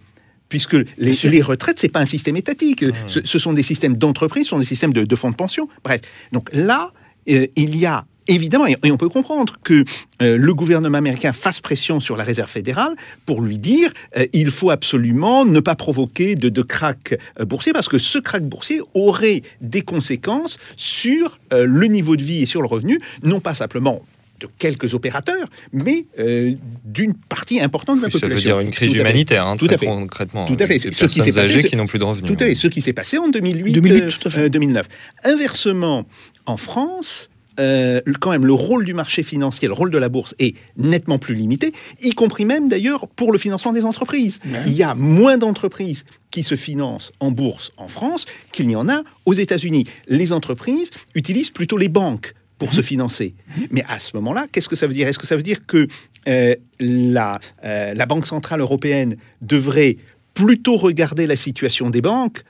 Puisque 0.49 0.77
les, 0.97 1.41
retraites, 1.41 1.79
c'est 1.79 1.89
pas 1.89 2.01
un 2.01 2.05
système 2.05 2.37
étatique. 2.37 2.85
Ce, 3.07 3.19
ce 3.23 3.39
sont 3.39 3.51
des 3.51 3.63
systèmes 3.63 3.97
d'entreprise, 3.97 4.43
ce 4.43 4.49
sont 4.51 4.59
des 4.59 4.65
systèmes 4.65 4.93
de, 4.93 5.03
de 5.03 5.15
fonds 5.15 5.31
de 5.31 5.35
pension. 5.35 5.67
Bref. 5.83 6.01
Donc 6.31 6.49
là, 6.53 6.91
euh, 7.29 7.47
il 7.55 7.75
y 7.75 7.85
a 7.85 8.05
évidemment, 8.27 8.67
et, 8.67 8.75
on 8.91 8.97
peut 8.97 9.09
comprendre 9.09 9.57
que 9.63 9.83
euh, 10.21 10.37
le 10.37 10.53
gouvernement 10.53 10.97
américain 10.97 11.33
fasse 11.33 11.59
pression 11.59 11.99
sur 11.99 12.17
la 12.17 12.23
Réserve 12.23 12.49
fédérale 12.49 12.93
pour 13.25 13.41
lui 13.41 13.57
dire 13.57 13.91
euh, 14.17 14.25
il 14.33 14.51
faut 14.51 14.69
absolument 14.69 15.45
ne 15.45 15.59
pas 15.59 15.75
provoquer 15.75 16.35
de, 16.35 16.49
de 16.49 16.61
crack 16.61 17.15
euh, 17.39 17.45
boursier 17.45 17.73
parce 17.73 17.87
que 17.87 17.97
ce 17.97 18.17
crack 18.19 18.43
boursier 18.43 18.81
aurait 18.93 19.41
des 19.61 19.81
conséquences 19.81 20.57
sur 20.75 21.39
euh, 21.53 21.65
le 21.67 21.87
niveau 21.87 22.15
de 22.15 22.23
vie 22.23 22.43
et 22.43 22.45
sur 22.45 22.61
le 22.61 22.67
revenu, 22.67 22.99
non 23.23 23.39
pas 23.39 23.53
simplement 23.55 24.01
de 24.41 24.49
quelques 24.59 24.93
opérateurs, 24.93 25.47
mais 25.71 26.05
euh, 26.19 26.51
d'une 26.83 27.13
partie 27.13 27.61
importante 27.61 27.99
de 27.99 28.01
la 28.01 28.07
Oui, 28.07 28.11
ça 28.11 28.19
population. 28.19 28.35
veut 28.57 28.57
dire 28.57 28.59
une 28.59 28.69
crise 28.71 28.91
fait. 28.91 28.99
humanitaire, 28.99 29.47
hein, 29.47 29.55
Tout 29.55 29.67
très 29.67 29.75
à 29.75 29.77
fait. 29.77 29.85
concrètement. 29.85 30.45
Tout 30.45 30.57
à 30.59 30.67
fait. 30.67 30.73
Des 30.73 30.79
C'est 30.79 30.93
ce 30.93 31.05
qui 31.05 31.21
s'est 31.21 31.31
passé, 31.31 31.73
n'ont 31.77 31.87
plus 31.87 31.99
de 31.99 32.03
revenus. 32.03 32.27
Tout 32.29 32.43
à 32.43 32.47
fait, 32.47 32.53
ce 32.55 32.67
qui 32.67 32.81
s'est 32.81 32.91
passé 32.91 33.17
en 33.17 33.29
2008, 33.29 33.71
2008, 33.71 34.01
euh, 34.01 34.09
tout 34.09 34.27
à 34.27 34.31
fait. 34.31 34.41
euh, 34.41 34.49
2009. 34.49 34.87
Inversement, 35.23 36.05
en 36.45 36.57
France, 36.57 37.29
euh, 37.59 38.01
quand 38.19 38.31
même, 38.31 38.45
le 38.45 38.53
rôle 38.53 38.85
du 38.85 38.93
marché 38.93 39.23
financier, 39.23 39.67
le 39.67 39.73
rôle 39.73 39.91
de 39.91 39.97
la 39.97 40.09
bourse 40.09 40.35
est 40.39 40.55
nettement 40.77 41.19
plus 41.19 41.35
limité, 41.35 41.73
y 42.01 42.11
compris 42.11 42.45
même 42.45 42.69
d'ailleurs 42.69 43.07
pour 43.07 43.31
le 43.31 43.37
financement 43.37 43.73
des 43.73 43.83
entreprises. 43.83 44.39
Il 44.65 44.73
y 44.73 44.83
a 44.83 44.95
moins 44.95 45.37
d'entreprises 45.37 46.05
qui 46.31 46.43
se 46.43 46.55
financent 46.55 47.11
en 47.19 47.31
bourse 47.31 47.71
en 47.77 47.87
France 47.87 48.25
qu'il 48.51 48.67
n'y 48.67 48.75
en 48.75 48.89
a 48.89 49.03
aux 49.25 49.33
États-Unis. 49.33 49.85
Les 50.07 50.33
entreprises 50.33 50.91
utilisent 51.13 51.51
plutôt 51.51 51.77
les 51.77 51.89
banques 51.89 52.33
pour 52.57 52.73
se 52.73 52.81
financer. 52.81 53.35
Mais 53.71 53.83
à 53.87 53.99
ce 53.99 54.15
moment-là, 54.15 54.47
qu'est-ce 54.51 54.69
que 54.69 54.75
ça 54.75 54.87
veut 54.87 54.93
dire? 54.93 55.07
Est-ce 55.07 55.19
que 55.19 55.27
ça 55.27 55.35
veut 55.35 55.43
dire 55.43 55.65
que 55.65 55.87
euh, 56.27 56.55
la, 56.79 57.39
euh, 57.63 57.93
la 57.93 58.05
Banque 58.05 58.25
Centrale 58.25 58.61
Européenne 58.61 59.17
devrait 59.41 59.97
plutôt 60.33 60.77
regarder 60.77 61.27
la 61.27 61.35
situation 61.35 61.89
des 61.89 62.01
banques 62.01 62.43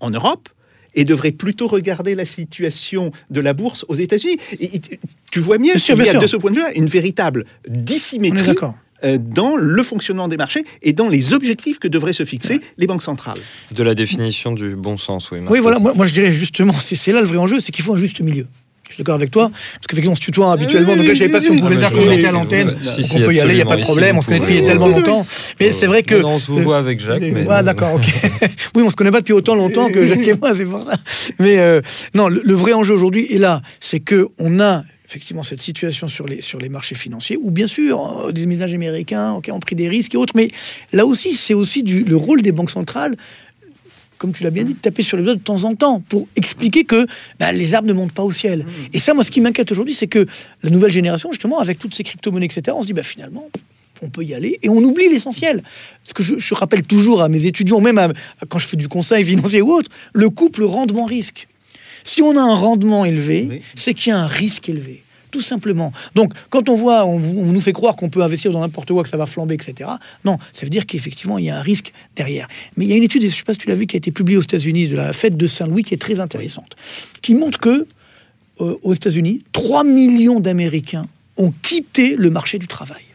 en 0.00 0.10
Europe 0.10 0.48
et 0.96 1.04
devrait 1.04 1.30
plutôt 1.32 1.68
regarder 1.68 2.14
la 2.16 2.24
situation 2.24 3.12
de 3.30 3.40
la 3.40 3.52
bourse 3.52 3.84
aux 3.88 3.94
États-Unis. 3.94 4.38
Et- 4.58 4.76
et 4.76 4.80
tu- 5.30 5.40
vois 5.40 5.58
bien 5.58 5.74
Bien 5.74 5.80
sûr, 5.80 5.94
qu'il 5.94 6.04
y 6.04 6.08
a 6.08 6.12
sûr. 6.12 6.20
de 6.22 6.26
ce 6.26 6.36
point 6.36 6.50
de 6.50 6.56
vue-là 6.56 6.72
une 6.74 6.86
véritable 6.86 7.44
dissymétrie 7.68 8.56
euh, 9.04 9.18
dans 9.18 9.56
le 9.56 9.82
fonctionnement 9.82 10.26
des 10.26 10.38
marchés 10.38 10.64
et 10.82 10.94
dans 10.94 11.08
les 11.08 11.34
objectifs 11.34 11.78
que 11.78 11.86
devraient 11.86 12.14
se 12.14 12.24
fixer 12.24 12.60
les 12.78 12.86
banques 12.86 13.02
centrales. 13.02 13.36
De 13.70 13.82
la 13.82 13.94
définition 13.94 14.52
du 14.52 14.74
bon 14.74 14.96
sens, 14.96 15.30
oui. 15.30 15.38
Oui, 15.48 15.60
voilà, 15.60 15.78
moi, 15.78 15.92
moi, 15.94 16.06
je 16.06 16.14
dirais 16.14 16.32
justement, 16.32 16.72
c'est 16.72 17.12
là 17.12 17.20
le 17.20 17.26
vrai 17.26 17.36
enjeu, 17.36 17.60
c'est 17.60 17.72
qu'il 17.72 17.84
faut 17.84 17.94
un 17.94 17.98
juste 17.98 18.20
milieu. 18.20 18.46
Je 18.88 18.94
suis 18.94 19.02
d'accord 19.02 19.16
avec 19.16 19.30
toi, 19.30 19.50
parce 19.50 19.86
qu'effectivement, 19.88 20.12
on 20.12 20.16
se 20.16 20.20
tutoie 20.20 20.52
habituellement, 20.52 20.96
donc 20.96 21.06
là, 21.06 21.14
je 21.14 21.18
savais 21.18 21.30
pas 21.30 21.40
si 21.40 21.50
on 21.50 21.58
pouvait 21.58 21.74
le 21.74 21.80
faire 21.80 21.92
comme 21.92 22.08
on 22.08 22.12
était 22.12 22.26
à 22.26 22.32
l'antenne. 22.32 22.76
Si, 22.82 23.00
Donc 23.00 23.04
si, 23.04 23.16
on 23.16 23.20
peut 23.26 23.34
y 23.34 23.40
aller, 23.40 23.54
il 23.54 23.56
n'y 23.56 23.62
a 23.62 23.66
pas 23.66 23.76
de 23.76 23.82
problème, 23.82 24.16
on 24.16 24.22
se 24.22 24.26
connaît 24.26 24.40
depuis 24.40 24.64
tellement 24.64 24.88
longtemps. 24.88 25.26
Mais 25.60 25.72
c'est 25.72 25.86
vrai 25.86 26.02
que. 26.02 26.14
Non, 26.14 26.34
on 26.34 26.38
se 26.38 26.50
vous 26.50 26.60
voit 26.60 26.78
avec 26.78 27.00
Jacques. 27.00 27.20
Mais 27.20 27.44
Ah, 27.50 27.62
d'accord, 27.62 27.94
ok. 27.94 28.04
oui, 28.74 28.82
on 28.82 28.90
se 28.90 28.96
connaît 28.96 29.10
pas 29.10 29.20
depuis 29.20 29.32
autant 29.32 29.54
longtemps 29.54 29.88
que 29.88 30.06
Jacques 30.06 30.26
et 30.26 30.34
moi, 30.34 30.52
c'est 30.56 30.64
pour 30.64 30.82
ça. 30.84 30.96
Mais 31.38 31.58
euh, 31.58 31.80
non, 32.14 32.28
le, 32.28 32.40
le 32.44 32.54
vrai 32.54 32.72
enjeu 32.72 32.94
aujourd'hui 32.94 33.26
est 33.32 33.38
là, 33.38 33.62
c'est 33.80 34.00
que 34.00 34.28
on 34.38 34.60
a 34.60 34.84
effectivement 35.06 35.44
cette 35.44 35.62
situation 35.62 36.08
sur 36.08 36.26
les, 36.26 36.42
sur 36.42 36.58
les 36.58 36.68
marchés 36.68 36.94
financiers, 36.94 37.38
où 37.40 37.50
bien 37.50 37.66
sûr, 37.66 38.26
euh, 38.26 38.32
des 38.32 38.46
ménages 38.46 38.74
américains 38.74 39.32
ok, 39.32 39.48
ont 39.52 39.60
pris 39.60 39.76
des 39.76 39.88
risques 39.88 40.14
et 40.14 40.16
autres, 40.16 40.32
mais 40.36 40.50
là 40.92 41.06
aussi, 41.06 41.34
c'est 41.34 41.54
aussi 41.54 41.82
du, 41.82 42.02
le 42.02 42.16
rôle 42.16 42.42
des 42.42 42.52
banques 42.52 42.70
centrales, 42.70 43.14
comme 44.18 44.32
tu 44.32 44.42
l'as 44.44 44.50
bien 44.50 44.64
dit, 44.64 44.74
de 44.74 44.78
taper 44.78 45.02
sur 45.02 45.16
les 45.16 45.22
doigts 45.22 45.34
de 45.34 45.40
temps 45.40 45.64
en 45.64 45.74
temps 45.74 46.00
pour 46.08 46.26
expliquer 46.36 46.84
que 46.84 47.06
bah, 47.38 47.52
les 47.52 47.74
arbres 47.74 47.88
ne 47.88 47.92
montent 47.92 48.12
pas 48.12 48.22
au 48.22 48.32
ciel. 48.32 48.64
Et 48.92 48.98
ça, 48.98 49.14
moi, 49.14 49.24
ce 49.24 49.30
qui 49.30 49.40
m'inquiète 49.40 49.70
aujourd'hui, 49.72 49.94
c'est 49.94 50.06
que 50.06 50.26
la 50.62 50.70
nouvelle 50.70 50.92
génération, 50.92 51.30
justement, 51.32 51.58
avec 51.58 51.78
toutes 51.78 51.94
ces 51.94 52.02
crypto-monnaies, 52.04 52.46
etc., 52.46 52.76
on 52.78 52.82
se 52.82 52.86
dit, 52.86 52.92
bah, 52.92 53.02
finalement, 53.02 53.48
on 54.02 54.08
peut 54.08 54.22
y 54.24 54.34
aller 54.34 54.58
et 54.62 54.68
on 54.68 54.76
oublie 54.78 55.08
l'essentiel. 55.08 55.62
Ce 56.04 56.12
que 56.14 56.22
je, 56.22 56.38
je 56.38 56.54
rappelle 56.54 56.82
toujours 56.82 57.22
à 57.22 57.28
mes 57.28 57.46
étudiants, 57.46 57.80
même 57.80 57.98
à- 57.98 58.04
à- 58.04 58.46
quand 58.48 58.58
je 58.58 58.66
fais 58.66 58.76
du 58.76 58.88
conseil 58.88 59.24
financier 59.24 59.62
ou 59.62 59.72
autre, 59.72 59.90
le 60.12 60.28
couple 60.30 60.64
rendement-risque. 60.64 61.48
Si 62.04 62.22
on 62.22 62.36
a 62.36 62.40
un 62.42 62.54
rendement 62.54 63.04
élevé, 63.04 63.46
Oui. 63.50 63.62
c'est 63.74 63.94
qu'il 63.94 64.10
y 64.10 64.12
a 64.12 64.18
un 64.18 64.26
risque 64.26 64.68
élevé. 64.68 65.02
Tout 65.30 65.40
simplement. 65.40 65.92
Donc, 66.14 66.32
quand 66.50 66.68
on 66.68 66.76
voit, 66.76 67.04
on, 67.04 67.18
nous 67.18 67.60
fait 67.60 67.72
croire 67.72 67.96
qu'on 67.96 68.08
peut 68.08 68.22
investir 68.22 68.52
dans 68.52 68.60
n'importe 68.60 68.92
quoi, 68.92 69.02
que 69.02 69.08
ça 69.08 69.16
va 69.16 69.26
flamber, 69.26 69.54
etc. 69.54 69.90
Non, 70.24 70.38
ça 70.52 70.64
veut 70.64 70.70
dire 70.70 70.86
qu'effectivement, 70.86 71.38
il 71.38 71.46
y 71.46 71.50
a 71.50 71.58
un 71.58 71.62
risque 71.62 71.92
derrière. 72.14 72.48
Mais 72.76 72.84
il 72.84 72.90
y 72.90 72.92
a 72.92 72.96
une 72.96 73.02
étude, 73.02 73.22
je 73.22 73.26
ne 73.26 73.32
sais 73.32 73.42
pas 73.42 73.52
si 73.52 73.58
tu 73.58 73.68
l'as 73.68 73.74
vu, 73.74 73.86
qui 73.86 73.96
a 73.96 73.98
été 73.98 74.12
publiée 74.12 74.38
aux 74.38 74.42
États-Unis, 74.42 74.88
de 74.88 74.96
la 74.96 75.12
fête 75.12 75.36
de 75.36 75.46
Saint-Louis, 75.46 75.82
qui 75.82 75.94
est 75.94 75.98
très 75.98 76.20
intéressante, 76.20 76.76
qui 77.22 77.34
montre 77.34 77.58
que 77.58 77.86
euh, 78.60 78.76
aux 78.82 78.94
États-Unis, 78.94 79.42
3 79.52 79.84
millions 79.84 80.40
d'Américains 80.40 81.04
ont 81.36 81.52
quitté 81.62 82.16
le 82.16 82.30
marché 82.30 82.58
du 82.58 82.66
travail. 82.66 83.05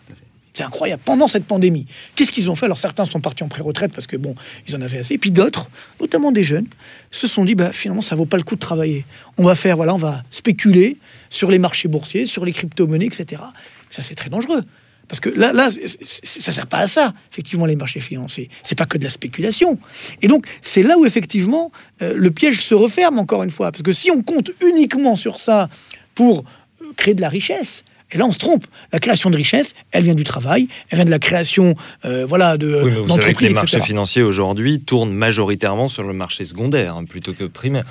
C'est 0.53 0.63
incroyable. 0.63 1.01
Pendant 1.05 1.27
cette 1.27 1.45
pandémie, 1.45 1.85
qu'est-ce 2.15 2.31
qu'ils 2.31 2.49
ont 2.49 2.55
fait? 2.55 2.65
Alors 2.65 2.77
certains 2.77 3.05
sont 3.05 3.21
partis 3.21 3.43
en 3.43 3.47
pré-retraite 3.47 3.93
parce 3.93 4.07
que 4.07 4.17
bon, 4.17 4.35
ils 4.67 4.75
en 4.75 4.81
avaient 4.81 4.99
assez. 4.99 5.13
Et 5.13 5.17
puis 5.17 5.31
d'autres, 5.31 5.69
notamment 6.01 6.31
des 6.31 6.43
jeunes, 6.43 6.67
se 7.09 7.27
sont 7.27 7.45
dit 7.45 7.55
bah 7.55 7.71
finalement 7.71 8.01
ça 8.01 8.15
vaut 8.15 8.25
pas 8.25 8.37
le 8.37 8.43
coup 8.43 8.55
de 8.55 8.59
travailler. 8.59 9.05
On 9.37 9.43
va 9.43 9.55
faire 9.55 9.77
voilà, 9.77 9.93
on 9.93 9.97
va 9.97 10.23
spéculer 10.29 10.97
sur 11.29 11.49
les 11.51 11.59
marchés 11.59 11.87
boursiers, 11.87 12.25
sur 12.25 12.43
les 12.43 12.51
crypto-monnaies, 12.51 13.05
etc. 13.05 13.41
Ça 13.89 14.01
c'est 14.01 14.15
très 14.15 14.29
dangereux. 14.29 14.63
Parce 15.11 15.19
que 15.19 15.27
là, 15.27 15.51
là, 15.51 15.69
ça 15.71 16.51
sert 16.53 16.67
pas 16.67 16.77
à 16.77 16.87
ça, 16.87 17.13
effectivement, 17.29 17.65
les 17.65 17.75
marchés 17.75 17.99
financiers. 17.99 18.49
C'est 18.63 18.77
pas 18.77 18.85
que 18.85 18.97
de 18.97 19.03
la 19.03 19.09
spéculation. 19.09 19.77
Et 20.21 20.29
donc, 20.29 20.45
c'est 20.61 20.83
là 20.83 20.97
où, 20.97 21.05
effectivement, 21.05 21.69
euh, 22.01 22.13
le 22.15 22.31
piège 22.31 22.61
se 22.61 22.73
referme, 22.73 23.19
encore 23.19 23.43
une 23.43 23.49
fois. 23.49 23.73
Parce 23.73 23.83
que 23.83 23.91
si 23.91 24.09
on 24.09 24.21
compte 24.21 24.51
uniquement 24.65 25.17
sur 25.17 25.41
ça 25.41 25.69
pour 26.15 26.45
euh, 26.81 26.93
créer 26.95 27.13
de 27.13 27.19
la 27.19 27.27
richesse, 27.27 27.83
et 28.11 28.17
là, 28.17 28.25
on 28.25 28.31
se 28.31 28.37
trompe. 28.39 28.65
La 28.91 28.99
création 28.99 29.29
de 29.29 29.35
richesse, 29.37 29.73
elle 29.91 30.03
vient 30.03 30.15
du 30.15 30.23
travail, 30.23 30.67
elle 30.89 30.97
vient 30.97 31.05
de 31.05 31.11
la 31.11 31.19
création, 31.19 31.75
euh, 32.05 32.25
voilà, 32.25 32.57
de 32.57 32.67
Oui, 32.67 32.73
mais 32.73 32.79
vous 32.81 32.89
savez 32.89 33.03
que 33.03 33.07
d'entreprises, 33.07 33.47
les 33.49 33.53
marchés 33.53 33.81
financiers 33.81 34.21
aujourd'hui 34.21 34.79
tournent 34.81 35.13
majoritairement 35.13 35.87
sur 35.87 36.03
le 36.03 36.13
marché 36.13 36.43
secondaire 36.45 36.95
hein, 36.95 37.05
plutôt 37.05 37.33
que 37.33 37.45
primaire. 37.45 37.83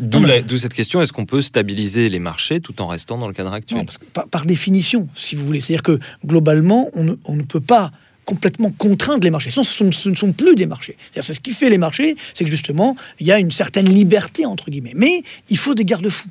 D'où 0.00 0.20
mais- 0.20 0.44
cette 0.58 0.74
question 0.74 1.00
est-ce 1.02 1.12
qu'on 1.12 1.26
peut 1.26 1.42
stabiliser 1.42 2.08
les 2.08 2.18
marchés 2.18 2.60
tout 2.60 2.80
en 2.82 2.86
restant 2.86 3.18
dans 3.18 3.28
le 3.28 3.34
cadre 3.34 3.52
actuel? 3.52 3.78
Non, 3.78 3.84
parce 3.84 3.98
que 3.98 4.04
par, 4.06 4.26
par 4.28 4.44
définition, 4.46 5.08
si 5.14 5.34
vous 5.36 5.46
voulez. 5.46 5.60
C'est-à-dire 5.60 5.82
que 5.82 5.98
globalement, 6.26 6.90
on 6.94 7.04
ne, 7.04 7.14
on 7.24 7.36
ne 7.36 7.42
peut 7.42 7.60
pas 7.60 7.92
complètement 8.24 8.70
contraindre 8.70 9.24
les 9.24 9.30
marchés. 9.30 9.48
Sinon, 9.50 9.64
ce, 9.64 9.72
sont- 9.74 9.90
ce 9.92 10.08
ne 10.10 10.14
sont 10.14 10.32
plus 10.32 10.54
des 10.54 10.66
marchés. 10.66 10.96
C'est-à-dire, 11.00 11.24
c'est 11.24 11.32
ce 11.34 11.40
qui 11.40 11.52
fait 11.52 11.70
les 11.70 11.78
marchés, 11.78 12.14
c'est 12.34 12.44
que 12.44 12.50
justement, 12.50 12.94
il 13.20 13.26
y 13.26 13.32
a 13.32 13.38
une 13.38 13.50
certaine 13.50 13.88
liberté, 13.88 14.44
entre 14.44 14.70
guillemets. 14.70 14.92
Mais 14.94 15.22
il 15.48 15.56
faut 15.56 15.74
des 15.74 15.84
garde-fous. 15.86 16.28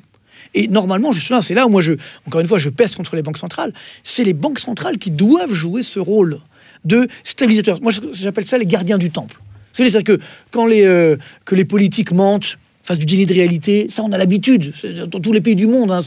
Et 0.54 0.68
normalement, 0.68 1.12
justement, 1.12 1.40
c'est 1.40 1.54
là 1.54 1.66
où 1.66 1.68
moi, 1.68 1.82
je, 1.82 1.94
encore 2.26 2.40
une 2.40 2.48
fois, 2.48 2.58
je 2.58 2.70
pèse 2.70 2.94
contre 2.94 3.16
les 3.16 3.22
banques 3.22 3.38
centrales. 3.38 3.72
C'est 4.04 4.24
les 4.24 4.34
banques 4.34 4.58
centrales 4.58 4.98
qui 4.98 5.10
doivent 5.10 5.52
jouer 5.52 5.82
ce 5.82 6.00
rôle 6.00 6.40
de 6.84 7.08
stabilisateur. 7.24 7.80
Moi, 7.82 7.92
j'appelle 8.12 8.46
ça 8.46 8.58
les 8.58 8.66
gardiens 8.66 8.98
du 8.98 9.10
temple. 9.10 9.40
C'est-à-dire 9.72 10.04
que 10.04 10.18
quand 10.50 10.66
les, 10.66 10.84
euh, 10.84 11.16
que 11.44 11.54
les 11.54 11.64
politiques 11.64 12.12
mentent, 12.12 12.58
fassent 12.82 12.98
du 12.98 13.06
déni 13.06 13.26
de 13.26 13.34
réalité, 13.34 13.88
ça, 13.94 14.02
on 14.02 14.12
a 14.12 14.18
l'habitude. 14.18 14.72
Dans 15.08 15.20
tous 15.20 15.32
les 15.32 15.42
pays 15.42 15.54
du 15.56 15.66
monde, 15.66 15.90
hein, 15.90 16.00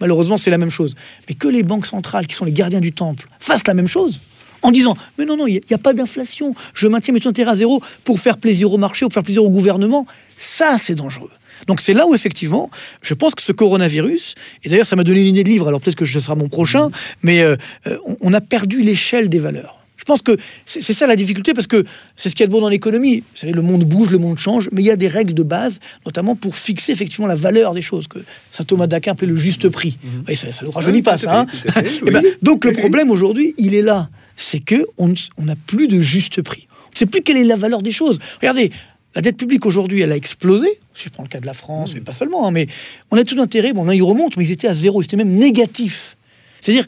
malheureusement, 0.00 0.36
c'est 0.36 0.50
la 0.50 0.58
même 0.58 0.70
chose. 0.70 0.94
Mais 1.28 1.34
que 1.34 1.48
les 1.48 1.62
banques 1.62 1.86
centrales, 1.86 2.26
qui 2.26 2.34
sont 2.34 2.44
les 2.44 2.52
gardiens 2.52 2.80
du 2.80 2.92
temple, 2.92 3.26
fassent 3.40 3.66
la 3.66 3.74
même 3.74 3.88
chose, 3.88 4.20
en 4.60 4.70
disant 4.70 4.94
Mais 5.18 5.24
non, 5.24 5.36
non, 5.36 5.46
il 5.46 5.60
n'y 5.68 5.74
a, 5.74 5.78
pas 5.78 5.94
d'inflation, 5.94 6.54
je 6.74 6.86
maintiens 6.86 7.14
mes 7.14 7.20
taux 7.20 7.30
d'intérêt 7.30 7.52
à 7.52 7.56
zéro 7.56 7.82
pour 8.04 8.20
faire 8.20 8.36
plaisir 8.36 8.70
au 8.72 8.78
marché 8.78 9.04
ou 9.04 9.08
pour 9.08 9.14
faire 9.14 9.22
plaisir 9.22 9.42
au 9.42 9.50
gouvernement, 9.50 10.06
ça, 10.36 10.76
c'est 10.78 10.94
dangereux. 10.94 11.30
Donc 11.66 11.80
c'est 11.80 11.94
là 11.94 12.06
où 12.06 12.14
effectivement, 12.14 12.70
je 13.02 13.14
pense 13.14 13.34
que 13.34 13.42
ce 13.42 13.52
coronavirus, 13.52 14.34
et 14.64 14.68
d'ailleurs 14.68 14.86
ça 14.86 14.96
m'a 14.96 15.04
donné 15.04 15.20
une 15.20 15.28
idée 15.34 15.44
de 15.44 15.48
livre, 15.48 15.68
alors 15.68 15.80
peut-être 15.80 15.96
que 15.96 16.04
ce 16.04 16.20
sera 16.20 16.34
mon 16.34 16.48
prochain, 16.48 16.90
mais 17.22 17.42
euh, 17.42 17.56
euh, 17.86 17.98
on, 18.20 18.32
a 18.32 18.40
perdu 18.40 18.82
l'échelle 18.82 19.28
des 19.28 19.38
valeurs. 19.38 19.78
Je 19.96 20.04
pense 20.04 20.20
que 20.20 20.36
c'est 20.66 20.82
ça 20.92 21.06
la 21.06 21.14
difficulté, 21.14 21.54
parce 21.54 21.68
que 21.68 21.84
c'est 22.16 22.28
ce 22.28 22.34
qu'il 22.34 22.42
y 22.42 22.44
a 22.44 22.46
de 22.48 22.52
bon 22.52 22.60
dans 22.60 22.68
l'économie. 22.68 23.18
Vous 23.20 23.24
savez, 23.36 23.52
le 23.52 23.62
monde 23.62 23.84
bouge, 23.84 24.10
le 24.10 24.18
monde 24.18 24.36
change, 24.36 24.68
mais 24.72 24.82
il 24.82 24.86
y 24.86 24.90
a 24.90 24.96
des 24.96 25.06
règles 25.06 25.32
de 25.34 25.44
base, 25.44 25.78
notamment 26.04 26.34
pour 26.34 26.56
fixer 26.56 26.90
effectivement 26.90 27.28
la 27.28 27.36
valeur 27.36 27.72
des 27.72 27.82
choses, 27.82 28.08
que 28.08 28.18
saint 28.50 28.64
Thomas 28.64 28.88
d'Aquin 28.88 29.12
appelait 29.12 29.28
le 29.28 29.36
juste 29.36 29.68
prix. 29.68 29.98
Oui, 30.26 30.34
ça 30.34 30.48
ne 30.48 30.66
nous 30.66 30.72
rajeunit 30.72 30.96
Oui, 30.96 31.02
pas, 31.02 31.18
ça. 31.18 31.40
hein. 31.42 31.46
fait, 31.46 32.00
Eh 32.06 32.10
ben, 32.10 32.24
donc 32.42 32.64
le 32.64 32.72
problème 32.82 33.12
aujourd'hui, 33.12 33.54
il 33.58 33.76
est 33.76 33.82
là. 33.82 34.08
C'est 34.34 34.58
que 34.58 34.86
on 34.98 35.06
ne- 35.08 35.14
on 35.36 35.44
n'a 35.44 35.54
plus 35.54 35.86
de 35.86 36.00
juste 36.00 36.42
prix. 36.42 36.66
On 36.88 36.90
ne 36.94 36.98
sait 36.98 37.06
plus 37.06 37.22
quelle 37.22 37.36
est 37.36 37.44
la 37.44 37.54
valeur 37.56 37.80
des 37.82 37.92
choses. 37.92 38.18
Regardez, 38.40 38.72
la 39.14 39.22
dette 39.22 39.36
publique 39.36 39.66
aujourd'hui, 39.66 40.00
elle 40.00 40.12
a 40.12 40.16
explosé. 40.16 40.78
Si 40.94 41.04
je 41.04 41.10
prends 41.10 41.22
le 41.22 41.28
cas 41.28 41.40
de 41.40 41.46
la 41.46 41.54
France, 41.54 41.94
mais 41.94 42.00
pas 42.00 42.12
seulement. 42.12 42.46
hein, 42.46 42.50
mais 42.50 42.66
on 43.10 43.16
a 43.16 43.24
tout 43.24 43.40
intérêt. 43.40 43.72
Bon, 43.72 43.84
là, 43.84 43.94
ils 43.94 44.02
remontent, 44.02 44.34
mais 44.38 44.44
ils 44.44 44.52
étaient 44.52 44.68
à 44.68 44.74
zéro. 44.74 45.02
Ils 45.02 45.04
étaient 45.04 45.16
même 45.16 45.32
négatifs. 45.34 46.16
C'est-à-dire, 46.60 46.86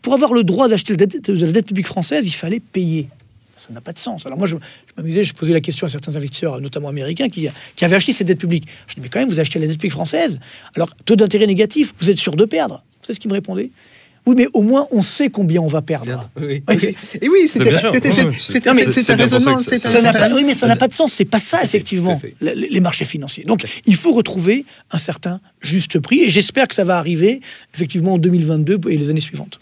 pour 0.00 0.14
avoir 0.14 0.32
le 0.32 0.44
droit 0.44 0.68
d'acheter 0.68 0.94
la 0.96 1.06
dette, 1.06 1.30
de 1.30 1.44
la 1.46 1.52
dette 1.52 1.66
publique 1.66 1.86
française, 1.86 2.26
il 2.26 2.32
fallait 2.32 2.60
payer. 2.60 3.08
Ça 3.56 3.72
n'a 3.72 3.80
pas 3.80 3.92
de 3.92 3.98
sens. 3.98 4.24
Alors 4.24 4.38
moi, 4.38 4.46
je, 4.46 4.54
je 4.54 4.92
m'amusais, 4.96 5.24
je 5.24 5.34
posais 5.34 5.52
la 5.52 5.60
question 5.60 5.84
à 5.86 5.90
certains 5.90 6.14
investisseurs, 6.14 6.60
notamment 6.60 6.88
américains, 6.88 7.28
qui, 7.28 7.48
qui 7.74 7.84
avaient 7.84 7.96
acheté 7.96 8.12
cette 8.12 8.28
dette 8.28 8.38
publique. 8.38 8.66
Je 8.86 8.94
dis, 8.94 9.00
mais 9.00 9.08
quand 9.08 9.18
même, 9.18 9.28
vous 9.28 9.40
achetez 9.40 9.58
la 9.58 9.66
dette 9.66 9.76
publique 9.76 9.92
française. 9.92 10.38
Alors, 10.76 10.90
taux 11.04 11.16
d'intérêt 11.16 11.46
négatif, 11.46 11.92
vous 11.98 12.08
êtes 12.08 12.18
sûr 12.18 12.36
de 12.36 12.44
perdre. 12.44 12.84
C'est 13.02 13.14
ce 13.14 13.20
qu'ils 13.20 13.28
me 13.30 13.34
répondaient. 13.34 13.70
Oui, 14.26 14.34
mais 14.36 14.46
au 14.52 14.62
moins, 14.62 14.86
on 14.90 15.02
sait 15.02 15.30
combien 15.30 15.60
on 15.60 15.66
va 15.66 15.82
perdre. 15.82 16.30
Oui. 16.40 16.62
Oui. 16.68 16.96
Et 17.20 17.28
oui, 17.28 17.48
c'était 17.48 17.70
un 17.70 19.16
raisonnement. 19.16 19.56
oui, 20.34 20.44
mais 20.44 20.54
ça 20.54 20.66
n'a 20.66 20.76
pas 20.76 20.88
de 20.88 20.94
sens. 20.94 21.12
C'est 21.12 21.24
pas 21.24 21.40
ça, 21.40 21.62
effectivement, 21.62 22.20
les, 22.40 22.80
marchés 22.80 23.04
financiers. 23.04 23.44
Donc, 23.44 23.64
il 23.86 23.96
faut 23.96 24.12
retrouver 24.12 24.64
un 24.90 24.98
certain 24.98 25.40
juste 25.60 25.98
prix. 25.98 26.20
Et 26.20 26.30
j'espère 26.30 26.68
que 26.68 26.74
ça 26.74 26.84
va 26.84 26.98
arriver, 26.98 27.40
effectivement, 27.74 28.14
en 28.14 28.18
2022 28.18 28.80
et 28.88 28.96
les 28.96 29.10
années 29.10 29.20
suivantes. 29.20 29.58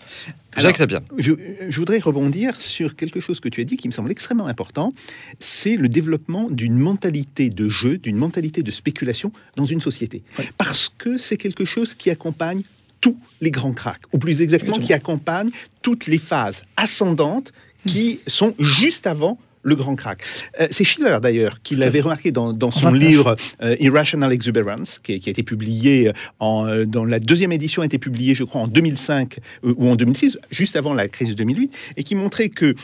Jacques 0.56 0.76
Sapir. 0.76 1.00
Je, 1.18 1.32
je 1.68 1.76
voudrais 1.76 1.98
rebondir 1.98 2.60
sur 2.60 2.96
quelque 2.96 3.20
chose 3.20 3.40
que 3.40 3.48
tu 3.48 3.60
as 3.60 3.64
dit 3.64 3.76
qui 3.76 3.88
me 3.88 3.92
semble 3.92 4.10
extrêmement 4.10 4.46
important. 4.46 4.94
C'est 5.38 5.76
le 5.76 5.88
développement 5.88 6.48
d'une 6.50 6.76
mentalité 6.76 7.50
de 7.50 7.68
jeu, 7.68 7.98
d'une 7.98 8.16
mentalité 8.16 8.62
de 8.62 8.70
spéculation 8.70 9.32
dans 9.56 9.66
une 9.66 9.80
société. 9.80 10.22
Parce 10.56 10.90
que 10.96 11.18
c'est 11.18 11.36
quelque 11.36 11.64
chose 11.64 11.94
qui 11.94 12.10
accompagne 12.10 12.62
tous 13.06 13.16
les 13.40 13.52
grands 13.52 13.72
cracks, 13.72 14.02
ou 14.12 14.18
plus 14.18 14.40
exactement, 14.40 14.78
qui 14.78 14.92
accompagne 14.92 15.48
toutes 15.82 16.06
les 16.06 16.18
phases 16.18 16.64
ascendantes 16.76 17.52
qui 17.86 18.20
sont 18.26 18.54
juste 18.58 19.06
avant 19.06 19.38
le 19.62 19.76
grand 19.76 19.96
crack. 19.96 20.22
Euh, 20.60 20.68
c'est 20.70 20.84
Schiller 20.84 21.18
d'ailleurs 21.20 21.60
qui 21.62 21.74
l'avait 21.74 22.00
remarqué 22.00 22.30
dans, 22.30 22.52
dans 22.52 22.70
son 22.70 22.90
29. 22.90 23.00
livre 23.00 23.36
euh, 23.62 23.76
Irrational 23.80 24.32
Exuberance, 24.32 25.00
qui, 25.02 25.18
qui 25.20 25.28
a 25.28 25.32
été 25.32 25.42
publié 25.42 26.12
en, 26.38 26.66
euh, 26.66 26.84
dans 26.84 27.04
la 27.04 27.18
deuxième 27.18 27.52
édition 27.52 27.82
a 27.82 27.84
été 27.84 27.98
publiée, 27.98 28.34
je 28.34 28.44
crois, 28.44 28.62
en 28.62 28.68
2005 28.68 29.38
euh, 29.64 29.74
ou 29.76 29.88
en 29.88 29.96
2006, 29.96 30.38
juste 30.50 30.76
avant 30.76 30.94
la 30.94 31.08
crise 31.08 31.28
de 31.28 31.34
2008, 31.34 31.72
et 31.96 32.02
qui 32.04 32.14
montrait 32.14 32.48
que 32.48 32.74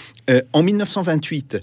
en 0.53 0.63
1928, 0.63 1.59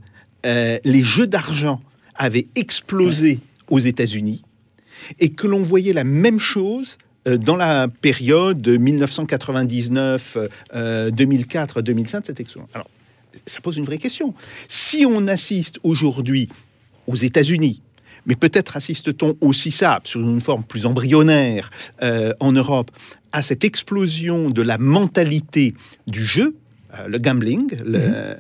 euh, 0.46 0.80
les 0.86 1.04
jeux 1.04 1.28
d'argent 1.28 1.82
avaient 2.16 2.48
explosé 2.56 3.40
aux 3.70 3.80
États-Unis 3.80 4.44
et 5.20 5.30
que 5.30 5.48
l'on 5.48 5.62
voyait 5.62 5.94
la 5.94 6.04
même 6.04 6.40
chose 6.40 6.98
dans 7.26 7.56
la 7.56 7.88
période 7.88 8.68
1999, 8.68 10.38
euh, 10.74 11.12
2004, 11.12 11.82
2005, 11.82 12.26
cette 12.26 12.40
explosion. 12.40 12.70
Alors, 12.74 12.90
ça 13.46 13.62
pose 13.62 13.78
une 13.78 13.86
vraie 13.86 13.98
question. 13.98 14.34
Si 14.68 15.06
on 15.06 15.28
assiste 15.28 15.80
aujourd'hui 15.84 16.50
aux 17.08 17.16
États-Unis, 17.16 17.82
mais 18.26 18.36
peut-être 18.36 18.78
assiste-t-on 18.78 19.36
aussi 19.42 19.72
ça, 19.72 20.02
sur 20.04 20.22
une 20.22 20.42
forme 20.42 20.64
plus 20.64 20.86
embryonnaire 20.86 21.72
euh, 22.02 22.34
en 22.40 22.52
Europe, 22.52 22.92
à 23.32 23.42
cette 23.42 23.64
explosion 23.64 24.50
de 24.50 24.62
la 24.62 24.78
mentalité 24.78 25.74
du 26.08 26.26
jeu, 26.26 26.56
euh, 26.98 27.08
le 27.08 27.18
gambling, 27.20 27.70
le- 27.86 28.38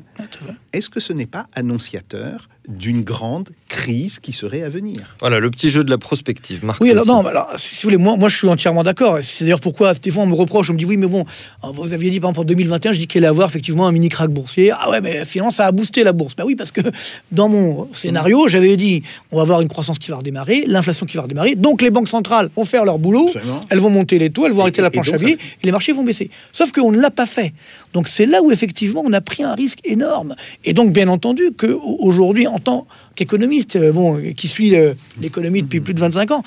est-ce 0.73 0.89
que 0.89 0.99
ce 0.99 1.13
n'est 1.13 1.25
pas 1.27 1.47
annonciateur 1.55 2.49
d'une 2.67 3.01
grande 3.01 3.49
crise 3.67 4.19
qui 4.19 4.31
serait 4.33 4.61
à 4.61 4.69
venir? 4.69 5.15
Voilà, 5.21 5.39
le 5.39 5.49
petit 5.49 5.69
jeu 5.71 5.83
de 5.83 5.89
la 5.89 5.97
prospective. 5.97 6.63
Marc 6.63 6.81
Oui, 6.81 6.91
alors 6.91 7.05
non, 7.07 7.25
alors, 7.25 7.47
si 7.57 7.75
vous 7.77 7.81
voulez, 7.87 7.97
moi, 7.97 8.15
moi 8.15 8.29
je 8.29 8.37
suis 8.37 8.47
entièrement 8.47 8.83
d'accord. 8.83 9.17
C'est 9.21 9.43
d'ailleurs 9.45 9.59
pourquoi, 9.59 9.93
des 9.93 10.11
fois, 10.11 10.23
on 10.23 10.27
me 10.27 10.35
reproche, 10.35 10.69
on 10.69 10.73
me 10.73 10.77
dit 10.77 10.85
oui, 10.85 10.97
mais 10.97 11.07
bon, 11.07 11.25
euh, 11.63 11.67
vous 11.73 11.93
aviez 11.93 12.11
dit 12.11 12.19
par 12.19 12.29
exemple 12.31 12.41
en 12.41 12.49
2021, 12.49 12.91
je 12.91 12.99
dis 12.99 13.07
qu'il 13.07 13.19
allait 13.21 13.27
avoir 13.29 13.47
effectivement 13.49 13.87
un 13.87 13.91
mini 13.91 14.09
crack 14.09 14.29
boursier. 14.29 14.71
Ah 14.71 14.89
ouais, 14.91 15.01
mais 15.01 15.25
finalement, 15.25 15.51
ça 15.51 15.65
a 15.65 15.71
boosté 15.71 16.03
la 16.03 16.13
bourse. 16.13 16.35
Bah 16.35 16.43
oui, 16.45 16.55
parce 16.55 16.71
que 16.71 16.81
dans 17.31 17.49
mon 17.49 17.87
scénario, 17.93 18.47
j'avais 18.47 18.77
dit 18.77 19.01
on 19.31 19.37
va 19.37 19.41
avoir 19.43 19.61
une 19.61 19.67
croissance 19.67 19.97
qui 19.97 20.11
va 20.11 20.17
redémarrer, 20.17 20.65
l'inflation 20.67 21.05
qui 21.07 21.17
va 21.17 21.23
redémarrer, 21.23 21.55
donc 21.55 21.81
les 21.81 21.89
banques 21.89 22.09
centrales 22.09 22.49
vont 22.55 22.65
faire 22.65 22.85
leur 22.85 22.99
boulot, 22.99 23.27
Absolument. 23.29 23.61
elles 23.69 23.79
vont 23.79 23.89
monter 23.89 24.19
les 24.19 24.29
taux, 24.29 24.45
elles 24.45 24.51
vont 24.51 24.59
Et- 24.59 24.61
arrêter 24.63 24.79
et- 24.79 24.83
la 24.83 24.87
et 24.89 24.91
planche 24.91 25.09
à 25.13 25.17
billets, 25.17 25.37
fait- 25.37 25.43
et 25.63 25.65
les 25.65 25.71
marchés 25.71 25.91
vont 25.93 26.03
baisser. 26.03 26.29
Sauf 26.51 26.71
qu'on 26.71 26.91
ne 26.91 26.99
l'a 26.99 27.09
pas 27.11 27.25
fait. 27.25 27.53
Donc 27.93 28.07
c'est 28.07 28.25
là 28.25 28.41
où 28.43 28.51
effectivement 28.51 29.01
on 29.05 29.13
a 29.13 29.21
pris 29.21 29.43
un 29.43 29.53
risque 29.55 29.79
énorme. 29.83 30.35
Et 30.65 30.73
donc 30.73 30.93
bien 30.93 31.07
entendu 31.07 31.51
qu'aujourd'hui, 31.57 32.47
en 32.47 32.59
tant 32.59 32.87
qu'économiste, 33.15 33.75
euh, 33.75 33.91
bon, 33.91 34.21
qui 34.35 34.47
suit 34.47 34.75
euh, 34.75 34.93
l'économie 35.21 35.61
depuis 35.63 35.79
plus 35.81 35.93
de 35.93 35.99
25 35.99 36.31
ans, 36.31 36.43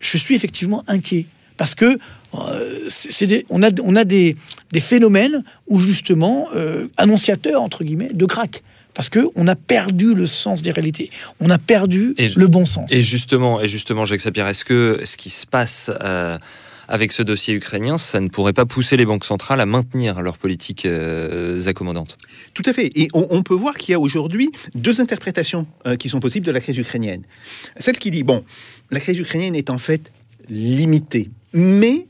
je 0.00 0.16
suis 0.18 0.34
effectivement 0.34 0.84
inquiet. 0.88 1.26
Parce 1.56 1.74
que 1.74 1.98
euh, 2.34 2.88
des- 3.22 3.46
on 3.48 3.62
a, 3.62 3.70
on 3.82 3.96
a 3.96 4.04
des, 4.04 4.36
des 4.72 4.80
phénomènes 4.80 5.42
où 5.68 5.80
justement, 5.80 6.48
euh, 6.54 6.88
annonciateurs, 6.98 7.62
entre 7.62 7.82
guillemets, 7.84 8.10
de 8.12 8.24
crack. 8.26 8.62
Parce 8.92 9.10
qu'on 9.10 9.46
a 9.46 9.56
perdu 9.56 10.14
le 10.14 10.24
sens 10.26 10.62
des 10.62 10.70
réalités. 10.70 11.10
On 11.40 11.50
a 11.50 11.58
perdu 11.58 12.14
Et- 12.16 12.28
le 12.28 12.46
bon 12.46 12.64
sens. 12.64 12.90
Et 12.90 13.02
justement, 13.02 13.60
et 13.60 13.68
justement, 13.68 14.06
Jacques 14.06 14.20
Sapir, 14.20 14.46
est-ce 14.48 14.64
que 14.64 15.00
ce 15.04 15.16
qui 15.18 15.28
se 15.28 15.46
passe 15.46 15.90
euh, 16.00 16.38
avec 16.88 17.12
ce 17.12 17.22
dossier 17.22 17.54
ukrainien, 17.54 17.98
ça 17.98 18.20
ne 18.20 18.28
pourrait 18.28 18.52
pas 18.52 18.66
pousser 18.66 18.96
les 18.96 19.04
banques 19.04 19.24
centrales 19.24 19.60
à 19.60 19.66
maintenir 19.66 20.20
leur 20.22 20.38
politique 20.38 20.86
euh, 20.86 21.66
accommodante 21.66 22.16
Tout 22.54 22.62
à 22.66 22.72
fait. 22.72 22.90
Et 22.94 23.08
on, 23.12 23.42
peut 23.42 23.54
voir 23.54 23.74
qu'il 23.76 23.92
y 23.92 23.94
a 23.94 24.00
aujourd'hui 24.00 24.50
deux 24.74 25.00
interprétations 25.00 25.66
euh, 25.86 25.96
qui 25.96 26.08
sont 26.08 26.20
possibles 26.20 26.46
de 26.46 26.52
la 26.52 26.60
crise 26.60 26.78
ukrainienne. 26.78 27.22
Celle 27.78 27.98
qui 27.98 28.10
dit, 28.10 28.22
bon, 28.22 28.44
la 28.90 29.00
crise 29.00 29.18
ukrainienne 29.18 29.56
est 29.56 29.70
en 29.70 29.78
fait 29.78 30.12
limitée, 30.48 31.30
mais 31.52 32.06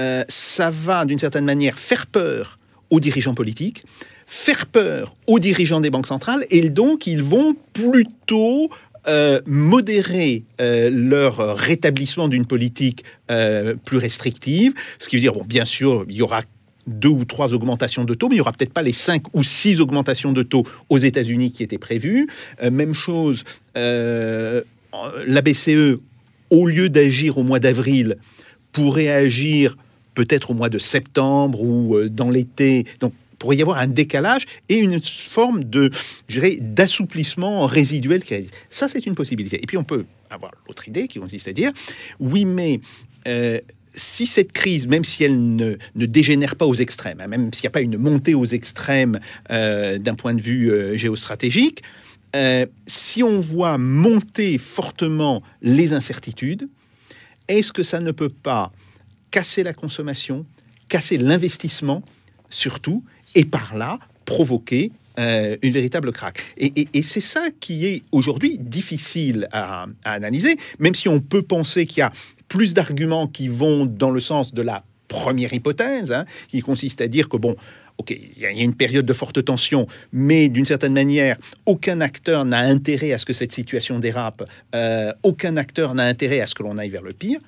euh, 0.00 0.24
ça 0.28 0.70
va 0.70 1.04
d'une 1.04 1.18
certaine 1.18 1.44
manière 1.44 1.78
faire 1.78 2.06
peur 2.06 2.58
aux 2.88 3.00
dirigeants 3.00 3.34
politiques, 3.34 3.84
faire 4.26 4.66
peur 4.66 5.14
aux 5.26 5.38
dirigeants 5.38 5.80
des 5.80 5.90
banques 5.90 6.06
centrales, 6.06 6.46
et 6.50 6.70
donc 6.70 7.06
ils 7.06 7.22
vont 7.22 7.54
plutôt 7.72 8.70
euh, 9.08 9.40
modérer 9.46 10.44
euh, 10.60 10.90
leur 10.92 11.56
rétablissement 11.56 12.28
d'une 12.28 12.44
politique 12.44 13.04
euh, 13.30 13.74
plus 13.84 13.96
restrictive, 13.96 14.74
ce 14.98 15.08
qui 15.08 15.16
veut 15.16 15.22
dire, 15.22 15.32
bon, 15.32 15.42
bien 15.44 15.64
sûr, 15.64 16.04
il 16.08 16.16
y 16.16 16.22
aura 16.22 16.42
deux 16.86 17.08
ou 17.08 17.24
trois 17.24 17.54
augmentations 17.54 18.04
de 18.04 18.12
taux, 18.12 18.28
mais 18.28 18.34
il 18.34 18.38
n'y 18.38 18.42
aura 18.42 18.52
peut-être 18.52 18.74
pas 18.74 18.82
les 18.82 18.92
cinq 18.92 19.22
ou 19.32 19.42
six 19.42 19.80
augmentations 19.80 20.32
de 20.32 20.42
taux 20.42 20.66
aux 20.90 20.98
États-Unis 20.98 21.52
qui 21.52 21.62
étaient 21.62 21.78
prévues. 21.78 22.26
Même 22.62 22.94
chose, 22.94 23.44
la 23.74 24.62
BCE, 25.42 25.98
au 26.50 26.66
lieu 26.66 26.88
d'agir 26.88 27.38
au 27.38 27.44
mois 27.44 27.60
d'avril, 27.60 28.16
pourrait 28.72 29.10
agir 29.10 29.76
peut-être 30.14 30.50
au 30.50 30.54
mois 30.54 30.68
de 30.68 30.78
septembre 30.78 31.62
ou 31.62 32.08
dans 32.08 32.30
l'été. 32.30 32.86
Pourrait 33.40 33.56
y 33.56 33.62
avoir 33.62 33.78
un 33.78 33.88
décalage 33.88 34.44
et 34.68 34.76
une 34.76 35.00
forme 35.02 35.64
de, 35.64 35.90
d'assouplissement 36.60 37.66
résiduel. 37.66 38.22
Ça, 38.68 38.86
c'est 38.88 39.06
une 39.06 39.16
possibilité. 39.16 39.56
Et 39.60 39.66
puis, 39.66 39.78
on 39.78 39.82
peut 39.82 40.04
avoir 40.28 40.52
l'autre 40.68 40.86
idée 40.86 41.08
qui 41.08 41.18
consiste 41.18 41.48
à 41.48 41.52
dire, 41.52 41.72
oui, 42.20 42.44
mais 42.44 42.80
euh, 43.26 43.58
si 43.94 44.26
cette 44.26 44.52
crise, 44.52 44.86
même 44.86 45.04
si 45.04 45.24
elle 45.24 45.56
ne, 45.56 45.76
ne 45.96 46.06
dégénère 46.06 46.54
pas 46.54 46.66
aux 46.66 46.74
extrêmes, 46.74 47.20
hein, 47.20 47.26
même 47.26 47.52
s'il 47.52 47.62
n'y 47.62 47.68
a 47.68 47.70
pas 47.70 47.80
une 47.80 47.96
montée 47.96 48.34
aux 48.34 48.44
extrêmes 48.44 49.18
euh, 49.50 49.96
d'un 49.98 50.14
point 50.14 50.34
de 50.34 50.42
vue 50.42 50.70
euh, 50.70 50.96
géostratégique, 50.96 51.82
si 52.86 53.24
on 53.24 53.40
voit 53.40 53.76
monter 53.76 54.56
fortement 54.56 55.42
les 55.62 55.94
incertitudes, 55.94 56.68
est-ce 57.48 57.72
que 57.72 57.82
ça 57.82 57.98
ne 57.98 58.12
peut 58.12 58.28
pas 58.28 58.70
casser 59.32 59.64
la 59.64 59.72
consommation, 59.72 60.46
casser 60.88 61.18
l'investissement 61.18 62.04
surtout, 62.48 63.02
et 63.34 63.44
par 63.44 63.76
là 63.76 63.98
provoquer 64.24 64.92
euh, 65.18 65.56
une 65.62 65.72
véritable 65.72 66.12
craque. 66.12 66.40
Et, 66.56 66.88
c'est 67.02 67.20
ça 67.20 67.48
qui 67.58 67.86
est 67.86 68.02
aujourd'hui 68.12 68.58
difficile 68.58 69.48
à, 69.52 69.86
analyser, 70.04 70.56
même 70.78 70.94
si 70.94 71.08
on 71.08 71.20
peut 71.20 71.42
penser 71.42 71.84
qu'il 71.84 71.98
y 71.98 72.02
a 72.02 72.12
plus 72.48 72.74
d'arguments 72.74 73.26
qui 73.26 73.48
vont 73.48 73.86
dans 73.86 74.10
le 74.10 74.20
sens 74.20 74.54
de 74.54 74.62
la 74.62 74.84
première 75.08 75.52
hypothèse, 75.52 76.12
hein, 76.12 76.24
qui 76.48 76.60
consiste 76.60 77.00
à 77.00 77.08
dire 77.08 77.28
que 77.28 77.36
bon, 77.36 77.56
ok, 77.98 78.12
il 78.12 78.40
y, 78.40 78.46
a 78.46 78.52
il 78.52 78.58
y 78.58 78.60
a 78.60 78.64
une 78.64 78.74
période 78.74 79.04
de 79.04 79.12
forte 79.12 79.44
tension, 79.44 79.88
mais 80.12 80.48
d'une 80.48 80.64
certaine 80.64 80.94
manière, 80.94 81.36
aucun 81.66 82.00
acteur 82.00 82.44
n'a 82.44 82.60
intérêt 82.60 83.12
à 83.12 83.18
ce 83.18 83.26
que 83.26 83.32
cette 83.32 83.52
situation 83.52 83.98
dérape, 83.98 84.48
euh, 84.74 85.12
aucun 85.22 85.56
acteur 85.56 85.94
n'a 85.94 86.04
intérêt 86.04 86.40
à 86.40 86.46
ce 86.46 86.54
que 86.54 86.62
l'on 86.62 86.78
aille 86.78 86.90
vers 86.90 87.02
le 87.02 87.12
pire. 87.12 87.40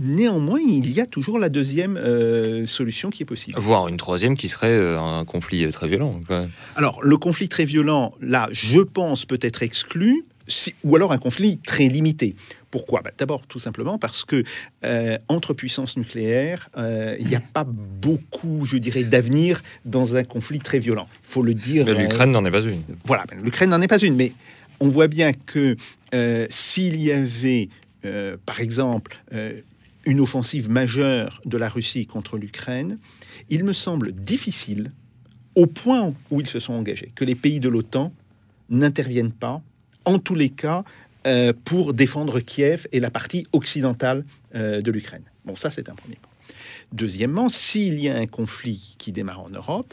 Néanmoins, 0.00 0.60
il 0.60 0.90
y 0.92 1.00
a 1.00 1.06
toujours 1.06 1.38
la 1.40 1.48
deuxième 1.48 1.96
euh, 1.96 2.64
solution 2.66 3.10
qui 3.10 3.24
est 3.24 3.26
possible. 3.26 3.58
Voire 3.58 3.88
une 3.88 3.96
troisième 3.96 4.36
qui 4.36 4.48
serait 4.48 4.68
euh, 4.68 4.98
un 5.00 5.24
conflit 5.24 5.64
euh, 5.64 5.72
très 5.72 5.88
violent. 5.88 6.20
quoi. 6.26 6.46
Alors, 6.76 7.02
le 7.02 7.16
conflit 7.16 7.48
très 7.48 7.64
violent, 7.64 8.14
là, 8.20 8.48
je 8.52 8.80
pense 8.80 9.24
peut 9.24 9.38
être 9.42 9.62
exclu, 9.62 10.24
si- 10.46 10.74
ou 10.84 10.94
alors 10.94 11.10
un 11.12 11.18
conflit 11.18 11.58
très 11.58 11.88
limité. 11.88 12.36
Pourquoi? 12.70 13.00
Bah, 13.02 13.10
D'abord, 13.18 13.46
tout 13.48 13.58
simplement 13.58 13.98
parce 13.98 14.24
que 14.24 14.44
euh, 14.84 15.18
entre 15.28 15.52
puissances 15.52 15.96
nucléaires, 15.96 16.68
euh, 16.76 17.16
il 17.18 17.26
n'y 17.26 17.34
a 17.34 17.40
pas 17.40 17.64
beaucoup, 17.66 18.66
je 18.66 18.76
dirais, 18.76 19.02
d'avenir 19.04 19.62
dans 19.84 20.14
un 20.16 20.22
conflit 20.22 20.60
très 20.60 20.78
violent. 20.78 21.08
Il 21.24 21.28
faut 21.32 21.42
le 21.42 21.54
dire. 21.54 21.86
Euh, 21.88 21.94
l'Ukraine 21.94 22.30
n'en 22.30 22.44
est 22.44 22.50
pas 22.50 22.62
une. 22.62 22.82
voilà, 23.04 23.24
l'Ukraine 23.42 23.70
n'en 23.70 23.80
est 23.80 23.88
pas 23.88 23.98
une, 23.98 24.14
mais 24.14 24.32
on 24.80 24.88
voit 24.88 25.08
bien 25.08 25.32
que 25.32 25.76
s'il 26.50 27.00
y 27.00 27.10
avait, 27.10 27.68
par 28.46 28.60
exemple, 28.60 29.18
une 30.08 30.20
offensive 30.20 30.70
majeure 30.70 31.42
de 31.44 31.58
la 31.58 31.68
Russie 31.68 32.06
contre 32.06 32.38
l'Ukraine, 32.38 32.98
il 33.50 33.62
me 33.62 33.74
semble 33.74 34.12
difficile, 34.12 34.90
au 35.54 35.66
point 35.66 36.14
où 36.30 36.40
ils 36.40 36.46
se 36.46 36.58
sont 36.58 36.72
engagés, 36.72 37.12
que 37.14 37.26
les 37.26 37.34
pays 37.34 37.60
de 37.60 37.68
l'OTAN 37.68 38.10
n'interviennent 38.70 39.32
pas, 39.32 39.60
en 40.06 40.18
tous 40.18 40.34
les 40.34 40.48
cas, 40.48 40.82
euh, 41.26 41.52
pour 41.66 41.92
défendre 41.92 42.40
Kiev 42.40 42.88
et 42.90 43.00
la 43.00 43.10
partie 43.10 43.46
occidentale 43.52 44.24
euh, 44.54 44.80
de 44.80 44.90
l'Ukraine. 44.90 45.24
Bon, 45.44 45.56
ça, 45.56 45.70
c'est 45.70 45.90
un 45.90 45.94
premier 45.94 46.16
point. 46.16 46.32
Deuxièmement, 46.90 47.50
s'il 47.50 48.00
y 48.00 48.08
a 48.08 48.16
un 48.16 48.26
conflit 48.26 48.94
qui 48.96 49.12
démarre 49.12 49.40
en 49.40 49.50
Europe, 49.50 49.92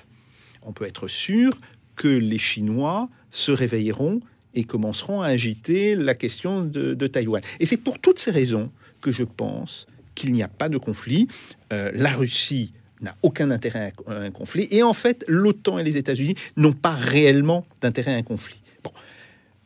on 0.62 0.72
peut 0.72 0.86
être 0.86 1.10
sûr 1.10 1.60
que 1.98 2.08
les 2.08 2.40
Chinois 2.40 3.10
se 3.32 3.52
réveilleront 3.52 4.22
et 4.54 4.64
commenceront 4.64 5.20
à 5.22 5.28
agiter 5.28 5.98
la 5.98 6.16
question 6.16 6.64
de, 6.64 6.94
de 6.94 7.08
Taïwan. 7.08 7.42
Et 7.60 7.66
c'est 7.66 7.76
pour 7.76 8.00
toutes 8.00 8.20
ces 8.20 8.32
raisons 8.32 8.72
que 9.02 9.12
je 9.12 9.24
pense 9.24 9.88
qu'il 10.16 10.32
n'y 10.32 10.44
a 10.44 10.48
pas 10.48 10.70
de 10.70 10.78
conflit. 10.78 11.28
Euh, 11.72 11.92
la 11.94 12.14
Russie 12.14 12.74
n'a 13.02 13.16
aucun 13.22 13.52
intérêt 13.52 13.94
à 14.08 14.14
un 14.14 14.32
conflit. 14.32 14.68
Et 14.72 14.82
en 14.82 14.94
fait, 14.94 15.24
l'OTAN 15.28 15.80
et 15.80 15.84
les 15.84 15.98
États-Unis 15.98 16.36
n'ont 16.58 16.74
pas 16.74 16.96
réellement 16.96 17.66
d'intérêt 17.82 18.14
à 18.14 18.18
un 18.18 18.24
conflit. 18.24 18.62
Bon. 18.84 18.92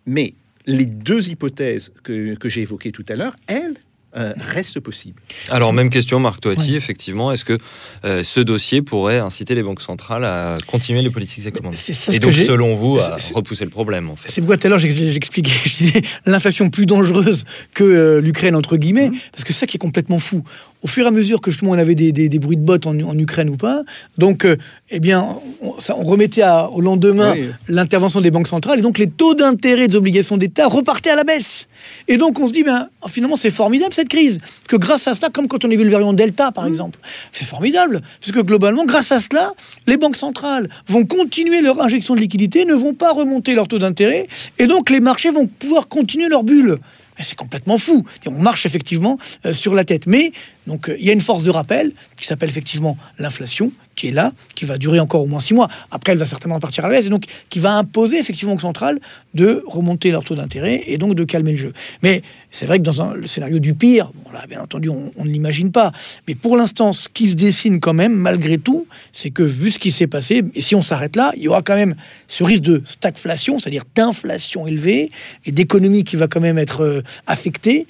Mais 0.05 0.33
les 0.65 0.85
deux 0.85 1.29
hypothèses 1.29 1.91
que, 2.03 2.35
que 2.35 2.49
j'ai 2.49 2.61
évoquées 2.61 2.91
tout 2.91 3.05
à 3.07 3.15
l'heure, 3.15 3.35
elles, 3.47 3.75
euh, 4.17 4.33
reste 4.39 4.79
possible. 4.79 5.21
Alors, 5.51 5.71
même 5.71 5.91
question, 5.91 6.19
Marc 6.19 6.41
Toiti, 6.41 6.75
effectivement, 6.75 7.31
est-ce 7.31 7.45
que 7.45 7.59
euh, 8.05 8.23
ce 8.23 8.39
dossier 8.39 8.81
pourrait 8.81 9.19
inciter 9.19 9.53
les 9.53 9.61
banques 9.61 9.81
centrales 9.81 10.25
à 10.25 10.57
continuer 10.65 11.03
les 11.03 11.11
politiques 11.11 11.45
économiques 11.45 11.79
Et 12.11 12.17
donc, 12.17 12.33
selon 12.33 12.73
vous, 12.73 12.97
à 12.97 13.17
repousser 13.35 13.65
le 13.65 13.69
problème, 13.69 14.09
en 14.09 14.15
fait. 14.15 14.31
C'est 14.31 14.41
pourquoi 14.41 14.57
tout 14.57 14.65
à 14.65 14.69
l'heure 14.71 14.79
j'expliquais, 14.79 15.51
je 15.65 15.77
disais 15.77 16.01
l'inflation 16.25 16.71
plus 16.71 16.87
dangereuse 16.87 17.43
que 17.75 17.83
euh, 17.83 18.19
l'Ukraine 18.19 18.55
entre 18.55 18.77
guillemets, 18.77 19.11
parce 19.31 19.43
que 19.43 19.53
c'est 19.53 19.59
ça 19.59 19.67
qui 19.67 19.77
est 19.77 19.79
complètement 19.79 20.19
fou. 20.19 20.43
Au 20.81 20.87
fur 20.87 21.03
et 21.03 21.07
à 21.09 21.11
mesure 21.11 21.41
que 21.41 21.51
justement 21.51 21.71
on 21.71 21.77
avait 21.77 21.93
des, 21.93 22.13
des- 22.13 22.29
des 22.29 22.39
bruits 22.39 22.55
de 22.55 22.61
bottes 22.61 22.87
en, 22.87 22.97
en 23.01 23.17
Ukraine 23.17 23.49
ou 23.49 23.57
pas, 23.57 23.83
donc 24.17 24.45
euh, 24.45 24.55
eh 24.89 25.01
bien 25.01 25.35
on, 25.61 25.77
ça- 25.77 25.93
on 25.97 26.03
remettait 26.05 26.41
à- 26.41 26.69
au 26.69 26.79
lendemain 26.79 27.33
Oui. 27.33 27.49
l'intervention 27.67 28.21
des 28.21 28.31
banques 28.31 28.47
centrales 28.47 28.79
et 28.79 28.81
donc 28.81 28.97
les 28.97 29.09
taux 29.09 29.33
d'intérêt 29.33 29.89
des 29.89 29.97
obligations 29.97 30.37
d'État 30.37 30.67
repartaient 30.67 31.09
à 31.09 31.17
la 31.17 31.25
baisse. 31.25 31.67
Et 32.07 32.15
donc 32.15 32.39
on 32.39 32.47
se 32.47 32.53
dit 32.53 32.63
ben 32.63 32.87
finalement 33.09 33.35
c'est 33.35 33.49
formidable 33.51 33.93
cette 33.93 34.07
crise, 34.07 34.37
parce 34.39 34.67
que 34.69 34.77
grâce 34.77 35.05
à 35.09 35.15
cela, 35.15 35.29
comme 35.29 35.49
quand 35.49 35.65
on 35.65 35.69
a 35.69 35.75
vu 35.75 35.83
le 35.83 35.89
variant 35.91 36.13
Delta 36.13 36.53
par 36.53 36.65
exemple, 36.65 36.97
c'est 37.33 37.43
formidable, 37.45 38.01
parce 38.21 38.31
que 38.31 38.39
globalement 38.39 38.85
grâce 38.85 39.11
à 39.11 39.19
cela, 39.19 39.51
les 39.85 39.97
banques 39.97 40.15
centrales 40.15 40.69
vont 40.87 41.05
continuer 41.05 41.59
leur 41.61 41.81
injection 41.81 42.15
de 42.15 42.21
liquidité, 42.21 42.63
ne 42.63 42.73
vont 42.73 42.93
pas 42.93 43.11
remonter 43.11 43.53
leur 43.53 43.67
taux 43.67 43.79
d'intérêt, 43.79 44.27
et 44.57 44.65
donc 44.65 44.89
les 44.89 45.01
marchés 45.01 45.31
vont 45.31 45.45
pouvoir 45.47 45.89
continuer 45.89 46.29
leur 46.29 46.43
bulle. 46.45 46.77
C'est 47.19 47.35
complètement 47.37 47.77
fou. 47.77 48.05
On 48.25 48.31
marche 48.31 48.65
effectivement 48.65 49.17
euh, 49.45 49.53
sur 49.53 49.73
la 49.73 49.83
tête. 49.83 50.07
Mais 50.07 50.31
euh, 50.69 50.95
il 50.99 51.05
y 51.05 51.09
a 51.09 51.13
une 51.13 51.21
force 51.21 51.43
de 51.43 51.51
rappel 51.51 51.91
qui 52.19 52.25
s'appelle 52.25 52.49
effectivement 52.49 52.97
l'inflation, 53.17 53.71
qui 53.99 54.07
est 54.07 54.11
là, 54.11 54.31
qui 54.55 54.63
va 54.63 54.77
durer 54.77 55.01
encore 55.01 55.21
au 55.23 55.25
moins 55.25 55.41
six 55.41 55.53
mois. 55.53 55.67
Après, 55.91 56.13
elle 56.13 56.17
va 56.17 56.25
certainement 56.25 56.59
partir 56.59 56.85
à 56.85 56.87
la 56.87 56.95
baisse, 56.95 57.05
et 57.05 57.09
donc 57.09 57.25
qui 57.49 57.59
va 57.59 57.73
imposer 57.73 58.17
effectivement 58.17 58.53
aux 58.53 58.59
centrales 58.59 58.99
de 59.33 59.61
remonter 59.67 60.09
leur 60.09 60.23
taux 60.23 60.35
d'intérêt 60.35 60.83
et 60.87 60.97
donc 60.97 61.15
de 61.15 61.25
calmer 61.25 61.51
le 61.51 61.57
jeu. 61.57 61.73
Mais 62.01 62.21
c'est 62.49 62.65
vrai 62.65 62.77
que 62.77 62.83
dans 62.83 63.01
un, 63.01 63.13
le 63.13 63.27
scénario 63.27 63.59
du 63.59 63.73
pire, 63.73 64.11
bien 64.47 64.61
entendu, 64.61 64.87
on, 64.87 65.11
on 65.17 65.25
ne 65.25 65.29
l'imagine 65.29 65.71
pas. 65.71 65.91
Mais 66.27 66.35
pour 66.35 66.55
l'instant, 66.55 66.93
ce 66.93 67.09
qui 67.09 67.27
se 67.27 67.35
dessine 67.35 67.81
quand 67.81 67.93
même, 67.93 68.15
malgré 68.15 68.57
tout, 68.57 68.87
c'est 69.11 69.31
que 69.31 69.43
vu 69.43 69.69
ce 69.69 69.79
qui 69.79 69.91
s'est 69.91 70.07
passé, 70.07 70.43
et 70.55 70.61
si 70.61 70.75
on 70.75 70.81
s'arrête 70.81 71.17
là, 71.17 71.33
il 71.35 71.43
y 71.43 71.49
aura 71.49 71.61
quand 71.61 71.75
même 71.75 71.95
ce 72.27 72.45
risque 72.45 72.63
de 72.63 72.81
stagflation, 72.85 73.59
c'est-à-dire 73.59 73.83
d'inflation 73.95 74.65
élevée 74.65 75.11
et 75.45 75.51
d'économie 75.51 76.05
qui 76.05 76.15
va 76.15 76.27
quand 76.27 76.39
même 76.39 76.57
être 76.57 76.81
euh, 76.83 77.01
affectée 77.27 77.85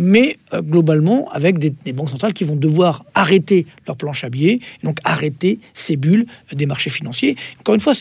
mais 0.00 0.38
euh, 0.54 0.62
globalement 0.62 1.28
avec 1.30 1.58
des, 1.58 1.92
banques 1.92 2.08
centrales 2.08 2.32
qui 2.32 2.44
vont 2.44 2.56
devoir 2.56 3.04
arrêter 3.14 3.66
leur 3.86 3.96
planche 3.96 4.24
à 4.24 4.30
billets, 4.30 4.54
et 4.54 4.86
donc 4.86 4.98
arrêter 5.04 5.60
ces 5.74 5.96
bulles 5.96 6.24
euh, 6.50 6.56
des 6.56 6.66
marchés 6.66 6.90
financiers. 6.90 7.36
Encore 7.60 7.74
une 7.74 7.82
fois, 7.82 7.92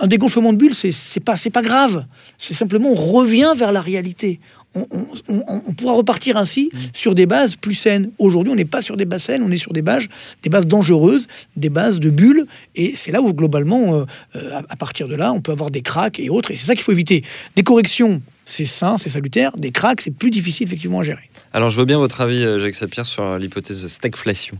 un 0.00 0.06
dégonflement 0.08 0.52
de 0.52 0.58
bulles, 0.58 0.74
c'est 0.74 1.20
pas, 1.20 1.36
pas 1.52 1.62
grave. 1.62 2.06
C'est 2.38 2.54
simplement 2.54 2.90
on 2.90 2.94
revient 2.94 3.52
vers 3.56 3.72
la 3.72 3.80
réalité. 3.80 4.40
On, 4.74 4.86
on- 4.90 5.06
on- 5.48 5.62
on 5.68 5.72
pourra 5.72 5.94
repartir 5.94 6.36
ainsi 6.36 6.70
sur 6.92 7.14
des 7.14 7.26
bases 7.26 7.56
plus 7.56 7.74
saines. 7.74 8.10
Aujourd'hui, 8.18 8.52
on 8.52 8.56
n'est 8.56 8.64
pas 8.66 8.82
sur 8.82 8.96
des 8.96 9.06
bases 9.06 9.22
saines, 9.24 9.42
on 9.42 9.50
est 9.50 9.56
sur 9.56 9.72
des 9.72 9.82
bases, 9.82 10.04
des 10.42 10.50
bases 10.50 10.66
dangereuses, 10.66 11.26
des 11.56 11.70
bases 11.70 12.00
de 12.00 12.10
bulles. 12.10 12.46
Et 12.76 12.94
c'est 12.94 13.10
là 13.10 13.22
où, 13.22 13.32
globalement, 13.32 13.94
euh, 13.94 14.04
euh, 14.36 14.52
à, 14.52 14.62
à 14.68 14.76
partir 14.76 15.08
de 15.08 15.14
là, 15.16 15.32
on 15.32 15.40
peut 15.40 15.52
avoir 15.52 15.70
des 15.70 15.82
cracks 15.82 16.20
et 16.20 16.28
autres. 16.30 16.50
Et 16.50 16.56
c'est 16.56 16.66
ça 16.66 16.74
qu'il 16.74 16.84
faut 16.84 16.92
éviter. 16.92 17.24
Des 17.56 17.62
corrections, 17.62 18.20
c'est 18.44 18.66
sain, 18.66 18.98
c'est 18.98 19.08
salutaire. 19.08 19.52
Des 19.56 19.70
cracks, 19.72 20.02
c'est 20.02 20.10
plus 20.14 20.30
difficile, 20.30 20.66
effectivement, 20.66 21.00
à 21.00 21.02
gérer. 21.02 21.30
Alors, 21.52 21.70
je 21.70 21.78
veux 21.78 21.86
bien 21.86 21.98
votre 21.98 22.20
avis, 22.20 22.42
euh, 22.44 22.58
Jacques 22.58 22.74
Sapir, 22.74 23.06
sur 23.06 23.38
l'hypothèse 23.38 23.86
stagflation. 23.88 24.58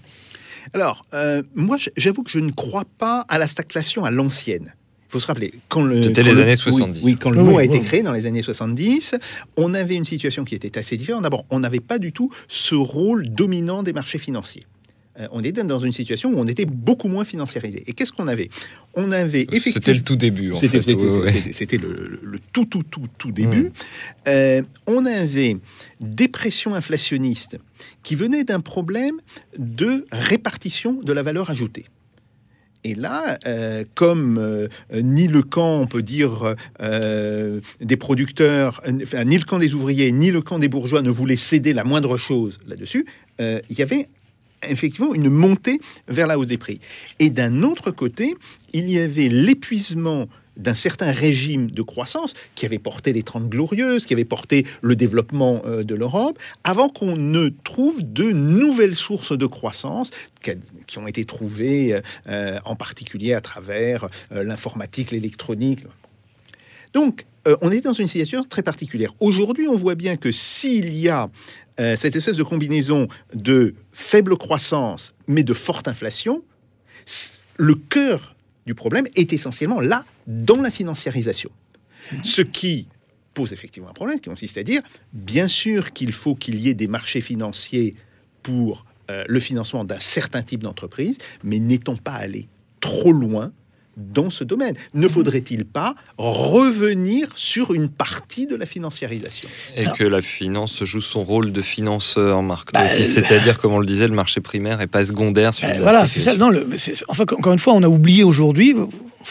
Alors, 0.75 1.07
euh, 1.15 1.43
moi, 1.55 1.77
j'avoue 1.97 2.23
que 2.23 2.31
je 2.31 2.39
ne 2.41 2.51
crois 2.51 2.85
pas 2.99 3.25
à 3.29 3.39
la 3.39 3.47
stagflation 3.47 4.05
à 4.05 4.11
l'ancienne. 4.11 4.73
Il 5.09 5.13
faut 5.13 5.21
se 5.21 5.27
rappeler, 5.27 5.55
quand 5.69 5.81
le, 5.81 6.03
C'était 6.03 6.21
quand 6.23 6.29
les 6.29 6.35
le- 6.35 6.43
années 6.43 6.51
oui, 6.53 6.57
70. 6.57 7.01
Oui, 7.03 7.17
quand 7.19 7.31
le 7.31 7.43
mot 7.43 7.53
oui, 7.57 7.63
a 7.63 7.65
été 7.65 7.79
oui. 7.79 7.85
créé 7.85 8.03
dans 8.03 8.13
les 8.13 8.27
années 8.27 8.43
70, 8.43 9.15
on 9.57 9.73
avait 9.73 9.95
une 9.95 10.05
situation 10.05 10.45
qui 10.45 10.55
était 10.55 10.77
assez 10.77 10.99
différente. 10.99 11.23
D'abord, 11.23 11.47
on 11.49 11.61
n'avait 11.61 11.81
pas 11.81 11.99
du 11.99 12.13
tout 12.13 12.31
ce 12.47 12.75
rôle 12.75 13.29
dominant 13.31 13.83
des 13.83 13.95
marchés 13.95 14.19
financiers. 14.19 14.65
Euh, 15.19 15.27
on 15.33 15.43
était 15.43 15.65
dans 15.65 15.79
une 15.79 15.93
situation 15.93 16.31
où 16.31 16.39
on 16.39 16.47
était 16.47 16.67
beaucoup 16.67 17.09
moins 17.09 17.25
financiarisé. 17.25 17.83
Et 17.87 17.93
qu'est-ce 17.93 18.13
qu'on 18.13 18.29
avait? 18.29 18.51
On 18.95 19.11
avait 19.11 19.47
effectivement... 19.51 19.73
C'était 19.75 19.95
le 19.95 20.03
tout 20.03 20.17
début, 20.17 20.53
en 20.53 20.57
C'était 20.59 20.79
Ouais, 20.79 21.33
le, 22.23 22.39
tout, 22.53 22.67
tout, 22.67 22.83
tout, 22.85 23.07
tout 23.17 23.33
début. 23.33 23.65
Mm. 23.65 23.73
Euh, 24.29 24.63
on 24.87 25.07
avait 25.07 25.57
des 26.01 26.29
pressions 26.29 26.75
inflationnistes 26.75 27.59
qui 28.03 28.15
venaient 28.15 28.45
d'un 28.45 28.61
problème 28.61 29.17
de 29.59 30.07
répartition 30.13 31.01
de 31.03 31.13
la 31.13 31.23
valeur 31.23 31.51
ajoutée. 31.51 31.87
Et 32.85 32.95
là, 32.95 33.39
euh, 33.47 33.85
comme 33.95 34.39
euh, 34.39 34.69
euh, 34.93 35.03
ni 35.03 35.27
le 35.27 35.43
camp, 35.43 35.81
on 35.81 35.87
peut 35.87 36.03
dire, 36.03 36.55
des 37.81 37.97
producteurs, 37.97 38.83
ni 38.87 39.39
le 39.39 39.45
camp 39.45 39.59
des 39.59 39.75
ouvriers, 39.75 40.13
ni 40.13 40.31
le 40.31 40.43
camp 40.43 40.59
des 40.59 40.69
bourgeois 40.69 41.03
ne 41.03 41.11
voulaient 41.11 41.37
céder 41.37 41.73
la 41.73 41.85
moindre 41.85 42.17
chose 42.17 42.59
là-dessus, 42.67 43.07
il 43.41 43.79
y 43.79 43.83
avait 43.83 44.09
effectivement 44.69 45.15
une 45.15 45.31
montée 45.31 45.81
vers 46.09 46.27
la 46.27 46.39
hausse 46.39 46.47
des 46.47 46.59
prix. 46.59 46.81
Et 47.19 47.31
d'un 47.31 47.63
autre 47.63 47.91
côté, 47.91 48.35
il 48.73 48.91
y 48.91 48.99
avait 48.99 49.29
l'épuisement 49.29 50.29
d'un 50.59 50.75
certain 50.75 51.11
régime 51.11 51.71
de 51.71 51.83
croissance 51.83 52.35
qui 52.55 52.67
avait 52.67 52.79
porté 52.79 53.13
les 53.13 53.23
Trente 53.23 53.49
Glorieuses, 53.49 54.05
qui 54.05 54.13
avait 54.13 54.25
porté 54.25 54.67
le 54.83 54.97
développement 54.97 55.63
euh, 55.65 55.85
de 55.85 55.95
l'Europe, 55.95 56.39
avant 56.65 56.89
qu'on 56.89 57.17
ne 57.17 57.49
trouve 57.49 58.03
de 58.03 58.31
nouvelles 58.33 58.97
sources 58.97 59.37
de 59.37 59.47
croissance 59.47 60.11
qui, 60.87 60.99
ont 60.99 61.07
été 61.07 61.25
trouvées 61.25 62.01
euh, 62.29 62.59
en 62.65 62.77
particulier 62.77 63.33
à 63.33 63.41
travers 63.41 64.09
euh, 64.33 64.45
l'informatique, 64.45 65.11
l'électronique. 65.11 65.81
Donc, 66.93 67.27
euh, 67.47 67.57
on 67.63 67.71
est 67.71 67.81
dans 67.81 67.93
une 67.93 68.07
situation 68.07 68.45
très 68.45 68.63
particulière. 68.63 69.13
Aujourd'hui, 69.21 69.69
on 69.69 69.77
voit 69.77 69.95
bien 69.95 70.17
que 70.17 70.31
s'il 70.31 70.95
y 70.95 71.09
a 71.09 71.31
euh, 71.81 71.97
cette 71.97 72.17
espèce 72.17 72.37
de 72.37 72.43
combinaison 72.43 73.09
de 73.35 73.75
faible 73.93 74.37
croissance, 74.37 75.15
mais 75.27 75.43
de 75.43 75.55
forte 75.55 75.89
inflation, 75.89 76.43
le 77.57 77.75
cœur 77.75 78.35
du 78.69 78.75
problème 78.75 79.07
est 79.17 79.33
essentiellement 79.33 79.81
là, 79.81 80.05
dans 80.27 80.61
la 80.61 80.71
financiarisation. 80.71 81.51
Ce 82.23 82.43
qui 82.43 82.87
pose 83.33 83.55
effectivement 83.55 83.89
un 83.89 83.95
problème, 83.95 84.21
qui 84.21 84.29
consiste 84.29 84.59
à 84.59 84.63
dire, 84.63 84.83
bien 85.15 85.49
sûr 85.49 85.95
qu'il 85.95 86.13
faut 86.13 86.35
qu'il 86.35 86.61
y 86.61 86.69
ait 86.69 86.75
des 86.75 86.87
marchés 86.87 87.23
financiers 87.23 87.95
pour 88.43 88.85
euh, 89.11 89.25
le 89.27 89.41
financement 89.41 89.85
d'un 89.85 89.99
certain 89.99 90.43
type 90.43 90.63
d'entreprise, 90.63 91.17
mais 91.43 91.59
n'est-on 91.59 91.97
pas 91.97 92.13
allé 92.13 92.47
trop 92.81 93.13
loin 93.13 93.53
dans 93.99 94.31
ce 94.31 94.45
domaine 94.45 94.75
Ne 94.95 95.09
faudrait-il 95.09 95.65
pas 95.65 95.95
revenir 96.17 97.29
sur 97.35 97.75
une 97.75 97.89
partie 97.89 98.47
de 98.47 98.57
la 98.57 98.67
financiarisation? 98.67 99.49
Et 99.77 99.87
que 99.97 100.05
la 100.05 100.21
finance 100.23 100.85
joue 100.85 101.01
son 101.01 101.23
rôle 101.23 101.53
de 101.53 101.63
financeur, 101.63 102.43
Marc. 102.43 102.73
Bah, 102.73 102.87
Aussi, 102.87 103.05
C'est-à-dire, 103.05 103.59
comme 103.59 103.73
on 103.73 103.79
le 103.81 103.87
disait, 103.87 104.09
le 104.09 104.15
marché 104.15 104.41
primaire 104.41 104.81
et 104.81 104.87
pas 104.87 105.05
secondaire. 105.05 105.53
Sur 105.53 105.69
Euh, 105.69 105.75
la 105.75 105.81
voilà, 105.81 106.07
c'est 106.07 106.21
ça. 106.21 106.37
Non, 106.37 106.49
le, 106.51 106.67
enfin, 107.09 107.25
encore 107.37 107.53
une 107.53 107.59
fois, 107.59 107.75
on 107.75 107.83
a 107.83 107.89
oublié 107.89 108.23
aujourd'hui. 108.25 108.75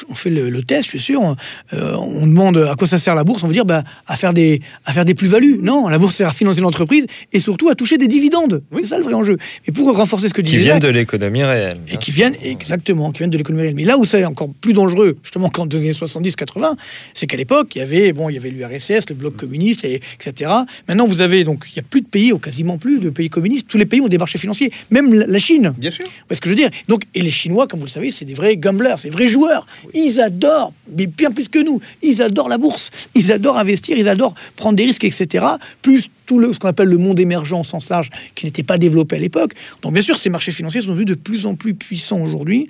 On 0.10 0.14
fait 0.16 0.30
le, 0.30 0.50
le 0.52 0.62
test, 0.62 0.84
je 0.84 0.90
suis 0.90 1.00
sûr. 1.00 1.36
euh, 1.74 1.96
on 1.96 2.28
demande 2.28 2.58
à 2.58 2.76
quoi 2.76 2.88
ça 2.88 3.00
sert 3.00 3.16
la 3.16 3.24
bourse. 3.24 3.42
On 3.44 3.48
veut 3.48 3.54
dire 3.54 3.66
bah, 3.66 3.84
à 4.06 4.16
faire 4.16 4.32
des, 4.34 4.62
à 4.86 4.94
faire 4.94 5.06
des 5.06 5.16
plus-values. 5.16 5.58
Non, 5.62 5.88
la 5.88 5.98
bourse 5.98 6.14
sert 6.16 6.28
à 6.30 6.34
financer 6.34 6.62
l'entreprise 6.62 7.08
et 7.34 7.40
surtout 7.40 7.70
à 7.70 7.74
toucher 7.76 7.98
des 7.98 8.08
dividendes. 8.08 8.62
Oui. 8.72 8.82
C'est 8.84 8.90
ça 8.90 8.98
le 9.00 9.04
vrai 9.06 9.14
enjeu. 9.16 9.38
Et 9.66 9.72
pour 9.72 9.96
renforcer 9.96 10.28
ce 10.30 10.34
que 10.36 10.42
Qui 10.42 10.52
disait 10.52 10.58
viennent 10.64 10.74
Jacques, 10.76 10.84
de 10.84 10.90
l'économie 10.90 11.44
réelle. 11.44 11.80
et 11.92 11.98
qui 11.98 12.12
viennent 12.12 12.36
exactement, 12.44 13.12
qui 13.12 13.20
viennent 13.20 13.32
de 13.32 13.38
l'économie 13.38 13.64
réelle. 13.64 13.76
Mais 13.76 13.86
là 13.86 13.98
où 13.98 14.06
c'est 14.06 14.24
encore 14.26 14.50
plus 14.60 14.74
dangereux, 14.74 15.18
justement, 15.24 15.50
qu'en 15.50 15.64
années 15.64 15.92
70-80, 15.92 16.76
c'est 17.14 17.28
qu'à 17.28 17.38
l'époque, 17.38 17.76
il 17.76 17.80
y 17.80 17.82
avait 17.82 18.14
bon, 18.14 18.30
il 18.30 18.34
y 18.34 18.38
avait 18.38 18.50
l'URSS, 18.50 19.10
le 19.10 19.16
bloc 19.16 19.36
communiste, 19.38 19.84
et, 19.86 20.02
etc. 20.20 20.52
Maintenant, 20.88 21.08
vous 21.08 21.22
avez 21.22 21.44
donc, 21.44 21.66
il 21.72 21.76
y 21.76 21.80
a 21.80 21.84
plus 21.84 22.02
de 22.02 22.08
pays, 22.08 22.32
ou 22.34 22.40
quasiment 22.40 22.78
plus 22.78 23.00
de 23.00 23.10
pays 23.10 23.30
communistes. 23.30 23.68
Tous 23.68 23.78
les 23.78 23.86
pays 23.86 24.02
ont 24.02 24.08
des 24.08 24.18
marchés 24.18 24.38
financiers, 24.38 24.72
même 24.92 25.14
la- 25.14 25.38
Chine. 25.38 25.74
Bien 25.78 25.92
sûr. 25.92 26.04
Vous 26.06 26.12
voyez 26.28 26.36
ce 26.36 26.42
que 26.42 26.50
je 26.50 26.56
veux 26.56 26.56
dire? 26.56 26.72
Donc, 26.88 27.04
et 27.14 27.22
les 27.22 27.30
Chinois, 27.30 27.68
comme 27.68 27.80
vous 27.80 27.86
le 27.86 27.92
savez, 27.92 28.10
c'est 28.10 28.26
des 28.26 28.34
vrais 28.34 28.58
gamblers, 28.58 28.98
c'est 28.98 29.10
des 29.10 29.14
vrais 29.14 29.28
joueurs. 29.28 29.68
Ils 29.94 30.20
adorent, 30.20 30.74
mais 30.98 31.06
bien 31.06 31.30
plus 31.32 31.48
que 31.48 31.60
nous, 31.64 31.80
ils 32.02 32.22
adorent 32.24 32.50
la 32.50 32.58
bourse, 32.58 32.90
ils 33.14 33.32
adorent 33.32 33.60
investir, 33.60 33.98
ils 33.98 34.10
adorent 34.10 34.34
prendre 34.56 34.76
des 34.76 34.84
risques, 34.86 35.04
etc. 35.04 35.46
Plus 35.84 36.10
tout 36.28 36.38
le, 36.38 36.54
ce 36.54 36.60
qu'on 36.60 36.68
appelle 36.68 36.90
le 36.90 36.98
monde 36.98 37.20
émergent 37.20 37.54
au 37.54 37.64
sens 37.64 37.90
large, 37.90 38.12
qui 38.36 38.46
n'était 38.46 38.62
pas 38.62 38.78
développé 38.78 39.16
à 39.16 39.20
l'époque. 39.20 39.54
Donc, 39.82 39.94
bien 39.94 40.04
sûr, 40.04 40.20
ces 40.20 40.30
marchés 40.30 40.52
financiers 40.52 40.82
sont 40.82 40.90
devenus 40.90 41.08
de 41.08 41.16
plus 41.16 41.48
en 41.48 41.56
plus 41.56 41.74
puissants 41.74 42.22
aujourd'hui, 42.22 42.68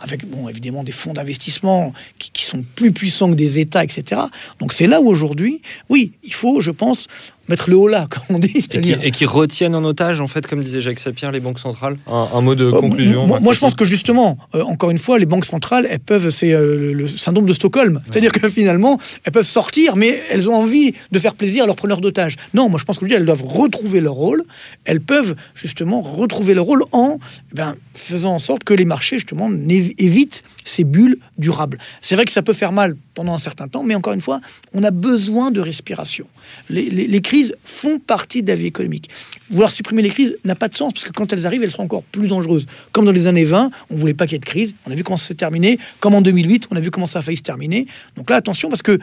avec, 0.00 0.28
bon, 0.28 0.48
évidemment, 0.48 0.82
des 0.82 0.92
fonds 0.92 1.12
d'investissement 1.12 1.92
qui, 2.18 2.32
qui 2.32 2.44
sont 2.44 2.64
plus 2.74 2.90
puissants 2.90 3.30
que 3.30 3.36
des 3.36 3.60
États, 3.60 3.84
etc. 3.84 4.22
Donc, 4.58 4.72
c'est 4.72 4.88
là 4.88 5.00
où 5.00 5.08
aujourd'hui, 5.08 5.60
oui, 5.88 6.12
il 6.24 6.34
faut, 6.34 6.60
je 6.60 6.70
pense, 6.72 7.06
mettre 7.48 7.68
le 7.70 7.76
haut 7.76 7.88
là, 7.88 8.06
comme 8.10 8.36
on 8.36 8.38
dit. 8.38 8.48
Et 8.48 8.52
qui, 8.52 8.62
c'est-à-dire- 8.62 8.98
et 9.02 9.10
qui 9.10 9.24
retiennent 9.26 9.74
en 9.74 9.84
otage, 9.84 10.20
en 10.20 10.26
fait, 10.26 10.46
comme 10.46 10.62
disait 10.62 10.80
Jacques 10.80 10.98
Sapir, 10.98 11.30
les 11.32 11.40
banques 11.40 11.58
centrales. 11.58 11.96
Un, 12.06 12.28
un 12.34 12.40
mot 12.40 12.54
de 12.54 12.64
Euh, 12.66 12.72
conclusion. 12.80 13.26
Moi, 13.26 13.52
je 13.52 13.60
pense 13.60 13.74
que 13.74 13.84
justement, 13.84 14.38
euh, 14.54 14.62
encore 14.62 14.90
une 14.90 14.98
fois, 14.98 15.18
les 15.18 15.26
banques 15.26 15.44
centrales, 15.44 15.86
elles 15.90 15.98
peuvent, 16.00 16.30
c'est 16.30 16.52
euh, 16.52 16.78
le, 16.78 16.92
le 16.92 17.08
syndrome 17.08 17.46
de 17.46 17.52
Stockholm. 17.52 18.00
C'est-à-dire 18.04 18.32
que 18.32 18.48
finalement, 18.48 18.98
elles 19.24 19.32
peuvent 19.32 19.46
sortir, 19.46 19.96
mais 19.96 20.22
elles 20.30 20.48
ont 20.48 20.54
envie 20.54 20.94
de 21.12 21.18
faire 21.18 21.34
plaisir 21.34 21.64
à 21.64 21.66
leurs 21.66 21.76
preneurs 21.76 22.00
d'otages. 22.00 22.36
Non, 22.54 22.68
moi, 22.68 22.78
je 22.78 22.84
pense 22.84 22.98
que 22.98 23.04
je 23.06 23.10
dis, 23.10 23.14
elles 23.16 23.24
doivent 23.26 23.42
retrouver 23.44 24.00
leur 24.00 24.14
rôle. 24.14 24.44
Elles 24.84 25.00
peuvent 25.00 25.34
justement 25.54 26.00
retrouver 26.02 26.54
leur 26.54 26.64
rôle 26.64 26.82
en 26.92 27.18
eh 27.52 27.54
ben, 27.54 27.76
faisant 27.94 28.34
en 28.34 28.38
sorte 28.38 28.64
que 28.64 28.74
les 28.74 28.84
marchés, 28.84 29.16
justement, 29.16 29.50
évitent 29.98 30.42
ces 30.64 30.84
bulles 30.84 31.18
durables. 31.38 31.78
C'est 32.00 32.14
vrai 32.14 32.24
que 32.24 32.32
ça 32.32 32.42
peut 32.42 32.52
faire 32.52 32.72
mal 32.72 32.96
pendant 33.14 33.34
un 33.34 33.38
certain 33.38 33.68
temps, 33.68 33.82
mais 33.82 33.94
encore 33.94 34.12
une 34.14 34.20
fois, 34.20 34.40
on 34.72 34.82
a 34.82 34.90
besoin 34.90 35.50
de 35.50 35.60
respiration. 35.60 36.26
Les, 36.70 36.90
les- 36.90 37.06
les 37.06 37.20
crises 37.20 37.33
font 37.64 37.98
partie 37.98 38.42
de 38.42 38.48
la 38.48 38.54
vie 38.54 38.66
économique. 38.66 39.10
Vouloir 39.50 39.70
supprimer 39.70 40.02
les 40.02 40.10
crises 40.10 40.36
n'a 40.44 40.54
pas 40.54 40.68
de 40.68 40.76
sens, 40.76 40.92
parce 40.92 41.04
que 41.04 41.12
quand 41.12 41.32
elles 41.32 41.46
arrivent, 41.46 41.62
elles 41.62 41.70
seront 41.70 41.84
encore 41.84 42.02
plus 42.02 42.28
dangereuses. 42.28 42.66
Comme 42.92 43.04
dans 43.04 43.12
les 43.12 43.26
années 43.26 43.44
20, 43.44 43.70
on 43.90 43.96
voulait 43.96 44.14
pas 44.14 44.26
qu'il 44.26 44.34
y 44.34 44.36
ait 44.36 44.40
de 44.40 44.44
crise, 44.44 44.74
on 44.86 44.90
a 44.90 44.94
vu 44.94 45.04
comment 45.04 45.16
ça 45.16 45.26
s'est 45.26 45.34
terminé. 45.34 45.78
Comme 46.00 46.14
en 46.14 46.22
2008, 46.22 46.68
on 46.70 46.76
a 46.76 46.80
vu 46.80 46.90
comment 46.90 47.06
ça 47.06 47.20
a 47.20 47.22
failli 47.22 47.36
se 47.36 47.42
terminer. 47.42 47.86
Donc 48.16 48.30
là, 48.30 48.36
attention, 48.36 48.68
parce 48.68 48.82
que 48.82 48.98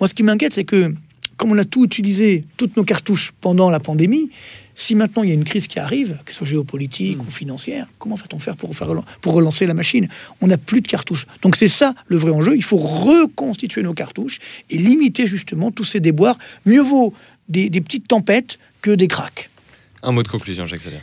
moi, 0.00 0.08
ce 0.08 0.14
qui 0.14 0.22
m'inquiète, 0.22 0.52
c'est 0.52 0.64
que 0.64 0.92
comme 1.36 1.52
on 1.52 1.58
a 1.58 1.64
tout 1.64 1.84
utilisé, 1.84 2.44
toutes 2.56 2.76
nos 2.76 2.84
cartouches 2.84 3.32
pendant 3.40 3.68
la 3.68 3.80
pandémie, 3.80 4.30
si 4.74 4.94
maintenant 4.94 5.22
il 5.22 5.30
y 5.30 5.32
a 5.32 5.34
une 5.34 5.44
crise 5.44 5.66
qui 5.66 5.78
arrive, 5.78 6.18
que 6.24 6.32
ce 6.32 6.38
soit 6.38 6.46
géopolitique 6.46 7.22
ou 7.22 7.30
financière, 7.30 7.86
comment 7.98 8.14
va-t-on 8.14 8.38
faire 8.38 8.56
pour, 8.56 8.76
faire 8.76 8.88
pour 9.20 9.32
relancer 9.32 9.66
la 9.66 9.74
machine? 9.74 10.08
On 10.40 10.46
n'a 10.46 10.58
plus 10.58 10.82
de 10.82 10.88
cartouches. 10.88 11.26
Donc 11.42 11.56
c'est 11.56 11.68
ça 11.68 11.94
le 12.06 12.18
vrai 12.18 12.30
enjeu. 12.30 12.56
Il 12.56 12.62
faut 12.62 12.76
reconstituer 12.76 13.82
nos 13.82 13.94
cartouches 13.94 14.38
et 14.70 14.76
limiter 14.76 15.26
justement 15.26 15.70
tous 15.70 15.84
ces 15.84 16.00
déboires. 16.00 16.38
Mieux 16.66 16.82
vaut 16.82 17.14
des, 17.48 17.70
des 17.70 17.80
petites 17.80 18.08
tempêtes 18.08 18.58
que 18.82 18.90
des 18.90 19.08
cracks. 19.08 19.50
Un 20.02 20.12
mot 20.12 20.22
de 20.22 20.28
conclusion, 20.28 20.66
Jacques 20.66 20.82
Sapir. 20.82 21.00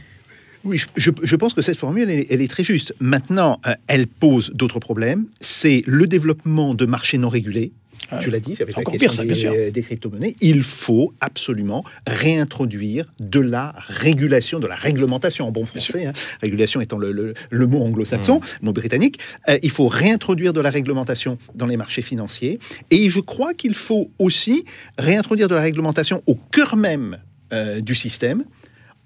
Oui, 0.63 0.77
je, 0.77 0.85
je- 0.95 1.11
je 1.21 1.35
pense 1.35 1.53
que 1.53 1.61
cette 1.61 1.77
formule, 1.77 2.09
elle, 2.09 2.19
est- 2.21 2.27
elle 2.29 2.41
est 2.41 2.47
très 2.47 2.63
juste. 2.63 2.93
Maintenant, 3.01 3.59
euh, 3.65 3.73
elle 3.87 4.07
pose 4.07 4.51
d'autres 4.53 4.79
problèmes. 4.79 5.25
C'est 5.41 5.83
le 5.85 6.07
développement 6.07 6.73
de 6.73 6.85
marchés 6.85 7.17
non 7.17 7.27
régulés. 7.29 7.73
Ouais. 8.11 8.19
Tu 8.19 8.29
l'as 8.29 8.39
dit, 8.39 8.55
avec 8.59 8.75
la 8.75 8.81
Encore 8.81 8.93
question 8.97 9.23
pire, 9.23 9.35
ça, 9.35 9.49
des, 9.51 9.57
euh, 9.67 9.71
des 9.71 9.81
crypto-monnaies. 9.81 10.35
Il 10.41 10.61
faut 10.63 11.13
absolument 11.21 11.83
réintroduire 12.05 13.05
de 13.19 13.39
la 13.39 13.75
régulation, 13.87 14.59
de 14.59 14.67
la 14.67 14.75
réglementation 14.75 15.47
en 15.47 15.51
bon 15.51 15.65
français. 15.65 16.05
hein. 16.05 16.13
Régulation 16.41 16.81
étant 16.81 16.97
le, 16.97 17.11
le- 17.11 17.33
le 17.49 17.67
mot 17.67 17.81
anglo-saxon, 17.83 18.41
le 18.61 18.65
mot 18.65 18.73
britannique. 18.73 19.19
Euh, 19.49 19.57
il 19.63 19.69
faut 19.69 19.87
réintroduire 19.87 20.53
de 20.53 20.61
la 20.61 20.69
réglementation 20.69 21.37
dans 21.55 21.65
les 21.67 21.77
marchés 21.77 22.01
financiers. 22.01 22.59
Et 22.91 23.09
je 23.09 23.19
crois 23.19 23.53
qu'il 23.53 23.75
faut 23.75 24.11
aussi 24.19 24.65
réintroduire 24.97 25.47
de 25.47 25.55
la 25.55 25.61
réglementation 25.61 26.21
au 26.25 26.35
cœur 26.35 26.75
même 26.75 27.19
euh, 27.53 27.81
du 27.81 27.95
système 27.95 28.43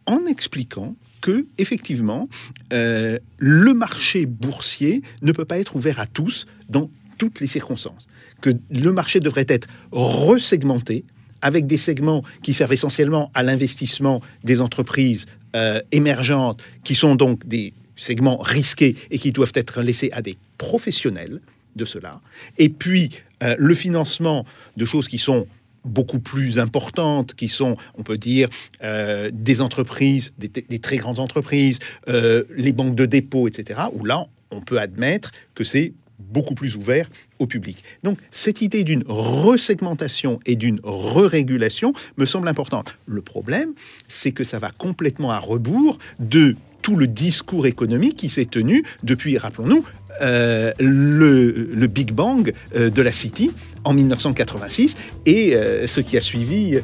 en 0.05 0.25
expliquant 0.25 0.95
que 1.21 1.45
effectivement 1.57 2.29
euh, 2.73 3.17
le 3.37 3.73
marché 3.73 4.25
boursier 4.25 5.01
ne 5.21 5.31
peut 5.31 5.45
pas 5.45 5.59
être 5.59 5.75
ouvert 5.75 5.99
à 5.99 6.05
tous 6.05 6.45
dans 6.69 6.89
toutes 7.17 7.39
les 7.39 7.47
circonstances, 7.47 8.07
que 8.41 8.51
le 8.69 8.91
marché 8.91 9.19
devrait 9.19 9.45
être 9.47 9.67
resegmenté 9.91 11.03
avec 11.41 11.67
des 11.67 11.77
segments 11.77 12.23
qui 12.41 12.53
servent 12.53 12.73
essentiellement 12.73 13.31
à 13.33 13.43
l'investissement 13.43 14.21
des 14.43 14.61
entreprises 14.61 15.25
euh, 15.55 15.81
émergentes, 15.91 16.61
qui 16.83 16.95
sont 16.95 17.15
donc 17.15 17.45
des 17.47 17.73
segments 17.95 18.37
risqués 18.37 18.95
et 19.11 19.17
qui 19.17 19.31
doivent 19.31 19.53
être 19.55 19.81
laissés 19.81 20.09
à 20.13 20.21
des 20.21 20.37
professionnels 20.57 21.39
de 21.75 21.85
cela. 21.85 22.21
Et 22.57 22.69
puis 22.69 23.11
euh, 23.43 23.55
le 23.57 23.75
financement 23.75 24.45
de 24.77 24.85
choses 24.85 25.07
qui 25.07 25.19
sont 25.19 25.47
beaucoup 25.85 26.19
plus 26.19 26.59
importantes, 26.59 27.33
qui 27.33 27.47
sont, 27.47 27.77
on 27.97 28.03
peut 28.03 28.17
dire, 28.17 28.49
euh, 28.83 29.29
des 29.31 29.61
entreprises, 29.61 30.33
des, 30.37 30.79
très 30.79 30.97
grandes 30.97 31.19
entreprises, 31.19 31.79
les 32.07 32.73
banques 32.73 32.95
de 32.95 33.05
dépôt, 33.05 33.47
etc., 33.47 33.79
où 33.93 34.03
là, 34.03 34.27
on 34.51 34.59
peut 34.59 34.79
admettre 34.79 35.31
que 35.55 35.63
c'est 35.63 35.93
beaucoup 36.19 36.55
plus 36.55 36.75
ouvert 36.75 37.09
au 37.39 37.47
public. 37.47 37.83
Donc, 38.03 38.17
cette 38.31 38.61
idée 38.61 38.83
d'une 38.83 39.03
resegmentation 39.07 40.39
et 40.45 40.55
d'une 40.55 40.79
re-régulation 40.83 41.93
me 42.17 42.25
semble 42.25 42.47
importante. 42.47 42.97
Le 43.05 43.21
problème, 43.21 43.73
c'est 44.07 44.31
que 44.31 44.43
ça 44.43 44.59
va 44.59 44.71
complètement 44.71 45.31
à 45.31 45.39
rebours 45.39 45.99
de 46.19 46.55
tout 46.81 46.95
le 46.95 47.07
discours 47.07 47.67
économique 47.67 48.15
qui 48.15 48.29
s'est 48.29 48.45
tenu 48.45 48.83
depuis, 49.03 49.37
rappelons-nous, 49.37 49.83
euh, 50.21 50.71
le, 50.79 51.87
Big 51.87 52.11
Bang 52.11 52.53
euh, 52.75 52.89
de 52.89 53.01
la 53.01 53.11
City 53.11 53.51
en 53.83 53.93
1986 53.93 54.95
et 55.25 55.55
euh, 55.55 55.85
ce 55.85 56.01
qui 56.01 56.17
a 56.17 56.21
suivi 56.21 56.79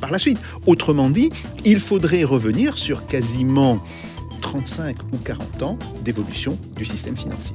par 0.00 0.10
la 0.10 0.18
suite. 0.18 0.38
Autrement 0.66 1.10
dit, 1.10 1.30
il 1.64 1.80
faudrait 1.80 2.24
revenir 2.24 2.76
sur 2.76 3.06
quasiment 3.06 3.82
35 4.40 4.96
ou 5.12 5.18
40 5.18 5.62
ans 5.62 5.78
d'évolution 6.04 6.58
du 6.76 6.84
système 6.84 7.16
financier. 7.16 7.54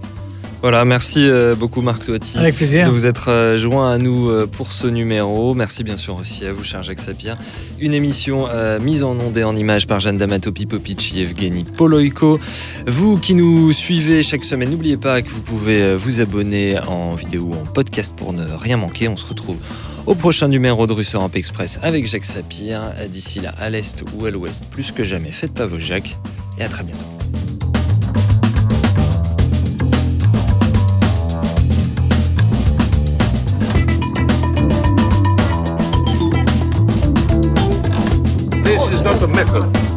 Voilà, 0.64 0.86
merci 0.86 1.28
euh, 1.28 1.56
beaucoup 1.56 1.82
Marc 1.82 2.06
Toiti 2.06 2.38
Avec 2.38 2.56
plaisir. 2.56 2.86
de 2.88 2.92
vous 2.92 3.06
être 3.06 3.30
euh, 3.30 3.58
joint 3.58 3.92
à 3.92 3.98
nous 3.98 4.30
euh, 4.30 4.48
pour 4.48 4.72
ce 4.72 4.88
numéro. 4.88 5.54
Merci 5.54 5.84
bien 5.84 5.98
sûr 5.98 6.16
aussi 6.16 6.46
à 6.46 6.54
vous, 6.54 6.64
cher 6.64 6.82
Jacques 6.82 7.02
Sapir. 7.02 7.36
Une 7.82 7.94
émission 7.94 8.48
euh, 8.50 8.80
mise 8.80 9.04
en 9.04 9.12
ondes 9.20 9.38
et 9.38 9.44
en 9.44 9.58
images 9.58 9.88
par 9.88 10.00
Jeanne 10.00 10.18
D'Amato, 10.18 10.54
Pipo 10.54 10.80
Picci, 10.80 11.20
Evgeny 11.20 11.66
Poloiko. 11.66 12.40
Vous 12.88 13.18
qui 13.18 13.36
nous 13.36 13.74
suivez 13.74 14.24
chaque 14.24 14.46
semaine, 14.46 14.70
n'oubliez 14.70 14.96
pas 14.96 15.22
que 15.22 15.30
vous 15.30 15.42
pouvez 15.42 15.96
vous 15.96 16.22
abonner 16.22 16.80
en 16.80 17.10
vidéo 17.14 17.50
ou 17.52 17.56
en 17.56 17.66
podcast 17.66 18.14
pour 18.16 18.32
ne 18.32 18.50
rien 18.50 18.78
manquer. 18.78 19.10
On 19.10 19.18
se 19.18 19.26
retrouve 19.26 19.58
au 20.06 20.16
prochain 20.16 20.48
numéro 20.48 20.88
de 20.88 20.94
Russe 20.94 21.14
Europe 21.14 21.36
Express 21.36 21.78
avec 21.84 22.08
Jacques 22.08 22.24
Sapir. 22.24 22.80
D'ici 23.10 23.42
là, 23.42 23.54
à 23.60 23.70
l'est 23.70 24.02
ou 24.18 24.26
à 24.26 24.32
l'ouest, 24.32 24.64
plus 24.72 24.94
que 24.94 25.04
jamais, 25.04 25.30
faites 25.30 25.54
pas 25.54 25.66
vos 25.66 25.78
Jacques 25.78 26.16
et 26.58 26.64
à 26.64 26.70
très 26.70 26.86
bientôt. 26.86 27.23